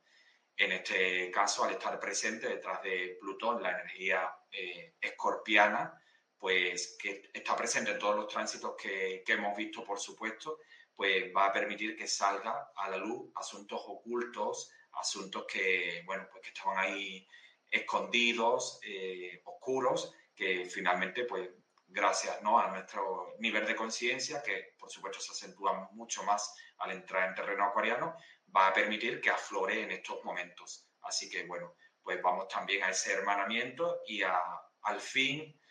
En 0.55 0.71
este 0.71 1.29
caso, 1.29 1.63
al 1.63 1.73
estar 1.73 1.99
presente 1.99 2.47
detrás 2.47 2.81
de 2.81 3.15
Plutón, 3.21 3.61
la 3.61 3.79
energía 3.79 4.35
eh, 4.51 4.95
escorpiana, 4.99 6.01
pues 6.35 6.97
que 6.99 7.29
está 7.31 7.55
presente 7.55 7.91
en 7.91 7.99
todos 7.99 8.15
los 8.15 8.27
tránsitos 8.27 8.75
que, 8.75 9.23
hemos 9.27 9.55
visto, 9.55 9.83
por 9.83 9.99
supuesto, 9.99 10.59
pues 10.98 11.32
va 11.34 11.45
a 11.45 11.54
permitir 11.54 11.95
que 11.95 12.08
salga 12.08 12.72
a 12.76 12.89
la 12.89 12.98
luz 12.98 13.32
asuntos 13.36 13.80
ocultos, 13.86 14.72
asuntos 14.93 15.45
que, 15.45 16.02
bueno, 16.08 16.28
pues 16.32 16.41
que 16.41 16.50
estaban 16.50 16.80
ahí 16.80 17.28
escondidos, 17.70 18.80
eh, 18.84 19.39
oscuros, 19.45 20.12
que 20.36 20.66
finalmente, 20.66 21.26
pues 21.26 21.50
gracias 21.88 22.41
¿no? 22.41 22.60
a 22.60 22.68
nuestro 22.70 23.36
nivel 23.38 23.68
de 23.68 23.76
conciencia, 23.76 24.41
que 24.41 24.74
por 24.80 24.89
supuesto 24.89 25.22
se 25.22 25.34
acentúa 25.34 25.88
mucho 25.91 26.24
más 26.24 26.56
al 26.80 26.91
entrar 26.91 27.30
en 27.30 27.36
terreno 27.36 27.66
acuariano, 27.66 28.16
va 28.56 28.68
a 28.68 28.74
permitir 28.74 29.22
que 29.22 29.30
aflore 29.30 29.84
en 29.84 29.91
estos 29.91 30.24
momentos. 30.24 30.89
Así 31.02 31.30
que 31.30 31.45
bueno, 31.45 31.76
pues 32.02 32.20
vamos 32.24 32.48
también 32.48 32.84
a 32.84 32.89
ese 32.89 33.14
hermanamiento 33.14 34.02
y 34.08 34.24
al 34.24 35.00
fin, 35.00 35.62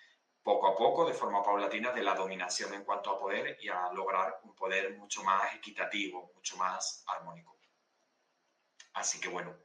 poco 0.47 0.69
a 0.69 0.77
poco, 0.77 1.05
de 1.05 1.13
forma 1.13 1.43
paulatina, 1.43 1.91
de 1.91 2.05
la 2.05 2.15
dominación 2.15 2.73
en 2.73 2.85
cuanto 2.85 3.11
a 3.11 3.19
poder 3.19 3.59
y 3.61 3.69
a 3.69 3.91
lograr 3.93 4.39
un 4.45 4.55
poder 4.55 4.97
mucho 4.97 5.25
más 5.25 5.53
equitativo, 5.57 6.31
mucho 6.37 6.57
más 6.57 7.03
armónico. 7.09 7.59
Así 8.93 9.19
que 9.21 9.27
bueno, 9.27 9.57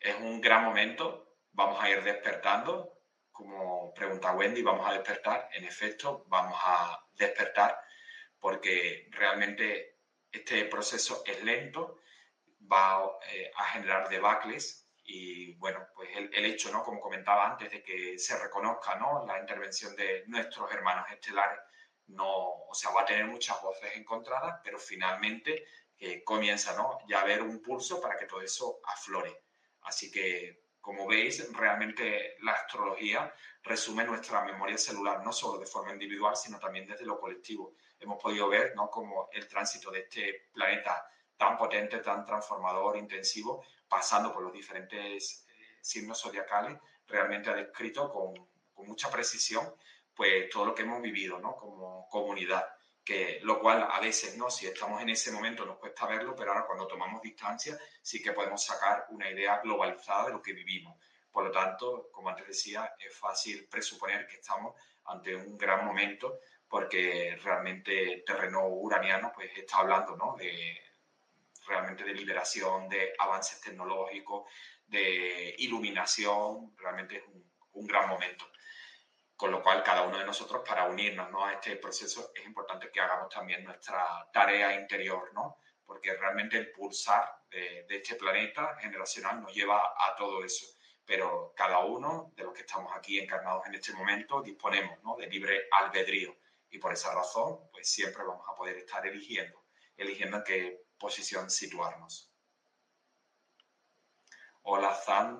es 0.00 0.16
un 0.16 0.40
gran 0.40 0.64
momento, 0.64 1.34
vamos 1.52 1.82
a 1.82 1.90
ir 1.90 2.02
despertando, 2.02 2.94
como 3.30 3.92
pregunta 3.92 4.32
Wendy, 4.32 4.62
vamos 4.62 4.88
a 4.88 4.94
despertar, 4.94 5.50
en 5.52 5.64
efecto, 5.64 6.24
vamos 6.28 6.58
a 6.64 7.06
despertar 7.12 7.78
porque 8.38 9.06
realmente 9.10 9.98
este 10.32 10.64
proceso 10.64 11.22
es 11.26 11.44
lento, 11.44 11.98
va 12.72 13.18
eh, 13.30 13.50
a 13.54 13.64
generar 13.64 14.08
debacles 14.08 14.89
y 15.12 15.54
bueno, 15.54 15.88
pues 15.92 16.08
el, 16.14 16.44
hecho, 16.44 16.70
¿no? 16.70 16.84
Como 16.84 17.00
comentaba 17.00 17.50
antes, 17.50 17.68
de 17.70 17.82
que 17.82 18.16
se 18.16 18.38
reconozca, 18.38 18.94
¿no? 18.94 19.26
La 19.26 19.40
intervención 19.40 19.96
de 19.96 20.22
nuestros 20.28 20.70
hermanos 20.72 21.06
estelares, 21.10 21.58
no, 22.06 22.26
o 22.68 22.74
sea, 22.74 22.90
va 22.90 23.02
a 23.02 23.04
tener 23.04 23.26
muchas 23.26 23.60
voces 23.60 23.90
encontradas, 23.96 24.60
pero 24.62 24.78
finalmente 24.78 25.66
eh, 25.98 26.22
comienza, 26.22 26.76
¿no? 26.76 26.98
Ya 27.08 27.18
a 27.18 27.22
haber 27.22 27.42
un 27.42 27.60
pulso 27.60 28.00
para 28.00 28.16
que 28.16 28.26
todo 28.26 28.40
eso 28.40 28.78
aflore. 28.84 29.36
Así 29.82 30.12
que 30.12 30.62
como 30.80 31.08
veis, 31.08 31.52
realmente 31.54 32.36
la 32.42 32.52
astrología 32.52 33.34
resume 33.64 34.04
nuestra 34.04 34.44
memoria 34.44 34.78
celular, 34.78 35.24
no 35.24 35.32
solo 35.32 35.58
de 35.58 35.66
forma 35.66 35.92
individual, 35.92 36.36
sino 36.36 36.60
también 36.60 36.86
desde 36.86 37.04
lo 37.04 37.18
colectivo. 37.18 37.74
Hemos 37.98 38.22
podido 38.22 38.48
ver 38.48 38.74
¿no? 38.76 38.88
como 38.88 39.28
el 39.32 39.48
tránsito 39.48 39.90
de 39.90 40.00
este 40.00 40.48
planeta 40.52 41.04
tan 41.36 41.58
potente, 41.58 41.98
tan 41.98 42.24
transformador, 42.24 42.96
intensivo, 42.96 43.64
pasando 43.90 44.32
por 44.32 44.44
los 44.44 44.52
diferentes 44.52 45.44
eh, 45.48 45.78
signos 45.82 46.22
zodiacales, 46.22 46.78
realmente 47.06 47.50
ha 47.50 47.54
descrito 47.54 48.10
con, 48.10 48.32
con, 48.72 48.86
mucha 48.86 49.10
precisión 49.10 49.74
pues 50.14 50.48
todo 50.48 50.66
lo 50.66 50.74
que 50.74 50.82
hemos 50.82 51.02
vivido 51.02 51.38
¿no? 51.38 51.56
como 51.56 52.08
comunidad. 52.08 52.64
Que, 53.04 53.40
lo 53.42 53.58
cual 53.58 53.88
a 53.90 53.98
veces, 53.98 54.36
¿no? 54.36 54.50
si 54.50 54.66
estamos 54.66 55.02
en 55.02 55.08
ese 55.08 55.32
momento 55.32 55.64
nos 55.64 55.78
cuesta 55.78 56.06
verlo, 56.06 56.36
pero 56.36 56.52
ahora 56.52 56.66
cuando 56.66 56.86
tomamos 56.86 57.20
distancia 57.20 57.76
sí 58.00 58.22
que 58.22 58.32
podemos 58.32 58.62
sacar 58.64 59.06
una 59.10 59.28
idea 59.28 59.58
globalizada 59.58 60.26
de 60.26 60.32
lo 60.32 60.42
que 60.42 60.52
vivimos. 60.52 60.96
Por 61.32 61.44
lo 61.44 61.50
tanto, 61.50 62.10
como 62.12 62.28
antes 62.28 62.46
decía, 62.46 62.94
es 62.98 63.14
fácil 63.16 63.66
presuponer 63.68 64.26
que 64.26 64.36
estamos 64.36 64.76
ante 65.06 65.34
un 65.34 65.58
gran 65.58 65.84
momento 65.84 66.38
porque 66.68 67.36
realmente 67.42 68.12
el 68.12 68.24
terreno 68.24 68.68
uraniano 68.68 69.32
pues, 69.34 69.50
está 69.56 69.78
hablando 69.78 70.16
¿no? 70.16 70.36
de, 70.36 70.78
realmente 71.70 72.04
de 72.04 72.12
liberación, 72.12 72.88
de 72.88 73.14
avances 73.18 73.60
tecnológicos, 73.60 74.50
de 74.86 75.54
iluminación, 75.58 76.74
realmente 76.76 77.16
es 77.18 77.22
un, 77.28 77.50
un 77.72 77.86
gran 77.86 78.08
momento. 78.08 78.44
Con 79.36 79.52
lo 79.52 79.62
cual, 79.62 79.82
cada 79.82 80.02
uno 80.02 80.18
de 80.18 80.26
nosotros, 80.26 80.62
para 80.68 80.84
unirnos 80.84 81.30
¿no? 81.30 81.44
a 81.44 81.54
este 81.54 81.76
proceso, 81.76 82.32
es 82.34 82.44
importante 82.44 82.90
que 82.90 83.00
hagamos 83.00 83.32
también 83.32 83.64
nuestra 83.64 84.28
tarea 84.32 84.74
interior, 84.74 85.32
¿no? 85.32 85.58
porque 85.86 86.14
realmente 86.14 86.58
el 86.58 86.70
pulsar 86.72 87.44
de, 87.48 87.84
de 87.88 87.96
este 87.96 88.16
planeta 88.16 88.76
generacional 88.78 89.40
nos 89.40 89.54
lleva 89.54 89.94
a 89.96 90.14
todo 90.16 90.44
eso 90.44 90.66
pero 91.10 91.52
cada 91.56 91.80
uno 91.80 92.32
de 92.36 92.44
los 92.44 92.54
que 92.54 92.60
estamos 92.60 92.92
aquí 92.94 93.18
encarnados 93.18 93.66
en 93.66 93.74
este 93.74 93.92
momento 93.94 94.40
disponemos 94.42 95.02
¿no? 95.02 95.16
de 95.16 95.26
libre 95.26 95.66
albedrío 95.72 96.36
y 96.70 96.78
por 96.78 96.92
esa 96.92 97.12
razón 97.12 97.68
pues 97.72 97.90
siempre 97.90 98.22
vamos 98.22 98.46
a 98.48 98.54
poder 98.54 98.76
estar 98.76 99.04
eligiendo, 99.04 99.64
eligiendo 99.96 100.36
en 100.36 100.44
qué 100.44 100.84
posición 101.00 101.50
situarnos. 101.50 102.30
Hola 104.62 104.94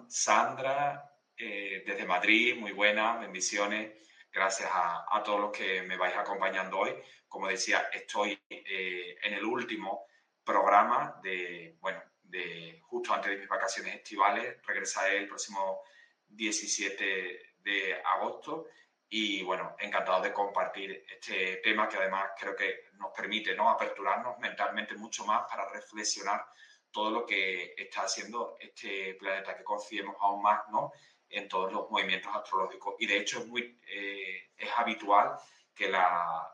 Sandra, 0.08 1.14
eh, 1.36 1.84
desde 1.86 2.06
Madrid, 2.06 2.56
muy 2.56 2.72
buenas, 2.72 3.20
bendiciones. 3.20 3.92
Gracias 4.32 4.70
a, 4.72 5.22
todos 5.22 5.40
los 5.40 5.52
que 5.52 5.82
me 5.82 5.96
vais 5.96 6.16
acompañando 6.16 6.78
hoy. 6.78 6.94
Como 7.28 7.46
decía, 7.46 7.90
estoy 7.92 8.40
eh, 8.48 9.18
en 9.22 9.34
el 9.34 9.44
último 9.44 10.06
programa 10.42 11.20
de, 11.22 11.76
bueno, 11.80 12.02
de 12.22 12.80
justo 12.82 13.12
antes 13.12 13.32
de 13.32 13.38
mis 13.38 13.48
vacaciones 13.48 13.96
estivales. 13.96 14.56
Regresaré 14.66 15.18
el 15.18 15.28
próximo 15.28 15.82
17 16.28 17.54
de 17.58 18.02
agosto 18.02 18.66
y 19.12 19.42
bueno, 19.42 19.74
encantado 19.80 20.22
de 20.22 20.32
compartir 20.32 21.04
este 21.10 21.56
tema 21.56 21.88
que 21.88 21.96
además 21.96 22.30
creo 22.38 22.54
que 22.54 22.84
nos 22.92 23.10
permite 23.10 23.56
¿no? 23.56 23.68
aperturarnos 23.68 24.38
mentalmente 24.38 24.94
mucho 24.94 25.26
más 25.26 25.42
para 25.50 25.68
reflexionar 25.68 26.46
todo 26.92 27.10
lo 27.10 27.26
que 27.26 27.74
está 27.76 28.02
haciendo 28.02 28.56
este 28.60 29.14
planeta, 29.14 29.56
que 29.56 29.64
confiemos 29.64 30.14
aún 30.20 30.42
más 30.42 30.60
¿no? 30.70 30.92
en 31.28 31.48
todos 31.48 31.72
los 31.72 31.90
movimientos 31.90 32.32
astrológicos. 32.34 32.94
Y 33.00 33.06
de 33.06 33.18
hecho 33.18 33.40
es, 33.40 33.46
muy, 33.48 33.80
eh, 33.88 34.50
es 34.56 34.70
habitual 34.76 35.36
que 35.74 35.88
la, 35.88 36.48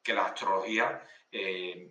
que 0.00 0.12
la 0.12 0.26
astrología 0.26 1.02
eh, 1.32 1.90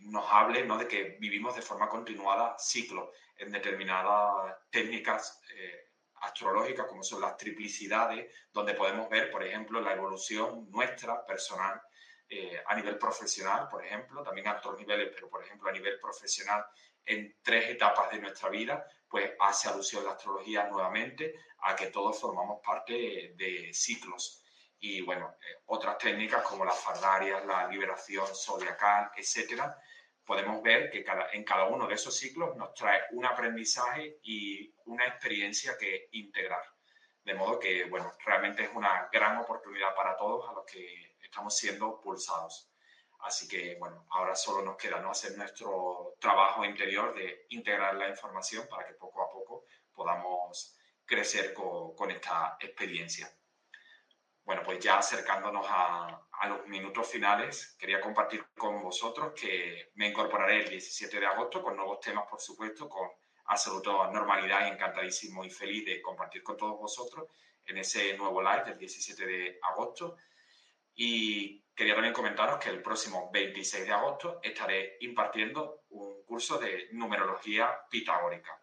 nos 0.00 0.24
hable 0.28 0.64
¿no? 0.64 0.76
de 0.76 0.88
que 0.88 1.16
vivimos 1.20 1.54
de 1.54 1.62
forma 1.62 1.88
continuada 1.88 2.58
ciclos 2.58 3.10
en 3.36 3.52
determinadas 3.52 4.56
técnicas 4.70 5.40
eh, 5.54 5.89
astrológicas, 6.20 6.86
como 6.86 7.02
son 7.02 7.20
las 7.20 7.36
triplicidades, 7.36 8.32
donde 8.52 8.74
podemos 8.74 9.08
ver, 9.08 9.30
por 9.30 9.42
ejemplo, 9.42 9.80
la 9.80 9.92
evolución 9.92 10.70
nuestra 10.70 11.24
personal 11.24 11.80
eh, 12.32 12.62
a 12.64 12.76
nivel 12.76 12.96
profesional, 12.96 13.68
por 13.68 13.84
ejemplo, 13.84 14.22
también 14.22 14.46
a 14.46 14.56
otros 14.58 14.78
niveles, 14.78 15.10
pero 15.12 15.28
por 15.28 15.42
ejemplo 15.42 15.68
a 15.68 15.72
nivel 15.72 15.98
profesional 15.98 16.64
en 17.04 17.36
tres 17.42 17.70
etapas 17.70 18.12
de 18.12 18.20
nuestra 18.20 18.48
vida, 18.48 18.86
pues 19.08 19.32
hace 19.40 19.68
alusión 19.68 20.04
la 20.04 20.12
astrología 20.12 20.68
nuevamente 20.68 21.34
a 21.62 21.74
que 21.74 21.88
todos 21.88 22.20
formamos 22.20 22.60
parte 22.64 23.32
de 23.34 23.70
ciclos. 23.74 24.44
Y 24.78 25.00
bueno, 25.00 25.36
eh, 25.42 25.62
otras 25.66 25.98
técnicas 25.98 26.44
como 26.44 26.64
las 26.64 26.78
fardarias, 26.78 27.44
la 27.44 27.66
liberación 27.66 28.26
zodiacal, 28.32 29.10
etcétera, 29.16 29.76
podemos 30.24 30.62
ver 30.62 30.90
que 30.90 31.02
cada, 31.02 31.30
en 31.32 31.44
cada 31.44 31.66
uno 31.66 31.86
de 31.86 31.94
esos 31.94 32.16
ciclos 32.16 32.56
nos 32.56 32.74
trae 32.74 33.02
un 33.12 33.24
aprendizaje 33.24 34.18
y 34.22 34.72
una 34.86 35.06
experiencia 35.06 35.76
que 35.78 36.08
integrar. 36.12 36.62
De 37.24 37.34
modo 37.34 37.58
que, 37.58 37.84
bueno, 37.84 38.12
realmente 38.24 38.64
es 38.64 38.70
una 38.74 39.08
gran 39.12 39.38
oportunidad 39.38 39.94
para 39.94 40.16
todos 40.16 40.48
a 40.48 40.52
los 40.52 40.64
que 40.64 41.16
estamos 41.22 41.56
siendo 41.56 42.00
pulsados. 42.00 42.70
Así 43.20 43.46
que, 43.46 43.76
bueno, 43.78 44.06
ahora 44.10 44.34
solo 44.34 44.62
nos 44.62 44.76
queda 44.76 45.00
¿no? 45.00 45.10
hacer 45.10 45.36
nuestro 45.36 46.14
trabajo 46.18 46.64
interior 46.64 47.14
de 47.14 47.46
integrar 47.50 47.94
la 47.94 48.08
información 48.08 48.66
para 48.68 48.86
que 48.86 48.94
poco 48.94 49.22
a 49.22 49.30
poco 49.30 49.64
podamos 49.92 50.76
crecer 51.04 51.52
con, 51.52 51.94
con 51.94 52.10
esta 52.10 52.56
experiencia. 52.58 53.30
Bueno, 54.44 54.62
pues 54.64 54.78
ya 54.80 54.98
acercándonos 54.98 55.66
a, 55.68 56.26
los 56.48 56.66
minutos 56.66 57.06
finales, 57.06 57.76
quería 57.78 58.00
compartir 58.00 58.46
con 58.56 58.82
vosotros 58.82 59.32
que 59.38 59.90
me 59.94 60.08
incorporaré 60.08 60.62
el 60.62 60.70
17 60.70 61.20
de 61.20 61.26
agosto 61.26 61.62
con 61.62 61.76
nuevos 61.76 62.00
temas, 62.00 62.24
por 62.28 62.40
supuesto, 62.40 62.88
con 62.88 63.08
absoluta 63.44 64.10
normalidad 64.10 64.66
y 64.66 64.70
encantadísimo 64.70 65.44
y 65.44 65.50
feliz 65.50 65.84
de 65.84 66.00
compartir 66.00 66.42
con 66.42 66.56
todos 66.56 66.78
vosotros 66.78 67.28
en 67.66 67.78
ese 67.78 68.16
nuevo 68.16 68.40
live 68.40 68.64
del 68.64 68.78
17 68.78 69.26
de 69.26 69.58
agosto. 69.62 70.16
Y 70.94 71.62
quería 71.74 71.94
también 71.94 72.14
comentaros 72.14 72.58
que 72.58 72.70
el 72.70 72.82
próximo 72.82 73.30
26 73.32 73.86
de 73.86 73.92
agosto 73.92 74.40
estaré 74.42 74.96
impartiendo 75.00 75.82
un 75.90 76.24
curso 76.24 76.58
de 76.58 76.88
numerología 76.92 77.86
pitagórica. 77.90 78.60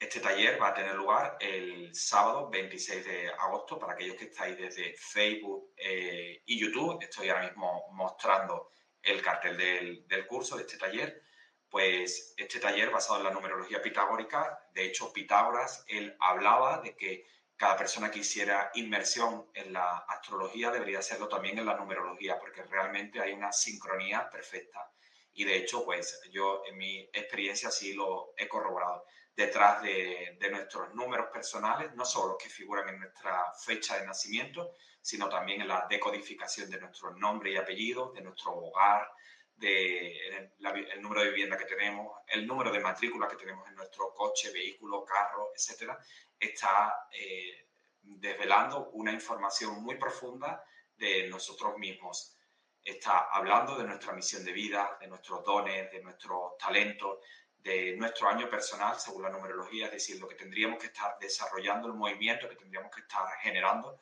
Este 0.00 0.18
taller 0.20 0.58
va 0.60 0.68
a 0.68 0.74
tener 0.74 0.94
lugar 0.94 1.36
el 1.40 1.94
sábado 1.94 2.48
26 2.48 3.04
de 3.04 3.28
agosto 3.28 3.78
para 3.78 3.92
aquellos 3.92 4.16
que 4.16 4.24
estáis 4.24 4.56
desde 4.56 4.94
Facebook 4.96 5.74
eh, 5.76 6.42
y 6.46 6.58
YouTube. 6.58 7.02
Estoy 7.02 7.28
ahora 7.28 7.46
mismo 7.46 7.84
mostrando 7.92 8.70
el 9.02 9.20
cartel 9.20 9.58
del, 9.58 10.08
del, 10.08 10.26
curso 10.26 10.56
de 10.56 10.62
este 10.62 10.78
taller. 10.78 11.22
Pues 11.68 12.32
este 12.38 12.58
taller 12.60 12.88
basado 12.88 13.18
en 13.18 13.24
la 13.24 13.30
numerología 13.30 13.82
pitagórica, 13.82 14.66
de 14.72 14.86
hecho 14.86 15.12
Pitágoras, 15.12 15.84
él 15.86 16.16
hablaba 16.18 16.80
de 16.80 16.96
que 16.96 17.26
cada 17.54 17.76
persona 17.76 18.10
que 18.10 18.20
hiciera 18.20 18.70
inmersión 18.76 19.50
en 19.52 19.74
la 19.74 19.98
astrología 20.08 20.70
debería 20.70 21.00
hacerlo 21.00 21.28
también 21.28 21.58
en 21.58 21.66
la 21.66 21.76
numerología, 21.76 22.38
porque 22.38 22.62
realmente 22.62 23.20
hay 23.20 23.34
una 23.34 23.52
sincronía 23.52 24.30
perfecta. 24.30 24.90
Y 25.34 25.44
de 25.44 25.58
hecho, 25.58 25.84
pues 25.84 26.22
yo 26.32 26.62
en 26.66 26.78
mi 26.78 27.00
experiencia 27.12 27.70
sí 27.70 27.92
lo 27.92 28.32
he 28.38 28.48
corroborado 28.48 29.04
detrás 29.40 29.80
de, 29.82 30.36
nuestros 30.50 30.94
números 30.94 31.28
personales, 31.32 31.94
no 31.94 32.04
solo 32.04 32.32
los 32.32 32.42
que 32.42 32.50
figuran 32.50 32.88
en 32.88 33.00
nuestra 33.00 33.52
fecha 33.54 33.98
de 33.98 34.06
nacimiento, 34.06 34.74
sino 35.00 35.28
también 35.28 35.62
en 35.62 35.68
la 35.68 35.86
decodificación 35.88 36.68
de 36.70 36.78
nuestro 36.78 37.12
nombre 37.12 37.50
y 37.52 37.56
apellido, 37.56 38.12
de 38.12 38.20
nuestro 38.20 38.52
hogar, 38.52 39.10
de 39.54 40.50
el, 40.60 41.00
número 41.00 41.22
de 41.22 41.30
vivienda 41.30 41.56
que 41.56 41.64
tenemos, 41.64 42.18
el 42.26 42.46
número 42.46 42.70
de 42.70 42.80
matrícula 42.80 43.28
que 43.28 43.36
tenemos 43.36 43.66
en 43.68 43.76
nuestro 43.76 44.12
coche, 44.12 44.52
vehículo, 44.52 45.04
carro, 45.04 45.52
etcétera, 45.54 45.98
está 46.38 47.08
eh, 47.12 47.68
desvelando 48.02 48.90
una 48.90 49.12
información 49.12 49.82
muy 49.82 49.96
profunda 49.96 50.62
de 50.96 51.28
nosotros 51.28 51.78
mismos. 51.78 52.36
Está 52.82 53.28
hablando 53.30 53.76
de 53.76 53.84
nuestra 53.84 54.12
misión 54.12 54.44
de 54.44 54.52
vida, 54.52 54.98
de 55.00 55.06
nuestros 55.06 55.44
dones, 55.44 55.90
de 55.90 56.02
nuestros 56.02 56.56
talentos, 56.58 57.18
de 57.62 57.94
nuestro 57.96 58.28
año 58.28 58.48
personal 58.48 58.98
según 58.98 59.22
la 59.22 59.30
numerología, 59.30 59.86
es 59.86 59.92
decir, 59.92 60.20
lo 60.20 60.28
que 60.28 60.34
tendríamos 60.34 60.78
que 60.78 60.86
estar 60.86 61.18
desarrollando, 61.18 61.88
el 61.88 61.94
movimiento 61.94 62.48
que 62.48 62.56
tendríamos 62.56 62.90
que 62.94 63.02
estar 63.02 63.26
generando 63.40 64.00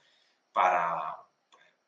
para, 0.53 1.17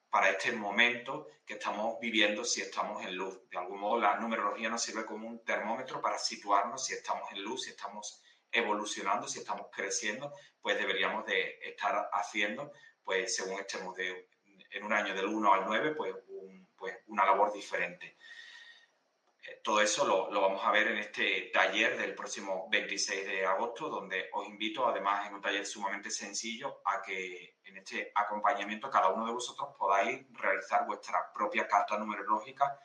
para 0.09 0.31
este 0.31 0.53
momento 0.53 1.29
que 1.47 1.55
estamos 1.55 1.99
viviendo 2.01 2.45
si 2.45 2.61
estamos 2.61 3.05
en 3.05 3.17
luz. 3.17 3.49
De 3.49 3.59
algún 3.59 3.79
modo 3.79 4.01
la 4.01 4.17
numerología 4.17 4.69
nos 4.69 4.83
sirve 4.83 5.05
como 5.05 5.29
un 5.29 5.45
termómetro 5.45 6.01
para 6.01 6.19
situarnos 6.19 6.85
si 6.85 6.95
estamos 6.95 7.31
en 7.33 7.43
luz, 7.43 7.65
si 7.65 7.71
estamos 7.71 8.23
evolucionando, 8.51 9.29
si 9.29 9.39
estamos 9.39 9.69
creciendo, 9.73 10.33
pues 10.61 10.77
deberíamos 10.77 11.25
de 11.25 11.61
estar 11.63 12.11
haciendo, 12.13 12.73
pues 13.05 13.37
según 13.37 13.61
estemos 13.61 13.97
en 13.99 14.85
un 14.85 14.93
año 14.93 15.15
del 15.15 15.27
1 15.27 15.53
al 15.53 15.65
9, 15.67 15.95
pues, 15.95 16.15
pues 16.77 16.99
una 17.07 17.25
labor 17.25 17.53
diferente 17.53 18.17
todo 19.63 19.81
eso 19.81 20.07
lo, 20.07 20.41
vamos 20.41 20.65
a 20.65 20.71
ver 20.71 20.89
en 20.89 20.99
este 20.99 21.51
taller 21.53 21.99
del 21.99 22.15
próximo 22.15 22.69
26 22.71 23.27
de 23.27 23.47
agosto, 23.47 23.89
donde 23.89 24.31
os 24.33 24.47
invito, 24.47 24.87
además, 24.87 25.27
en 25.27 25.35
un 25.35 25.41
taller 25.41 25.67
sumamente 25.67 26.11
sencillo, 26.11 26.81
a 26.85 27.03
que 27.03 27.59
en 27.65 27.77
este 27.77 28.13
acompañamiento 28.15 28.91
cada 28.91 29.09
uno 29.09 29.27
de 29.27 29.33
vosotros 29.33 29.71
podáis 29.79 30.27
realizar 30.33 30.87
vuestra 30.87 31.33
propia 31.33 31.67
carta 31.67 31.99
numerológica 31.99 32.79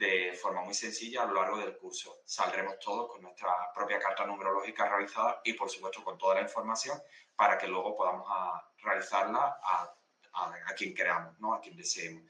de 0.00 0.32
forma 0.32 0.62
muy 0.62 0.72
sencilla 0.72 1.22
a 1.22 1.26
lo 1.26 1.34
largo 1.34 1.58
del 1.58 1.76
curso. 1.76 2.22
Saldremos 2.24 2.78
todos 2.78 3.10
con 3.10 3.20
nuestra 3.20 3.70
propia 3.74 3.98
carta 3.98 4.24
numerológica 4.24 4.88
realizada 4.88 5.40
y, 5.44 5.52
por 5.52 5.68
supuesto, 5.68 6.02
con 6.02 6.16
toda 6.16 6.36
la 6.36 6.40
información 6.40 6.98
para 7.36 7.58
que 7.58 7.68
luego 7.68 7.94
podamos 7.96 8.26
realizarla 8.78 9.60
a, 9.62 9.94
a, 10.32 10.74
quien 10.74 10.94
queramos, 10.94 11.38
¿no? 11.38 11.52
a 11.52 11.60
quien 11.60 11.76
deseemos. 11.76 12.24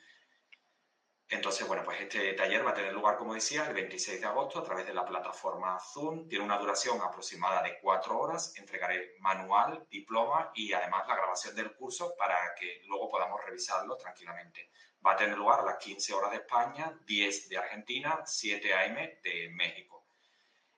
Entonces, 1.32 1.64
bueno, 1.68 1.84
pues 1.84 2.00
este 2.00 2.32
taller 2.32 2.66
va 2.66 2.72
a 2.72 2.74
tener 2.74 2.92
lugar, 2.92 3.16
como 3.16 3.34
decía, 3.34 3.64
el 3.68 3.72
26 3.72 4.20
de 4.20 4.26
agosto 4.26 4.58
a 4.58 4.64
través 4.64 4.84
de 4.84 4.92
la 4.92 5.04
plataforma 5.04 5.78
Zoom. 5.78 6.26
Tiene 6.26 6.44
una 6.44 6.58
duración 6.58 7.00
aproximada 7.00 7.62
de 7.62 7.78
cuatro 7.78 8.18
horas. 8.18 8.52
Entregaré 8.56 9.14
manual, 9.20 9.86
diploma 9.88 10.50
y 10.56 10.72
además 10.72 11.06
la 11.06 11.14
grabación 11.14 11.54
del 11.54 11.72
curso 11.76 12.16
para 12.18 12.52
que 12.58 12.82
luego 12.88 13.08
podamos 13.08 13.40
revisarlo 13.44 13.96
tranquilamente. 13.96 14.70
Va 15.06 15.12
a 15.12 15.16
tener 15.16 15.38
lugar 15.38 15.60
a 15.60 15.64
las 15.64 15.76
15 15.76 16.12
horas 16.14 16.32
de 16.32 16.38
España, 16.38 16.98
10 17.06 17.48
de 17.48 17.58
Argentina, 17.58 18.22
7 18.24 18.74
AM 18.74 18.96
de 19.22 19.50
México. 19.54 20.04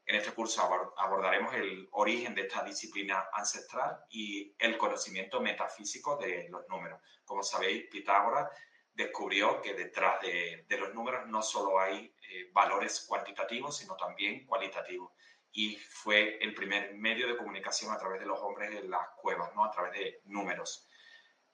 En 0.04 0.16
este 0.16 0.32
curso 0.32 0.62
abordaremos 0.98 1.54
el 1.54 1.88
origen 1.92 2.34
de 2.34 2.42
esta 2.42 2.62
disciplina 2.62 3.30
ancestral 3.32 4.04
y 4.10 4.54
el 4.58 4.76
conocimiento 4.76 5.40
metafísico 5.40 6.18
de 6.18 6.48
los 6.50 6.68
números. 6.68 7.00
Como 7.24 7.42
sabéis, 7.42 7.86
Pitágoras 7.90 8.50
descubrió 8.94 9.60
que 9.62 9.74
detrás 9.74 10.20
de, 10.20 10.66
los 10.78 10.94
números 10.94 11.26
no 11.26 11.42
solo 11.42 11.80
hay 11.80 12.14
eh, 12.28 12.50
valores 12.52 13.04
cuantitativos, 13.08 13.76
sino 13.76 13.96
también 13.96 14.46
cualitativos. 14.46 15.12
Y 15.52 15.76
fue 15.76 16.38
el 16.40 16.54
primer 16.54 16.94
medio 16.94 17.28
de 17.28 17.36
comunicación 17.36 17.92
a 17.92 17.98
través 17.98 18.20
de 18.20 18.26
los 18.26 18.38
hombres 18.40 18.74
en 18.74 18.90
las 18.90 19.08
cuevas, 19.16 19.54
¿no? 19.54 19.64
a 19.64 19.70
través 19.70 19.92
de 19.92 20.20
números. 20.24 20.88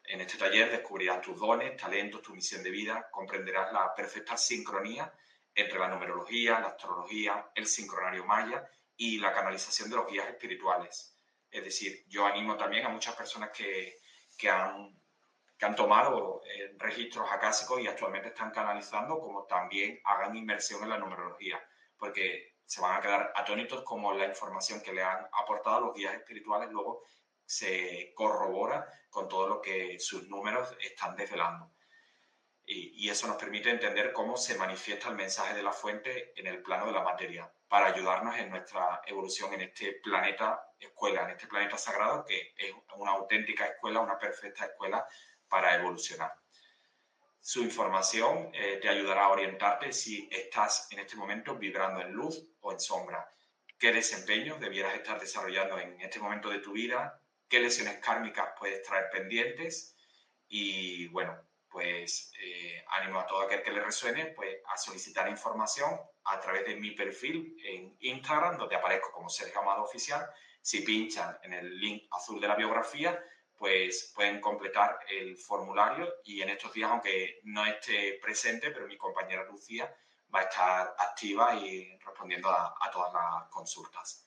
En 0.05 0.21
este 0.21 0.39
taller 0.39 0.71
descubrirás 0.71 1.21
tus 1.21 1.39
dones, 1.39 1.77
talentos, 1.77 2.23
tu 2.23 2.35
misión 2.35 2.63
de 2.63 2.71
vida, 2.71 3.09
comprenderás 3.11 3.73
la 3.73 3.95
perfecta 3.95 4.37
sincronía 4.37 5.13
entre 5.55 5.79
la 5.79 5.89
numerología, 5.89 6.61
la 6.61 6.69
astrología, 6.69 7.51
el 7.55 7.67
sincronario 7.67 8.25
maya 8.25 8.67
y 8.97 9.19
la 9.19 9.33
canalización 9.33 9.91
de 9.91 9.97
los 9.97 10.07
guías 10.07 10.29
espirituales. 10.29 11.19
Es 11.51 11.65
decir, 11.65 12.05
yo 12.09 12.27
animo 12.27 12.57
también 12.57 12.87
a 12.87 12.89
muchas 12.89 13.15
personas 13.17 13.51
que, 13.51 13.99
que 14.37 14.49
han 14.49 14.99
que 15.59 15.67
han 15.67 15.75
tomado 15.75 16.41
eh, 16.45 16.75
registros 16.79 17.29
acásicos 17.31 17.81
y 17.81 17.89
actualmente 17.89 18.29
están 18.29 18.53
canalizando, 18.53 19.19
como 19.19 19.45
también 19.45 20.01
hagan 20.05 20.37
inmersión 20.37 20.83
en 20.85 20.91
la 20.91 20.99
numerología, 20.99 21.61
porque 21.97 22.55
se 22.65 22.81
van 22.81 22.97
a 22.97 23.01
quedar 23.01 23.33
atónitos 23.35 23.83
como 23.83 24.15
la 24.15 24.27
información 24.27 24.81
que 24.81 24.93
le 24.93 25.03
han 25.03 25.27
aportado 25.33 25.81
los 25.81 25.95
guías 25.95 26.15
espirituales 26.15 26.71
luego 26.71 27.03
se 27.45 28.13
corrobora 28.15 28.87
con 29.11 29.27
todo 29.27 29.49
lo 29.49 29.61
que 29.61 29.99
sus 29.99 30.29
números 30.29 30.77
están 30.81 31.17
desvelando. 31.17 31.73
Y, 32.65 33.07
y, 33.07 33.09
eso 33.09 33.27
nos 33.27 33.39
permite 33.39 33.71
entender 33.71 34.13
cómo 34.13 34.37
se 34.37 34.59
manifiesta 34.59 35.09
el 35.09 35.15
mensaje 35.15 35.55
de 35.55 35.63
la 35.63 35.73
fuente 35.73 36.39
en 36.39 36.47
el 36.47 36.63
plano 36.63 36.85
de 36.85 36.93
la 36.93 37.03
materia, 37.03 37.51
para 37.67 37.87
ayudarnos 37.87 38.37
en 38.37 38.51
nuestra 38.51 39.01
evolución 39.07 39.55
en 39.55 39.63
este 39.63 39.95
planeta 40.03 40.69
escuela, 40.79 41.25
en 41.25 41.31
este 41.31 41.47
planeta 41.47 41.79
sagrado, 41.79 42.27
que 42.27 42.53
es 42.59 42.75
una 42.97 43.13
auténtica 43.13 43.65
escuela, 43.65 44.01
una 44.01 44.19
perfecta 44.19 44.67
escuela 44.67 45.07
para 45.49 45.75
evolucionar. 45.75 46.33
Su 47.41 47.63
información 47.63 48.51
eh, 48.53 48.79
te 48.83 48.89
ayudará 48.89 49.25
a 49.25 49.31
orientarte 49.31 49.93
si 49.93 50.29
estás 50.31 50.89
en 50.91 50.99
este 50.99 51.17
momento 51.17 51.57
vibrando 51.57 52.01
en 52.01 52.13
luz 52.13 52.47
o 52.61 52.73
en 52.73 52.81
sombra, 52.81 53.27
qué 53.79 53.93
desempeño 53.93 54.59
debieras 54.59 54.95
estar 54.95 55.19
desarrollando 55.21 55.79
en 55.79 56.01
este 56.01 56.19
momento 56.19 56.51
de 56.51 56.59
tu 56.59 56.73
vida, 56.73 57.23
qué 57.49 57.61
lesiones 57.61 57.99
kármicas 57.99 58.51
puedes 58.59 58.83
traer 58.83 59.09
pendientes 59.11 59.97
y 60.49 61.07
bueno, 61.09 61.41
pues 61.71 62.33
eh, 62.41 62.85
animo 62.89 63.21
a 63.21 63.27
todo 63.27 63.43
aquel 63.43 63.63
que 63.63 63.71
le 63.71 63.83
resuene 63.83 64.27
pues, 64.27 64.57
a 64.73 64.77
solicitar 64.77 65.29
información 65.29 66.01
a 66.25 66.41
través 66.41 66.67
de 66.67 66.77
mi 66.77 66.93
perfil 66.93 67.57
en 67.65 67.97
Instagram, 68.01 68.59
donde 68.59 68.77
aparezco 68.77 69.13
como 69.13 69.29
Sergio 69.29 69.61
Amado 69.61 69.85
Oficial. 69.85 70.29
Si 70.61 70.81
pinchan 70.81 71.39
en 71.43 71.55
el 71.55 71.79
link 71.79 72.09
azul 72.11 72.41
de 72.41 72.49
la 72.49 72.57
biografía, 72.57 73.23
pues 73.59 74.13
pueden 74.15 74.41
completar 74.41 75.01
el 75.09 75.37
formulario 75.37 76.15
y 76.25 76.41
en 76.43 76.51
estos 76.51 76.73
días, 76.73 76.91
aunque 76.91 77.41
no 77.43 77.67
esté 77.67 78.19
presente, 78.23 78.71
pero 78.71 78.87
mi 78.87 78.97
compañera 78.97 79.45
Lucía 79.45 79.93
va 80.33 80.41
a 80.41 80.43
estar 80.45 80.95
activa 80.99 81.57
y 81.57 81.99
respondiendo 81.99 82.49
a, 82.49 82.91
todas 82.93 83.13
las 83.13 83.49
consultas. 83.51 84.27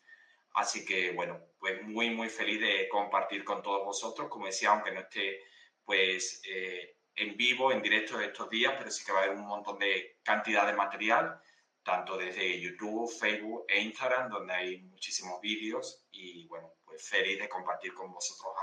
Así 0.54 0.84
que, 0.86 1.12
bueno, 1.14 1.40
pues 1.60 1.82
muy, 1.84 2.10
muy 2.10 2.28
feliz 2.28 2.60
de 2.60 2.90
compartir 2.90 3.46
con 3.46 3.62
todos 3.62 3.86
vosotros. 3.86 4.28
Como 4.28 4.48
decía, 4.48 4.72
aunque 4.72 4.92
no 4.92 5.00
esté, 5.00 5.40
pues, 5.86 6.42
eh, 6.46 6.98
en 7.16 7.38
vivo, 7.38 7.72
en 7.72 7.82
directo 7.82 8.20
estos 8.20 8.50
días, 8.50 8.74
pero 8.78 8.92
sí 8.92 9.06
que 9.06 9.14
va 9.14 9.20
a 9.20 9.24
haber 9.24 9.38
un 9.38 9.48
montón 9.48 9.80
de 9.80 10.20
cantidad 10.24 10.68
de 10.68 10.74
material, 10.74 11.40
tanto 11.84 12.18
desde 12.18 12.60
YouTube, 12.60 13.10
Facebook 13.10 13.66
e 13.70 13.80
Instagram, 13.80 14.30
donde 14.30 14.54
hay 14.54 14.82
muchísimos 14.82 15.40
vídeos 15.40 16.06
y, 16.12 16.48
bueno, 16.48 16.74
pues 16.84 17.08
feliz 17.08 17.40
de 17.40 17.48
compartir 17.48 17.94
con 17.94 18.12
vosotros 18.12 18.54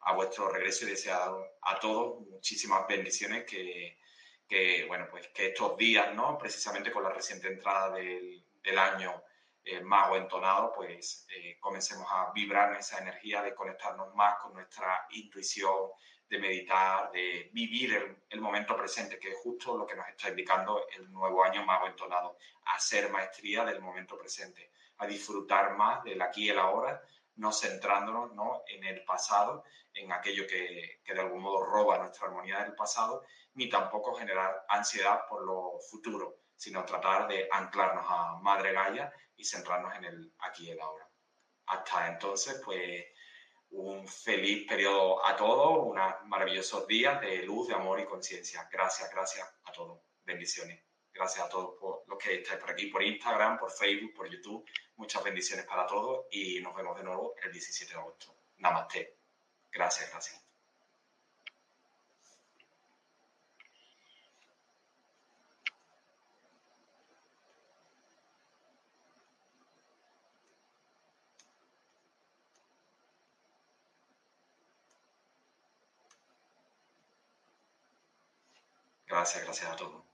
a 0.00 0.14
vuestro 0.14 0.48
regreso 0.48 0.84
y 0.84 0.90
desear 0.90 1.30
a 1.62 1.80
todos 1.80 2.20
muchísimas 2.28 2.86
bendiciones 2.86 3.44
que, 3.44 3.98
que, 4.48 4.84
bueno, 4.86 5.06
pues 5.10 5.28
que 5.28 5.48
estos 5.48 5.76
días, 5.76 6.14
¿no? 6.14 6.38
Precisamente 6.38 6.90
con 6.90 7.02
la 7.02 7.10
reciente 7.10 7.48
entrada 7.48 7.94
del, 7.94 8.44
del 8.62 8.78
año 8.78 9.22
eh, 9.64 9.80
mago 9.80 10.16
entonado, 10.16 10.72
pues 10.74 11.26
eh, 11.28 11.58
comencemos 11.60 12.06
a 12.10 12.32
vibrar 12.32 12.72
en 12.72 12.78
esa 12.78 12.98
energía 12.98 13.42
de 13.42 13.54
conectarnos 13.54 14.14
más 14.14 14.38
con 14.38 14.54
nuestra 14.54 15.06
intuición, 15.10 15.90
de 16.28 16.38
meditar, 16.38 17.10
de 17.12 17.50
vivir 17.52 17.94
el, 17.94 18.16
el, 18.30 18.40
momento 18.40 18.76
presente, 18.76 19.18
que 19.18 19.30
es 19.30 19.38
justo 19.42 19.76
lo 19.76 19.86
que 19.86 19.94
nos 19.94 20.08
está 20.08 20.30
indicando 20.30 20.86
el 20.96 21.10
nuevo 21.12 21.44
año 21.44 21.64
mago 21.64 21.86
entonado, 21.86 22.38
a 22.64 22.76
hacer 22.76 23.10
maestría 23.10 23.64
del 23.64 23.80
momento 23.80 24.16
presente, 24.16 24.70
a 24.98 25.06
disfrutar 25.06 25.76
más 25.76 26.02
del 26.04 26.20
aquí 26.22 26.46
y 26.46 26.50
el 26.50 26.58
ahora, 26.58 27.02
no 27.38 27.52
centrándonos 27.52 28.34
¿no? 28.34 28.62
en 28.66 28.84
el 28.84 29.04
pasado, 29.04 29.64
en 29.94 30.12
aquello 30.12 30.46
que, 30.46 31.00
que, 31.04 31.14
de 31.14 31.20
algún 31.20 31.40
modo 31.40 31.64
roba 31.64 31.98
nuestra 31.98 32.26
armonía 32.26 32.62
del 32.62 32.74
pasado, 32.74 33.24
ni 33.54 33.68
tampoco 33.68 34.14
generar 34.14 34.64
ansiedad 34.68 35.22
por 35.28 35.44
lo 35.44 35.78
futuro, 35.90 36.40
sino 36.54 36.84
tratar 36.84 37.26
de 37.28 37.48
anclarnos 37.50 38.04
a 38.08 38.36
Madre 38.40 38.72
Gaia 38.72 39.12
y 39.36 39.44
centrarnos 39.44 39.94
en 39.96 40.04
el 40.04 40.34
aquí 40.40 40.66
y 40.66 40.70
el 40.70 40.80
ahora. 40.80 41.08
Hasta 41.66 42.08
entonces, 42.08 42.60
pues 42.64 43.04
un 43.70 44.08
feliz 44.08 44.66
periodo 44.66 45.24
a 45.24 45.36
todos, 45.36 45.86
unos 45.86 46.14
maravillosos 46.24 46.86
días 46.86 47.20
de 47.20 47.42
luz, 47.42 47.68
de 47.68 47.74
amor 47.74 48.00
y 48.00 48.06
conciencia. 48.06 48.68
Gracias, 48.72 49.10
gracias 49.10 49.48
a 49.64 49.72
todos. 49.72 50.00
Bendiciones. 50.24 50.87
Gracias 51.18 51.44
a 51.44 51.48
todos 51.48 51.74
por 51.80 52.04
los 52.06 52.16
que 52.16 52.36
estáis 52.36 52.60
por 52.60 52.70
aquí, 52.70 52.86
por 52.86 53.02
Instagram, 53.02 53.58
por 53.58 53.72
Facebook, 53.72 54.14
por 54.14 54.30
YouTube. 54.30 54.64
Muchas 54.98 55.24
bendiciones 55.24 55.66
para 55.66 55.84
todos 55.84 56.26
y 56.30 56.60
nos 56.60 56.72
vemos 56.76 56.96
de 56.96 57.02
nuevo 57.02 57.34
el 57.42 57.50
17 57.50 57.92
de 57.92 57.98
agosto. 57.98 58.36
Namaste. 58.58 59.16
Gracias, 59.72 60.10
gracias. 60.12 60.44
Gracias, 79.08 79.42
gracias 79.44 79.72
a 79.72 79.74
todos. 79.74 80.07